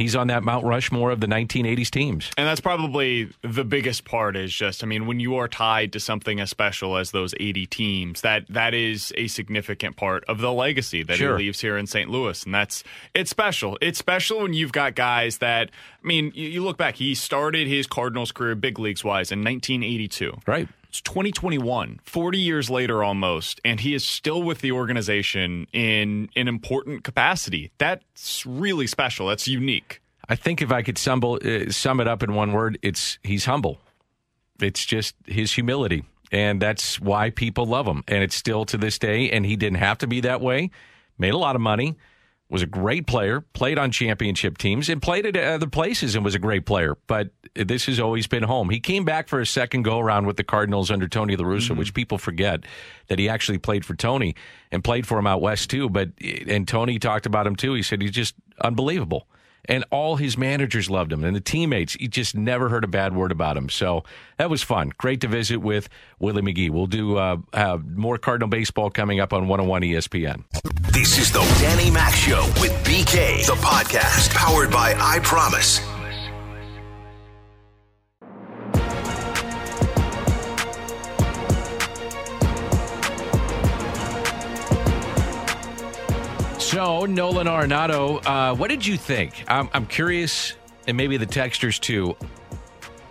he's 0.01 0.15
on 0.15 0.27
that 0.27 0.43
Mount 0.43 0.65
Rushmore 0.65 1.11
of 1.11 1.19
the 1.21 1.27
1980s 1.27 1.89
teams. 1.89 2.31
And 2.37 2.47
that's 2.47 2.61
probably 2.61 3.29
the 3.41 3.63
biggest 3.63 4.05
part 4.05 4.35
is 4.35 4.53
just 4.53 4.83
I 4.83 4.87
mean 4.87 5.05
when 5.05 5.19
you 5.19 5.35
are 5.37 5.47
tied 5.47 5.93
to 5.93 5.99
something 5.99 6.39
as 6.39 6.49
special 6.49 6.97
as 6.97 7.11
those 7.11 7.33
80 7.39 7.65
teams 7.67 8.21
that 8.21 8.45
that 8.49 8.73
is 8.73 9.13
a 9.17 9.27
significant 9.27 9.95
part 9.95 10.23
of 10.27 10.39
the 10.39 10.51
legacy 10.51 11.03
that 11.03 11.17
Sure. 11.17 11.37
he 11.37 11.45
leaves 11.45 11.61
here 11.61 11.77
in 11.77 11.87
St. 11.87 12.09
Louis 12.09 12.43
and 12.43 12.53
that's 12.53 12.83
it's 13.13 13.29
special. 13.29 13.77
It's 13.81 13.99
special 13.99 14.41
when 14.41 14.53
you've 14.53 14.71
got 14.71 14.95
guys 14.95 15.37
that 15.39 15.69
I 16.03 16.07
mean 16.07 16.31
you, 16.35 16.47
you 16.49 16.63
look 16.63 16.77
back 16.77 16.95
he 16.95 17.15
started 17.15 17.67
his 17.67 17.87
Cardinals 17.87 18.31
career 18.31 18.55
big 18.55 18.79
leagues 18.79 19.03
wise 19.03 19.31
in 19.31 19.43
1982. 19.43 20.39
Right. 20.47 20.67
It's 20.91 20.99
2021, 20.99 22.01
40 22.03 22.37
years 22.37 22.69
later 22.69 23.01
almost, 23.01 23.61
and 23.63 23.79
he 23.79 23.93
is 23.93 24.03
still 24.03 24.43
with 24.43 24.59
the 24.59 24.73
organization 24.73 25.65
in 25.71 26.27
an 26.35 26.49
important 26.49 27.05
capacity. 27.05 27.71
That's 27.77 28.45
really 28.45 28.87
special. 28.87 29.27
That's 29.27 29.47
unique. 29.47 30.01
I 30.27 30.35
think 30.35 30.61
if 30.61 30.69
I 30.69 30.81
could 30.81 30.97
sum, 30.97 31.23
uh, 31.23 31.71
sum 31.71 32.01
it 32.01 32.09
up 32.09 32.23
in 32.23 32.33
one 32.33 32.51
word, 32.51 32.77
it's 32.81 33.19
he's 33.23 33.45
humble. 33.45 33.79
It's 34.59 34.85
just 34.85 35.15
his 35.27 35.53
humility. 35.53 36.03
And 36.29 36.61
that's 36.61 36.99
why 36.99 37.29
people 37.29 37.65
love 37.65 37.87
him. 37.87 38.03
And 38.09 38.21
it's 38.21 38.35
still 38.35 38.65
to 38.65 38.77
this 38.77 38.99
day. 38.99 39.31
And 39.31 39.45
he 39.45 39.55
didn't 39.55 39.77
have 39.77 39.99
to 39.99 40.07
be 40.07 40.19
that 40.19 40.41
way. 40.41 40.71
Made 41.17 41.33
a 41.33 41.37
lot 41.37 41.55
of 41.55 41.61
money. 41.61 41.95
Was 42.51 42.61
a 42.61 42.67
great 42.67 43.07
player. 43.07 43.41
Played 43.53 43.77
on 43.77 43.91
championship 43.91 44.57
teams 44.57 44.89
and 44.89 45.01
played 45.01 45.25
at 45.25 45.37
other 45.37 45.67
places 45.67 46.15
and 46.15 46.25
was 46.25 46.35
a 46.35 46.39
great 46.39 46.65
player. 46.65 46.97
But 47.07 47.29
this 47.55 47.85
has 47.85 47.97
always 47.97 48.27
been 48.27 48.43
home. 48.43 48.69
He 48.69 48.81
came 48.81 49.05
back 49.05 49.29
for 49.29 49.39
a 49.39 49.45
second 49.45 49.83
go 49.83 49.99
around 49.99 50.25
with 50.27 50.35
the 50.35 50.43
Cardinals 50.43 50.91
under 50.91 51.07
Tony 51.07 51.37
La 51.37 51.45
Russa, 51.45 51.69
mm-hmm. 51.69 51.79
which 51.79 51.93
people 51.93 52.17
forget 52.17 52.65
that 53.07 53.19
he 53.19 53.29
actually 53.29 53.57
played 53.57 53.85
for 53.85 53.95
Tony 53.95 54.35
and 54.69 54.83
played 54.83 55.07
for 55.07 55.17
him 55.17 55.27
out 55.27 55.41
west 55.41 55.69
too. 55.69 55.89
But 55.89 56.09
and 56.19 56.67
Tony 56.67 56.99
talked 56.99 57.25
about 57.25 57.47
him 57.47 57.55
too. 57.55 57.73
He 57.73 57.83
said 57.83 58.01
he's 58.01 58.11
just 58.11 58.35
unbelievable 58.59 59.27
and 59.65 59.85
all 59.91 60.15
his 60.15 60.37
managers 60.37 60.89
loved 60.89 61.11
him. 61.11 61.23
And 61.23 61.35
the 61.35 61.41
teammates 61.41 61.95
you 61.99 62.07
just 62.07 62.35
never 62.35 62.69
heard 62.69 62.83
a 62.83 62.87
bad 62.87 63.15
word 63.15 63.31
about 63.31 63.57
him. 63.57 63.69
So 63.69 64.03
that 64.37 64.49
was 64.49 64.63
fun. 64.63 64.91
Great 64.97 65.21
to 65.21 65.27
visit 65.27 65.57
with 65.57 65.89
willie 66.19 66.41
mcgee. 66.41 66.69
We'll 66.69 66.87
do 66.87 67.17
uh, 67.17 67.37
uh, 67.53 67.77
more 67.77 68.17
cardinal 68.17 68.49
baseball 68.49 68.89
coming 68.89 69.19
up 69.19 69.33
on 69.33 69.47
101 69.47 69.81
espn 69.83 70.43
This 70.91 71.17
is 71.17 71.31
the 71.31 71.41
Danny 71.59 71.91
Mac 71.91 72.13
Show 72.13 72.45
with 72.59 72.71
BK, 72.83 73.45
the 73.45 73.53
podcast 73.53 74.33
powered 74.33 74.71
by 74.71 74.95
I 74.97 75.19
Promise. 75.19 76.00
So 86.71 87.05
nolan 87.05 87.47
arenado 87.47 88.25
uh, 88.25 88.55
what 88.55 88.69
did 88.69 88.85
you 88.85 88.95
think 88.95 89.43
I'm, 89.47 89.69
I'm 89.73 89.85
curious 89.85 90.53
and 90.87 90.95
maybe 90.95 91.17
the 91.17 91.25
texters 91.25 91.77
too 91.79 92.15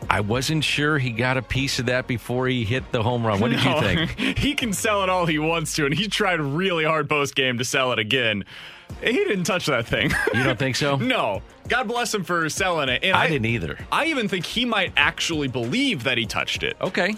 i 0.09 0.21
wasn't 0.21 0.65
sure 0.65 0.99
he 0.99 1.11
got 1.11 1.37
a 1.37 1.43
piece 1.43 1.79
of 1.79 1.87
that 1.87 2.07
before 2.07 2.49
he 2.49 2.65
hit 2.65 2.91
the 2.91 3.03
home 3.03 3.25
run 3.25 3.39
what 3.39 3.51
did 3.51 3.63
you 3.63 3.81
think 3.81 4.19
he 4.39 4.55
can 4.55 4.73
sell 4.73 5.03
it 5.03 5.11
all 5.11 5.27
he 5.27 5.39
wants 5.39 5.75
to, 5.77 5.85
and 5.85 5.95
he 5.95 6.09
tried 6.09 6.41
really 6.41 6.85
hard 6.85 7.09
post 7.09 7.35
game 7.35 7.59
to 7.59 7.65
sell 7.65 7.93
it 7.93 7.99
again. 7.99 8.45
He 9.03 9.13
didn't 9.13 9.45
touch 9.45 9.67
that 9.67 9.87
thing. 9.87 10.11
you 10.35 10.43
don't 10.43 10.59
think 10.59 10.75
so 10.75 10.97
no. 10.97 11.43
God 11.69 11.87
bless 11.87 12.13
him 12.13 12.25
for 12.25 12.49
selling 12.49 12.89
it. 12.89 13.05
And 13.05 13.15
I 13.15 13.29
didn't 13.29 13.47
either. 13.47 13.79
I 13.93 14.07
even 14.07 14.27
think 14.27 14.45
he 14.45 14.65
might 14.65 14.93
actually 14.97 15.47
believe 15.47 16.03
that 16.05 16.19
he 16.19 16.27
touched 16.27 16.63
it. 16.63 16.77
okay 16.81 17.15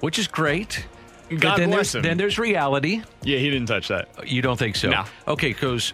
which 0.00 0.18
is 0.18 0.26
great 0.28 0.86
God 1.28 1.58
then 1.58 1.70
bless 1.70 1.92
there's, 1.92 1.94
him. 1.96 2.02
then 2.02 2.16
there's 2.18 2.38
reality 2.38 3.02
yeah, 3.22 3.38
he 3.38 3.50
didn't 3.50 3.68
touch 3.68 3.88
that. 3.88 4.08
You 4.26 4.42
don't 4.42 4.58
think 4.58 4.76
so? 4.76 4.88
No. 4.88 5.04
Okay, 5.26 5.48
because 5.48 5.92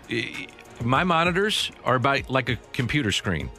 my 0.82 1.04
monitors 1.04 1.70
are 1.84 1.98
by 1.98 2.24
like 2.28 2.48
a 2.48 2.56
computer 2.72 3.12
screen, 3.12 3.50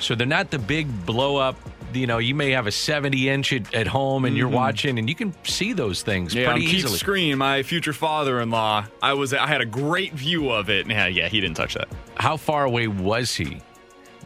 so 0.00 0.14
they're 0.14 0.26
not 0.26 0.50
the 0.50 0.58
big 0.58 1.06
blow 1.06 1.36
up. 1.36 1.56
You 1.92 2.06
know, 2.06 2.18
you 2.18 2.36
may 2.36 2.52
have 2.52 2.68
a 2.68 2.72
70 2.72 3.28
inch 3.28 3.52
at, 3.52 3.74
at 3.74 3.86
home 3.88 4.24
and 4.24 4.36
you're 4.36 4.48
watching, 4.48 4.98
and 5.00 5.08
you 5.08 5.14
can 5.16 5.34
see 5.44 5.72
those 5.72 6.02
things 6.02 6.32
Mm-hmm. 6.32 6.40
Yeah, 6.40 6.48
on 6.48 6.52
pretty 6.54 6.66
Keith 6.66 6.76
easily. 6.84 6.98
Screen, 6.98 7.38
my 7.38 7.62
future 7.64 7.92
father-in-law, 7.92 8.86
I 9.02 9.12
was 9.14 9.34
I 9.34 9.46
had 9.48 9.60
a 9.60 9.66
great 9.66 10.12
view 10.12 10.50
of 10.50 10.70
it. 10.70 10.86
Yeah, 10.86 11.06
yeah, 11.06 11.28
he 11.28 11.40
didn't 11.40 11.56
touch 11.56 11.74
that. 11.74 11.88
How 12.16 12.36
far 12.36 12.64
away 12.64 12.86
was 12.86 13.34
he? 13.34 13.60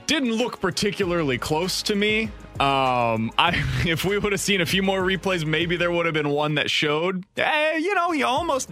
Didn't 0.07 0.33
look 0.33 0.61
particularly 0.61 1.39
close 1.39 1.83
to 1.83 1.95
me. 1.95 2.25
Um, 2.61 3.33
I 3.37 3.63
if 3.87 4.05
we 4.05 4.19
would 4.19 4.33
have 4.33 4.41
seen 4.41 4.61
a 4.61 4.67
few 4.67 4.83
more 4.83 5.03
replays, 5.03 5.45
maybe 5.45 5.77
there 5.77 5.91
would 5.91 6.07
have 6.07 6.15
been 6.15 6.31
one 6.31 6.55
that 6.57 6.71
showed. 6.71 7.25
Eh, 7.37 7.77
you 7.79 7.95
know, 7.95 8.11
he 8.11 8.23
almost 8.23 8.71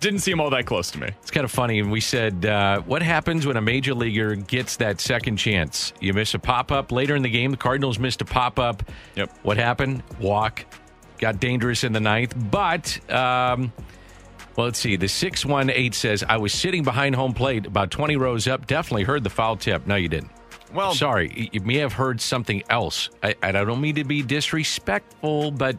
didn't 0.00 0.20
seem 0.20 0.40
all 0.40 0.50
that 0.50 0.66
close 0.66 0.90
to 0.92 1.00
me. 1.00 1.08
It's 1.22 1.30
kind 1.30 1.44
of 1.44 1.50
funny. 1.50 1.78
And 1.78 1.90
we 1.90 2.00
said, 2.00 2.44
uh, 2.46 2.80
what 2.82 3.02
happens 3.02 3.46
when 3.46 3.56
a 3.56 3.60
major 3.62 3.94
leaguer 3.94 4.36
gets 4.36 4.76
that 4.76 5.00
second 5.00 5.36
chance? 5.36 5.92
You 6.00 6.12
miss 6.12 6.34
a 6.34 6.38
pop 6.38 6.70
up 6.70 6.92
later 6.92 7.16
in 7.16 7.22
the 7.22 7.30
game. 7.30 7.50
The 7.50 7.56
Cardinals 7.56 7.98
missed 7.98 8.20
a 8.20 8.24
pop 8.24 8.58
up. 8.58 8.82
Yep. 9.16 9.30
What 9.42 9.56
happened? 9.56 10.02
Walk. 10.20 10.64
Got 11.18 11.40
dangerous 11.40 11.82
in 11.82 11.92
the 11.92 12.00
ninth. 12.00 12.34
But, 12.50 12.98
um, 13.10 13.72
well, 14.54 14.66
let's 14.66 14.78
see. 14.78 14.96
The 14.96 15.08
618 15.08 15.92
says, 15.92 16.22
I 16.22 16.36
was 16.36 16.52
sitting 16.52 16.84
behind 16.84 17.14
home 17.14 17.32
plate 17.32 17.66
about 17.66 17.90
20 17.90 18.16
rows 18.16 18.46
up. 18.46 18.66
Definitely 18.66 19.04
heard 19.04 19.24
the 19.24 19.30
foul 19.30 19.56
tip. 19.56 19.86
No, 19.86 19.96
you 19.96 20.08
didn't. 20.08 20.30
Well, 20.74 20.94
Sorry. 20.94 21.48
You 21.52 21.60
may 21.60 21.76
have 21.76 21.92
heard 21.92 22.20
something 22.20 22.62
else. 22.68 23.10
I, 23.22 23.34
and 23.42 23.56
I 23.56 23.64
don't 23.64 23.80
mean 23.80 23.94
to 23.96 24.04
be 24.04 24.22
disrespectful, 24.22 25.50
but 25.50 25.76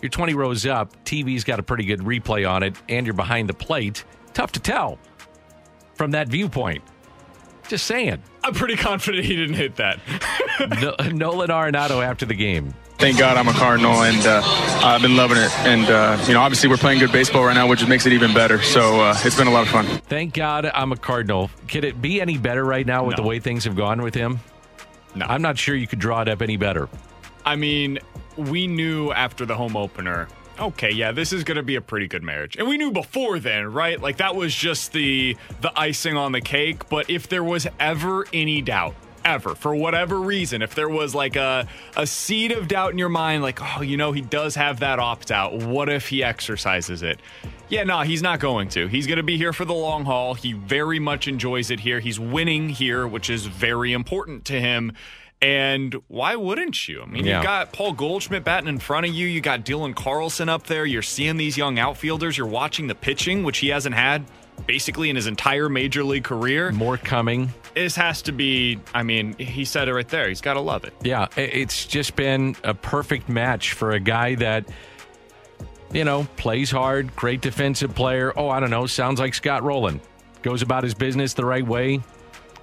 you're 0.00 0.10
20 0.10 0.34
rows 0.34 0.66
up. 0.66 0.92
TV's 1.04 1.44
got 1.44 1.60
a 1.60 1.62
pretty 1.62 1.84
good 1.84 2.00
replay 2.00 2.48
on 2.48 2.62
it, 2.62 2.74
and 2.88 3.06
you're 3.06 3.14
behind 3.14 3.48
the 3.48 3.54
plate. 3.54 4.04
Tough 4.32 4.52
to 4.52 4.60
tell 4.60 4.98
from 5.94 6.10
that 6.12 6.28
viewpoint. 6.28 6.82
Just 7.68 7.86
saying. 7.86 8.22
I'm 8.42 8.54
pretty 8.54 8.76
confident 8.88 9.24
he 9.24 9.36
didn't 9.36 9.56
hit 9.56 9.76
that. 9.76 10.00
No, 10.80 10.94
Nolan 11.10 11.48
Arenado 11.48 12.04
after 12.04 12.24
the 12.26 12.34
game. 12.34 12.74
Thank 13.02 13.18
God 13.18 13.36
I'm 13.36 13.48
a 13.48 13.52
Cardinal, 13.52 14.04
and 14.04 14.24
uh, 14.24 14.42
I've 14.44 15.02
been 15.02 15.16
loving 15.16 15.36
it. 15.36 15.50
And 15.66 15.86
uh, 15.90 16.24
you 16.28 16.34
know, 16.34 16.40
obviously 16.40 16.68
we're 16.68 16.76
playing 16.76 17.00
good 17.00 17.10
baseball 17.10 17.44
right 17.44 17.52
now, 17.54 17.66
which 17.66 17.84
makes 17.88 18.06
it 18.06 18.12
even 18.12 18.32
better. 18.32 18.62
So 18.62 19.00
uh, 19.00 19.16
it's 19.24 19.36
been 19.36 19.48
a 19.48 19.50
lot 19.50 19.62
of 19.62 19.70
fun. 19.70 19.86
Thank 20.06 20.34
God 20.34 20.66
I'm 20.72 20.92
a 20.92 20.96
Cardinal. 20.96 21.50
Could 21.66 21.84
it 21.84 22.00
be 22.00 22.20
any 22.20 22.38
better 22.38 22.64
right 22.64 22.86
now 22.86 23.04
with 23.04 23.16
No. 23.16 23.24
the 23.24 23.28
way 23.28 23.40
things 23.40 23.64
have 23.64 23.74
gone 23.74 24.02
with 24.02 24.14
him? 24.14 24.38
No. 25.16 25.26
I'm 25.26 25.42
not 25.42 25.58
sure 25.58 25.74
you 25.74 25.88
could 25.88 25.98
draw 25.98 26.22
it 26.22 26.28
up 26.28 26.42
any 26.42 26.56
better. 26.56 26.88
I 27.44 27.56
mean, 27.56 27.98
we 28.36 28.68
knew 28.68 29.10
after 29.10 29.44
the 29.44 29.56
home 29.56 29.76
opener. 29.76 30.28
Okay, 30.60 30.92
yeah, 30.92 31.10
this 31.10 31.32
is 31.32 31.42
going 31.42 31.56
to 31.56 31.62
be 31.64 31.74
a 31.74 31.80
pretty 31.80 32.06
good 32.06 32.22
marriage. 32.22 32.56
And 32.56 32.68
we 32.68 32.78
knew 32.78 32.92
before 32.92 33.40
then, 33.40 33.72
right? 33.72 34.00
Like 34.00 34.18
that 34.18 34.36
was 34.36 34.54
just 34.54 34.92
the 34.92 35.36
the 35.60 35.72
icing 35.76 36.16
on 36.16 36.30
the 36.30 36.40
cake, 36.40 36.88
but 36.88 37.10
if 37.10 37.28
there 37.28 37.42
was 37.42 37.66
ever 37.80 38.26
any 38.32 38.62
doubt, 38.62 38.94
ever, 39.24 39.54
for 39.54 39.74
whatever 39.74 40.20
reason, 40.20 40.62
if 40.62 40.74
there 40.74 40.88
was 40.88 41.14
like 41.14 41.36
a 41.36 41.66
a 41.96 42.06
seed 42.06 42.52
of 42.52 42.68
doubt 42.68 42.92
in 42.92 42.98
your 42.98 43.08
mind 43.08 43.42
like, 43.42 43.58
"Oh, 43.60 43.82
you 43.82 43.96
know, 43.96 44.12
he 44.12 44.20
does 44.20 44.54
have 44.54 44.80
that 44.80 44.98
opt 44.98 45.30
out. 45.30 45.54
What 45.54 45.88
if 45.88 46.08
he 46.08 46.22
exercises 46.22 47.02
it?" 47.02 47.20
Yeah, 47.68 47.84
no, 47.84 48.00
he's 48.00 48.22
not 48.22 48.38
going 48.40 48.68
to. 48.70 48.86
He's 48.86 49.06
going 49.06 49.16
to 49.16 49.22
be 49.22 49.36
here 49.38 49.52
for 49.52 49.64
the 49.64 49.72
long 49.74 50.04
haul. 50.04 50.34
He 50.34 50.52
very 50.52 50.98
much 50.98 51.26
enjoys 51.26 51.70
it 51.70 51.80
here. 51.80 52.00
He's 52.00 52.20
winning 52.20 52.68
here, 52.68 53.06
which 53.06 53.30
is 53.30 53.46
very 53.46 53.92
important 53.92 54.44
to 54.46 54.60
him. 54.60 54.92
And 55.40 55.96
why 56.06 56.36
wouldn't 56.36 56.86
you? 56.86 57.02
I 57.02 57.06
mean, 57.06 57.24
Yeah. 57.24 57.38
you've 57.38 57.44
got 57.44 57.72
Paul 57.72 57.94
Goldschmidt 57.94 58.44
batting 58.44 58.68
in 58.68 58.78
front 58.78 59.06
of 59.06 59.12
you. 59.14 59.26
You 59.26 59.40
got 59.40 59.64
Dylan 59.64 59.92
Carlson 59.94 60.48
up 60.48 60.68
there. 60.68 60.86
You're 60.86 61.02
seeing 61.02 61.36
these 61.36 61.56
young 61.56 61.80
outfielders. 61.80 62.38
You're 62.38 62.46
watching 62.46 62.86
the 62.86 62.94
pitching, 62.94 63.42
which 63.42 63.58
he 63.58 63.68
hasn't 63.70 63.96
had 63.96 64.24
basically 64.68 65.10
in 65.10 65.16
his 65.16 65.26
entire 65.26 65.68
major 65.68 66.04
league 66.04 66.22
career. 66.24 66.70
More 66.70 66.96
coming. 66.96 67.52
This 67.74 67.96
has 67.96 68.22
to 68.22 68.32
be, 68.32 68.78
I 68.92 69.02
mean, 69.02 69.34
he 69.38 69.64
said 69.64 69.88
it 69.88 69.94
right 69.94 70.08
there. 70.08 70.28
He's 70.28 70.40
got 70.40 70.54
to 70.54 70.60
love 70.60 70.84
it. 70.84 70.92
Yeah, 71.02 71.28
it's 71.36 71.86
just 71.86 72.16
been 72.16 72.54
a 72.64 72.74
perfect 72.74 73.28
match 73.28 73.72
for 73.72 73.92
a 73.92 74.00
guy 74.00 74.34
that, 74.36 74.68
you 75.92 76.04
know, 76.04 76.26
plays 76.36 76.70
hard, 76.70 77.14
great 77.16 77.40
defensive 77.40 77.94
player. 77.94 78.32
Oh, 78.36 78.48
I 78.48 78.60
don't 78.60 78.70
know, 78.70 78.86
sounds 78.86 79.20
like 79.20 79.34
Scott 79.34 79.62
Rolen. 79.62 80.00
Goes 80.42 80.62
about 80.62 80.84
his 80.84 80.94
business 80.94 81.34
the 81.34 81.44
right 81.44 81.66
way, 81.66 82.00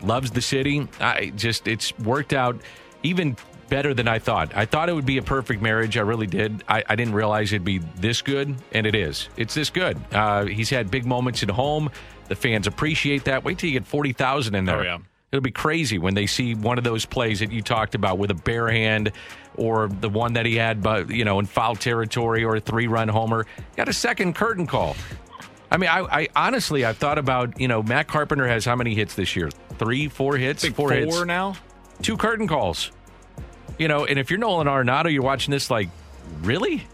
loves 0.01 0.31
the 0.31 0.41
city. 0.41 0.87
I 0.99 1.31
just, 1.35 1.67
it's 1.67 1.97
worked 1.99 2.33
out 2.33 2.61
even 3.03 3.35
better 3.69 3.93
than 3.93 4.07
I 4.07 4.19
thought. 4.19 4.51
I 4.55 4.65
thought 4.65 4.89
it 4.89 4.93
would 4.93 5.05
be 5.05 5.17
a 5.17 5.23
perfect 5.23 5.61
marriage. 5.61 5.97
I 5.97 6.01
really 6.01 6.27
did. 6.27 6.63
I, 6.67 6.83
I 6.87 6.95
didn't 6.95 7.13
realize 7.13 7.53
it'd 7.53 7.63
be 7.63 7.77
this 7.97 8.21
good, 8.21 8.55
and 8.73 8.85
it 8.85 8.95
is. 8.95 9.29
It's 9.37 9.53
this 9.53 9.69
good. 9.69 9.97
Uh, 10.11 10.45
he's 10.45 10.69
had 10.69 10.89
big 10.91 11.05
moments 11.05 11.43
at 11.43 11.49
home. 11.49 11.89
The 12.29 12.35
fans 12.35 12.67
appreciate 12.67 13.25
that. 13.25 13.43
Wait 13.43 13.57
till 13.57 13.69
you 13.69 13.79
get 13.79 13.87
40,000 13.87 14.55
in 14.55 14.65
there. 14.65 14.79
Oh, 14.79 14.83
yeah. 14.83 14.97
It'll 15.31 15.43
be 15.43 15.51
crazy 15.51 15.99
when 15.99 16.15
they 16.15 16.25
see 16.25 16.55
one 16.55 16.77
of 16.79 16.83
those 16.83 17.05
plays 17.05 17.39
that 17.41 17.51
you 17.51 17.61
talked 17.61 17.93
about 17.93 18.17
with 18.17 18.31
a 18.31 18.35
bare 18.35 18.67
hand 18.69 19.11
or 19.57 19.87
the 19.87 20.09
one 20.09 20.33
that 20.33 20.45
he 20.47 20.55
had, 20.55 20.81
but 20.81 21.09
you 21.11 21.23
know, 21.25 21.37
in 21.39 21.45
foul 21.45 21.75
territory 21.75 22.43
or 22.43 22.55
a 22.55 22.59
three-run 22.59 23.09
homer. 23.09 23.45
Got 23.75 23.89
a 23.89 23.93
second 23.93 24.33
curtain 24.35 24.65
call. 24.65 24.95
I 25.71 25.77
mean, 25.77 25.89
I, 25.89 25.99
I 26.21 26.27
honestly, 26.35 26.83
I've 26.83 26.97
thought 26.97 27.19
about, 27.19 27.59
you 27.59 27.67
know, 27.67 27.83
Matt 27.83 28.07
Carpenter 28.07 28.47
has 28.47 28.65
how 28.65 28.75
many 28.75 28.95
hits 28.95 29.13
this 29.13 29.35
year? 29.35 29.49
Three, 29.77 30.07
four 30.07 30.35
hits, 30.37 30.65
I 30.65 30.69
four, 30.69 30.89
four 30.89 30.97
hits, 30.97 31.25
now. 31.25 31.55
two 32.01 32.17
curtain 32.17 32.47
calls. 32.47 32.91
You 33.77 33.87
know, 33.87 34.05
and 34.05 34.17
if 34.17 34.31
you're 34.31 34.39
Nolan 34.39 34.65
Arenado, 34.67 35.13
you're 35.13 35.21
watching 35.21 35.51
this 35.51 35.69
like, 35.69 35.89
really? 36.41 36.87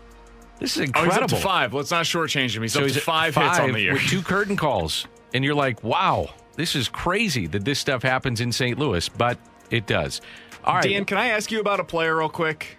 This 0.59 0.75
is 0.75 0.81
Oh, 0.81 0.83
incredible. 0.83 1.13
he's 1.13 1.23
up 1.23 1.29
to 1.29 1.35
five. 1.37 1.73
Let's 1.73 1.91
not 1.91 2.03
shortchange 2.05 2.53
him. 2.55 2.63
He's 2.63 2.75
up 2.75 2.83
he's 2.83 2.93
to 2.93 2.99
at 2.99 3.03
five, 3.03 3.35
hits 3.35 3.59
on 3.59 3.71
the 3.71 3.79
year. 3.79 3.93
with 3.93 4.01
two 4.03 4.21
curtain 4.21 4.57
calls, 4.57 5.07
and 5.35 5.43
you're 5.43 5.53
like, 5.53 5.83
wow, 5.83 6.29
this 6.55 6.75
is 6.75 6.87
crazy 6.87 7.45
that 7.47 7.65
this 7.65 7.77
stuff 7.77 8.01
happens 8.01 8.39
in 8.39 8.53
St. 8.53 8.79
Louis, 8.79 9.09
but 9.09 9.37
it 9.69 9.85
does. 9.85 10.21
All 10.63 10.75
right, 10.75 10.83
Dan, 10.83 11.03
can 11.03 11.17
I 11.17 11.27
ask 11.27 11.51
you 11.51 11.59
about 11.59 11.81
a 11.81 11.83
player 11.83 12.15
real 12.15 12.29
quick? 12.29 12.77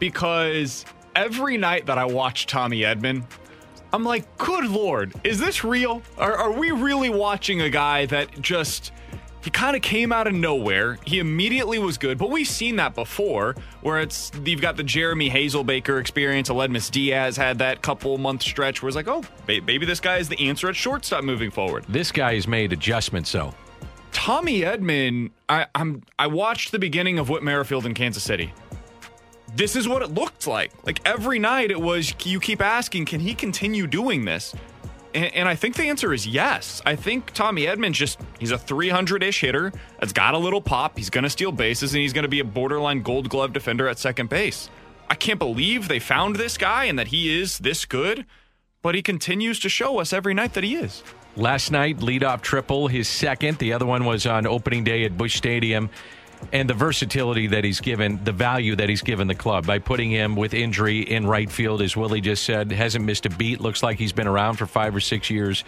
Because 0.00 0.84
every 1.14 1.56
night 1.56 1.86
that 1.86 1.98
I 1.98 2.04
watch 2.04 2.46
Tommy 2.46 2.80
Edman, 2.80 3.22
I'm 3.92 4.02
like, 4.02 4.36
good 4.36 4.64
lord, 4.64 5.14
is 5.22 5.38
this 5.38 5.62
real? 5.62 6.02
Are, 6.18 6.34
are 6.34 6.50
we 6.50 6.72
really 6.72 7.08
watching 7.08 7.62
a 7.62 7.70
guy 7.70 8.06
that 8.06 8.40
just 8.40 8.90
he 9.42 9.50
kind 9.50 9.74
of 9.74 9.82
came 9.82 10.12
out 10.12 10.26
of 10.26 10.34
nowhere? 10.34 10.98
He 11.04 11.18
immediately 11.18 11.78
was 11.78 11.98
good, 11.98 12.16
but 12.18 12.30
we've 12.30 12.46
seen 12.46 12.76
that 12.76 12.94
before, 12.94 13.56
where 13.80 14.00
it's 14.00 14.30
you've 14.44 14.60
got 14.60 14.76
the 14.76 14.84
Jeremy 14.84 15.28
Hazelbaker 15.28 16.00
experience. 16.00 16.48
Aledmys 16.48 16.90
Diaz 16.90 17.36
had 17.36 17.58
that 17.58 17.82
couple 17.82 18.16
month 18.18 18.42
stretch 18.42 18.82
where 18.82 18.88
it's 18.88 18.96
like, 18.96 19.08
oh, 19.08 19.24
maybe 19.48 19.84
this 19.84 20.00
guy 20.00 20.18
is 20.18 20.28
the 20.28 20.48
answer 20.48 20.68
at 20.68 20.76
shortstop 20.76 21.24
moving 21.24 21.50
forward. 21.50 21.84
this 21.88 22.12
guy 22.12 22.34
has 22.34 22.46
made 22.46 22.72
adjustments, 22.72 23.32
though. 23.32 23.54
Tommy 24.12 24.60
Edman, 24.60 25.30
I, 25.48 25.66
I'm 25.74 26.02
I 26.18 26.26
watched 26.26 26.70
the 26.70 26.78
beginning 26.78 27.18
of 27.18 27.28
Whit 27.28 27.42
Merrifield 27.42 27.86
in 27.86 27.94
Kansas 27.94 28.22
City. 28.22 28.52
This 29.56 29.74
is 29.74 29.88
what 29.88 30.02
it 30.02 30.10
looked 30.14 30.46
like. 30.46 30.70
Like 30.86 31.00
every 31.04 31.38
night, 31.38 31.70
it 31.70 31.80
was 31.80 32.14
you 32.24 32.40
keep 32.40 32.62
asking, 32.62 33.06
can 33.06 33.20
he 33.20 33.34
continue 33.34 33.86
doing 33.86 34.24
this? 34.24 34.54
And, 35.14 35.34
and 35.34 35.48
I 35.48 35.54
think 35.54 35.76
the 35.76 35.84
answer 35.84 36.12
is 36.12 36.26
yes. 36.26 36.82
I 36.84 36.96
think 36.96 37.32
Tommy 37.32 37.62
Edman 37.62 37.92
just 37.92 38.20
he's 38.38 38.52
a 38.52 38.58
300-ish 38.58 39.40
hitter 39.40 39.72
that's 39.98 40.12
got 40.12 40.34
a 40.34 40.38
little 40.38 40.60
pop. 40.60 40.96
He's 40.96 41.10
going 41.10 41.24
to 41.24 41.30
steal 41.30 41.52
bases 41.52 41.94
and 41.94 42.00
he's 42.00 42.12
going 42.12 42.24
to 42.24 42.28
be 42.28 42.40
a 42.40 42.44
borderline 42.44 43.02
Gold 43.02 43.28
Glove 43.28 43.52
defender 43.52 43.88
at 43.88 43.98
second 43.98 44.28
base. 44.28 44.70
I 45.10 45.14
can't 45.14 45.38
believe 45.38 45.88
they 45.88 45.98
found 45.98 46.36
this 46.36 46.56
guy 46.56 46.84
and 46.84 46.98
that 46.98 47.08
he 47.08 47.38
is 47.38 47.58
this 47.58 47.84
good, 47.84 48.24
but 48.80 48.94
he 48.94 49.02
continues 49.02 49.60
to 49.60 49.68
show 49.68 49.98
us 49.98 50.12
every 50.12 50.32
night 50.34 50.54
that 50.54 50.64
he 50.64 50.76
is. 50.76 51.02
Last 51.36 51.70
night, 51.70 51.98
leadoff 51.98 52.42
triple, 52.42 52.88
his 52.88 53.08
second. 53.08 53.58
The 53.58 53.72
other 53.72 53.86
one 53.86 54.04
was 54.04 54.26
on 54.26 54.46
opening 54.46 54.84
day 54.84 55.04
at 55.04 55.16
Busch 55.16 55.36
Stadium. 55.36 55.88
And 56.50 56.68
the 56.68 56.74
versatility 56.74 57.46
that 57.48 57.64
he's 57.64 57.80
given, 57.80 58.22
the 58.24 58.32
value 58.32 58.76
that 58.76 58.88
he's 58.88 59.02
given 59.02 59.28
the 59.28 59.34
club 59.34 59.66
by 59.66 59.78
putting 59.78 60.10
him 60.10 60.36
with 60.36 60.54
injury 60.54 61.00
in 61.00 61.26
right 61.26 61.50
field, 61.50 61.80
as 61.80 61.96
Willie 61.96 62.20
just 62.20 62.44
said, 62.44 62.72
hasn't 62.72 63.04
missed 63.04 63.26
a 63.26 63.30
beat. 63.30 63.60
Looks 63.60 63.82
like 63.82 63.98
he's 63.98 64.12
been 64.12 64.26
around 64.26 64.56
for 64.56 64.66
five 64.66 64.94
or 64.94 65.00
six 65.00 65.30
years. 65.30 65.64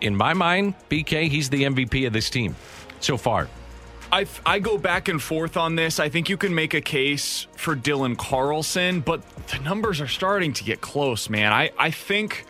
In 0.00 0.14
my 0.14 0.34
mind, 0.34 0.74
BK, 0.90 1.28
he's 1.28 1.50
the 1.50 1.62
MVP 1.62 2.06
of 2.06 2.12
this 2.12 2.30
team 2.30 2.56
so 3.00 3.16
far. 3.16 3.48
I, 4.10 4.26
I 4.46 4.58
go 4.58 4.78
back 4.78 5.08
and 5.08 5.22
forth 5.22 5.56
on 5.56 5.74
this. 5.76 6.00
I 6.00 6.08
think 6.08 6.28
you 6.28 6.38
can 6.38 6.54
make 6.54 6.72
a 6.72 6.80
case 6.80 7.46
for 7.56 7.76
Dylan 7.76 8.16
Carlson, 8.16 9.00
but 9.00 9.22
the 9.48 9.58
numbers 9.58 10.00
are 10.00 10.08
starting 10.08 10.52
to 10.54 10.64
get 10.64 10.80
close, 10.80 11.28
man. 11.28 11.52
I, 11.52 11.70
I 11.78 11.90
think, 11.90 12.46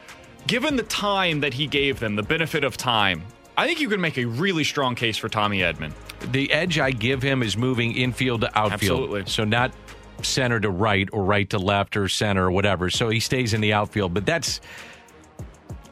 given 0.47 0.77
the 0.77 0.85
time 0.85 1.41
that 1.41 1.55
he 1.55 1.67
gave 1.67 1.99
them, 1.99 2.15
the 2.15 2.23
benefit 2.23 2.63
of 2.63 2.77
time, 2.77 3.25
I 3.57 3.67
think 3.67 3.81
you 3.81 3.89
can 3.89 4.01
make 4.01 4.19
a 4.19 4.25
really 4.25 4.63
strong 4.63 4.95
case 4.95 5.17
for 5.17 5.29
Tommy 5.29 5.59
Edman. 5.61 5.93
The 6.21 6.53
edge 6.53 6.79
I 6.79 6.91
give 6.91 7.23
him 7.23 7.43
is 7.43 7.57
moving 7.57 7.95
infield 7.95 8.43
to 8.43 8.59
outfield. 8.59 9.03
Absolutely. 9.03 9.23
So 9.27 9.45
not 9.45 9.73
center 10.23 10.59
to 10.61 10.71
right 10.71 11.09
or 11.13 11.25
right 11.25 11.49
to 11.51 11.59
left 11.59 11.97
or 11.97 12.09
center 12.09 12.47
or 12.47 12.51
whatever. 12.51 12.91
So 12.91 13.09
he 13.09 13.21
stays 13.21 13.55
in 13.55 13.61
the 13.61 13.73
outfield. 13.73 14.15
But 14.15 14.27
that's, 14.27 14.61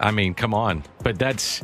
I 0.00 0.10
mean, 0.10 0.34
come 0.34 0.54
on. 0.54 0.82
But 1.02 1.18
that's, 1.18 1.62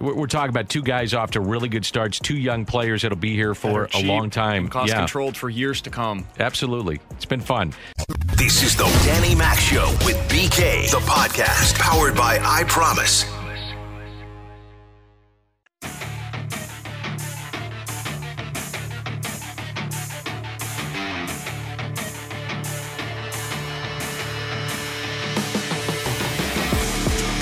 we're, 0.00 0.14
we're 0.14 0.26
talking 0.26 0.50
about 0.50 0.68
two 0.68 0.82
guys 0.82 1.14
off 1.14 1.32
to 1.32 1.40
really 1.40 1.68
good 1.68 1.84
starts, 1.84 2.18
two 2.18 2.36
young 2.36 2.64
players 2.64 3.02
that'll 3.02 3.16
be 3.18 3.34
here 3.34 3.54
for 3.54 3.88
a 3.94 4.02
long 4.02 4.30
time. 4.30 4.68
Cost 4.68 4.90
yeah, 4.90 4.98
controlled 4.98 5.36
for 5.36 5.48
years 5.48 5.80
to 5.82 5.90
come. 5.90 6.26
absolutely. 6.38 7.00
It's 7.12 7.26
been 7.26 7.40
fun. 7.40 7.72
This 8.36 8.62
is 8.62 8.76
the 8.76 8.84
Danny 9.04 9.34
Mac 9.34 9.58
Show 9.58 9.88
with 10.04 10.16
BK, 10.28 10.90
the 10.90 11.00
podcast 11.00 11.78
powered 11.78 12.16
by 12.16 12.38
I 12.42 12.64
Promise. 12.64 13.39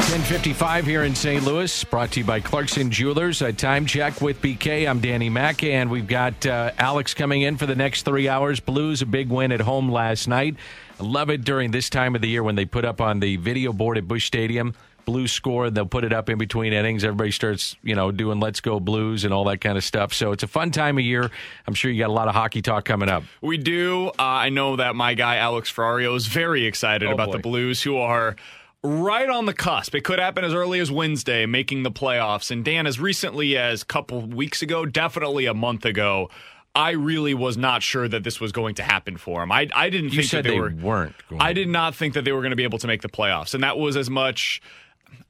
Ten 0.09 0.22
fifty-five 0.22 0.86
here 0.86 1.04
in 1.04 1.14
St. 1.14 1.44
Louis, 1.44 1.84
brought 1.84 2.12
to 2.12 2.20
you 2.20 2.24
by 2.24 2.40
Clarkson 2.40 2.90
Jewelers. 2.90 3.42
A 3.42 3.52
time 3.52 3.84
check 3.84 4.22
with 4.22 4.40
BK. 4.40 4.88
I'm 4.88 5.00
Danny 5.00 5.28
Mac, 5.28 5.62
and 5.62 5.90
we've 5.90 6.06
got 6.06 6.46
uh, 6.46 6.70
Alex 6.78 7.12
coming 7.12 7.42
in 7.42 7.59
for 7.59 7.66
the 7.66 7.74
next 7.74 8.04
three 8.04 8.26
hours. 8.26 8.59
Blues 8.59 9.02
a 9.02 9.06
big 9.06 9.28
win 9.28 9.52
at 9.52 9.61
home 9.61 9.90
last 9.92 10.26
night. 10.26 10.56
I 10.98 11.04
love 11.04 11.28
it 11.28 11.44
during 11.44 11.72
this 11.72 11.90
time 11.90 12.14
of 12.14 12.22
the 12.22 12.28
year 12.28 12.42
when 12.42 12.54
they 12.54 12.64
put 12.64 12.86
up 12.86 13.02
on 13.02 13.20
the 13.20 13.36
video 13.36 13.70
board 13.74 13.98
at 13.98 14.09
Busch 14.09 14.24
Stadium. 14.26 14.74
Blues 15.04 15.30
score, 15.30 15.66
and 15.66 15.76
they'll 15.76 15.84
put 15.86 16.04
it 16.04 16.12
up 16.14 16.30
in 16.30 16.38
between 16.38 16.72
innings. 16.72 17.04
Everybody 17.04 17.30
starts, 17.30 17.76
you 17.82 17.94
know, 17.94 18.11
doing 18.11 18.40
"Let's 18.40 18.61
Go 18.61 18.80
Blues" 18.80 19.24
and 19.24 19.34
all 19.34 19.44
that 19.44 19.61
kind 19.61 19.76
of 19.76 19.84
stuff. 19.84 20.14
So 20.14 20.32
it's 20.32 20.42
a 20.42 20.48
fun 20.48 20.70
time 20.70 20.96
of 20.96 21.04
year. 21.04 21.30
I'm 21.66 21.74
sure 21.74 21.90
you 21.90 21.98
got 22.02 22.09
a 22.09 22.14
lot 22.14 22.28
of 22.28 22.34
hockey 22.34 22.62
talk 22.62 22.86
coming 22.86 23.11
up. 23.11 23.24
We 23.42 23.59
do. 23.59 24.09
Uh, 24.09 24.12
I 24.22 24.48
know 24.48 24.76
that 24.76 24.96
my 24.96 25.12
guy 25.12 25.36
Alex 25.36 25.70
Ferrario 25.70 26.16
is 26.16 26.26
very 26.28 26.64
excited 26.64 27.09
Oh, 27.11 27.12
about 27.12 27.26
boy. 27.26 27.32
the 27.32 27.38
Blues, 27.40 27.82
who 27.82 27.98
are 27.98 28.36
right 28.83 29.29
on 29.29 29.47
the 29.47 29.55
cusp. 29.55 29.95
It 29.95 30.05
could 30.05 30.18
happen 30.18 30.45
as 30.45 30.55
early 30.55 30.81
as 30.81 30.91
Wednesday, 30.91 31.47
making 31.47 31.83
the 31.83 31.91
playoffs. 31.91 32.51
And 32.51 32.64
Dan, 32.64 32.87
as 32.87 33.01
recently 33.01 33.57
as 33.57 33.83
a 33.83 33.87
couple 33.87 34.20
weeks 34.22 34.62
ago, 34.62 34.87
definitely 34.87 35.47
a 35.47 35.55
month 35.55 35.85
ago, 35.85 36.31
I 36.74 36.91
really 36.93 37.35
was 37.35 37.57
not 37.57 37.83
sure 37.83 38.07
that 38.07 38.22
this 38.22 38.41
was 38.41 38.53
going 38.53 38.76
to 38.76 38.83
happen 38.85 39.16
for 39.16 39.41
them. 39.41 39.51
I 39.51 39.68
I 39.74 39.91
didn't 39.91 40.12
You 40.12 40.20
think 40.22 40.31
that 40.31 40.45
they, 40.45 40.51
they 40.51 40.61
were. 40.61 40.72
weren't 40.81 41.14
going 41.29 41.41
I 41.43 41.53
did 41.53 41.68
not 41.68 41.95
think 41.95 42.14
that 42.14 42.24
they 42.24 42.31
were 42.33 42.41
going 42.41 42.51
to 42.51 42.57
be 42.57 42.62
able 42.64 42.79
to 42.79 42.87
make 42.87 43.03
the 43.03 43.09
playoffs, 43.09 43.55
and 43.55 43.64
that 43.64 43.79
was 43.79 43.97
as 43.97 44.09
much. 44.09 44.62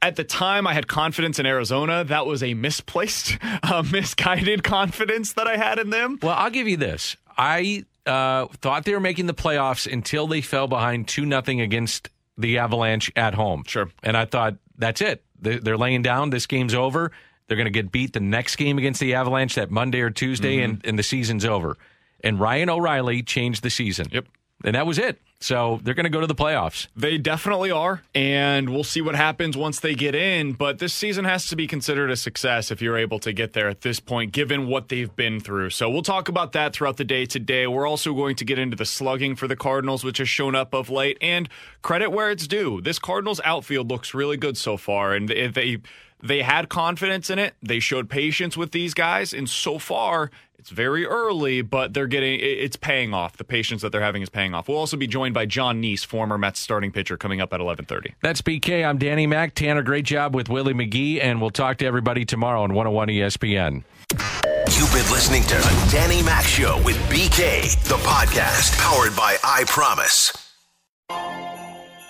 At 0.03 0.17
the 0.17 0.25
time, 0.25 0.67
I 0.67 0.75
had 0.75 0.89
confidence 0.89 1.39
in 1.39 1.47
Arizona. 1.47 2.05
That 2.05 2.27
was 2.27 2.43
a 2.43 2.55
misplaced, 2.55 3.39
uh, 3.63 3.85
misguided 3.91 4.63
confidence 4.65 5.33
that 5.35 5.47
I 5.47 5.57
had 5.57 5.79
in 5.79 5.91
them. 5.91 6.19
Well, 6.21 6.35
I'll 6.37 6.51
give 6.51 6.67
you 6.69 6.77
this. 6.77 7.17
I 7.37 7.85
uh, 8.05 8.47
thought 8.61 8.85
they 8.85 8.93
were 8.93 9.01
making 9.01 9.27
the 9.27 9.35
playoffs 9.35 9.91
until 9.91 10.27
they 10.27 10.41
fell 10.41 10.67
behind 10.67 11.07
2 11.09 11.25
nothing 11.25 11.61
against 11.61 12.11
the 12.39 12.59
Avalanche 12.59 13.11
at 13.17 13.35
home. 13.35 13.65
Sure. 13.67 13.91
And 14.03 14.17
I 14.17 14.25
thought, 14.25 14.55
that's 14.79 15.01
it. 15.01 15.23
They- 15.41 15.59
They're 15.59 15.77
laying 15.77 16.03
down. 16.03 16.31
This 16.31 16.47
game's 16.47 16.75
over. 16.75 17.13
They're 17.47 17.57
going 17.57 17.67
to 17.67 17.71
get 17.71 17.91
beat 17.93 18.13
the 18.13 18.21
next 18.21 18.57
game 18.57 18.79
against 18.79 19.01
the 19.01 19.15
Avalanche 19.15 19.55
that 19.57 19.71
Monday 19.71 20.01
or 20.01 20.11
Tuesday, 20.11 20.57
Mm-hmm. 20.59 20.65
and, 20.65 20.87
and 20.87 20.99
the 20.99 21.03
season's 21.03 21.45
over. 21.45 21.77
And 22.23 22.39
Ryan 22.41 22.71
O'Reilly 22.71 23.23
changed 23.23 23.63
the 23.63 23.71
season. 23.71 24.07
Yep. 24.13 24.27
And 24.65 24.75
that 24.75 24.87
was 24.87 24.99
it. 24.99 25.21
So 25.41 25.79
they're 25.85 25.95
going 25.95 26.03
to 26.03 26.11
go 26.11 26.21
to 26.21 26.27
the 26.27 26.35
playoffs. 26.35 26.89
They 26.97 27.17
definitely 27.17 27.71
are, 27.71 28.03
and 28.13 28.69
we'll 28.69 28.83
see 28.83 29.01
what 29.01 29.15
happens 29.15 29.57
once 29.57 29.79
they 29.79 29.95
get 29.95 30.17
in. 30.17 30.55
But 30.55 30.81
this 30.81 30.93
season 30.93 31.25
has 31.27 31.47
to 31.47 31.57
be 31.57 31.69
considered 31.69 32.11
a 32.11 32.17
success 32.17 32.73
if 32.73 32.83
you're 32.83 32.99
able 32.99 33.21
to 33.21 33.33
get 33.33 33.53
there 33.53 33.69
at 33.69 33.83
this 33.83 34.01
point, 34.01 34.33
given 34.33 34.67
what 34.67 34.89
they've 34.89 35.15
been 35.15 35.39
through. 35.39 35.71
So 35.71 35.89
we'll 35.89 36.03
talk 36.03 36.29
about 36.29 36.53
that 36.53 36.73
throughout 36.73 36.97
the 36.97 37.05
day 37.05 37.25
today. 37.25 37.69
We're 37.69 37.87
also 37.87 38.15
going 38.15 38.35
to 38.35 38.45
get 38.45 38.59
into 38.59 38.77
the 38.77 38.85
slugging 38.85 39.37
for 39.37 39.47
the 39.47 39.55
Cardinals, 39.55 40.03
which 40.03 40.19
has 40.19 40.29
shown 40.29 40.57
up 40.57 40.75
of 40.75 40.91
late, 40.91 41.19
and 41.21 41.49
credit 41.83 42.11
where 42.11 42.33
it's 42.33 42.49
due. 42.49 42.81
This 42.81 42.99
Cardinals 42.99 43.41
outfield 43.45 43.89
looks 43.89 44.13
really 44.13 44.37
good 44.37 44.57
so 44.57 44.77
far, 44.77 45.15
and 45.15 45.29
they 45.29 45.79
they 46.23 46.43
had 46.43 46.69
confidence 46.69 47.31
in 47.31 47.39
it. 47.39 47.55
They 47.63 47.81
showed 47.81 48.09
patience 48.11 48.57
with 48.57 48.73
these 48.73 48.95
guys, 48.95 49.33
and 49.33 49.49
so 49.49 49.79
far 49.79 50.31
it's 50.59 50.71
very 50.71 51.07
early, 51.07 51.63
but 51.63 51.95
they're 51.95 52.09
getting 52.09 52.41
it's 52.41 52.77
paying 52.77 53.15
off. 53.15 53.37
The 53.37 53.45
patience 53.45 53.83
that 53.83 53.93
they're 53.93 54.01
having 54.01 54.23
is 54.23 54.29
paying 54.29 54.55
off. 54.55 54.69
We'll 54.69 54.79
also 54.79 54.97
be 54.97 55.07
joined 55.07 55.33
by 55.35 55.47
Jon 55.47 55.81
Niese, 55.81 56.05
former 56.05 56.37
Mets 56.37 56.59
starting 56.59 56.91
pitcher, 56.91 57.17
coming 57.17 57.41
up 57.41 57.53
at 57.53 57.61
eleven 57.61 57.85
thirty. 57.85 58.15
That's 58.23 58.43
BK. 58.43 58.85
I'm 58.85 58.99
Danny 58.99 59.27
Mac. 59.27 59.55
Tanner, 59.55 59.83
great 59.83 60.05
job 60.05 60.35
with 60.35 60.49
Willie 60.49 60.75
McGee. 60.75 61.23
And 61.23 61.41
we'll 61.41 61.51
talk 61.51 61.79
to 61.79 61.87
everybody 61.87 62.25
tomorrow 62.25 62.63
on 62.63 62.75
101 62.75 63.09
ESPN. 63.09 63.85
You've 64.11 64.93
been 64.93 65.11
listening 65.13 65.43
to 65.45 65.55
the 65.55 65.89
Danny 65.91 66.23
Mac 66.23 66.45
Show 66.45 66.81
with 66.85 66.97
BK, 67.09 67.83
the 67.85 67.97
podcast 67.97 68.77
powered 68.79 69.17
by 69.17 69.37
I 69.45 69.65
Promise. 69.65 70.33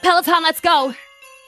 Peloton, 0.02 0.42
let's 0.42 0.60
go. 0.60 0.94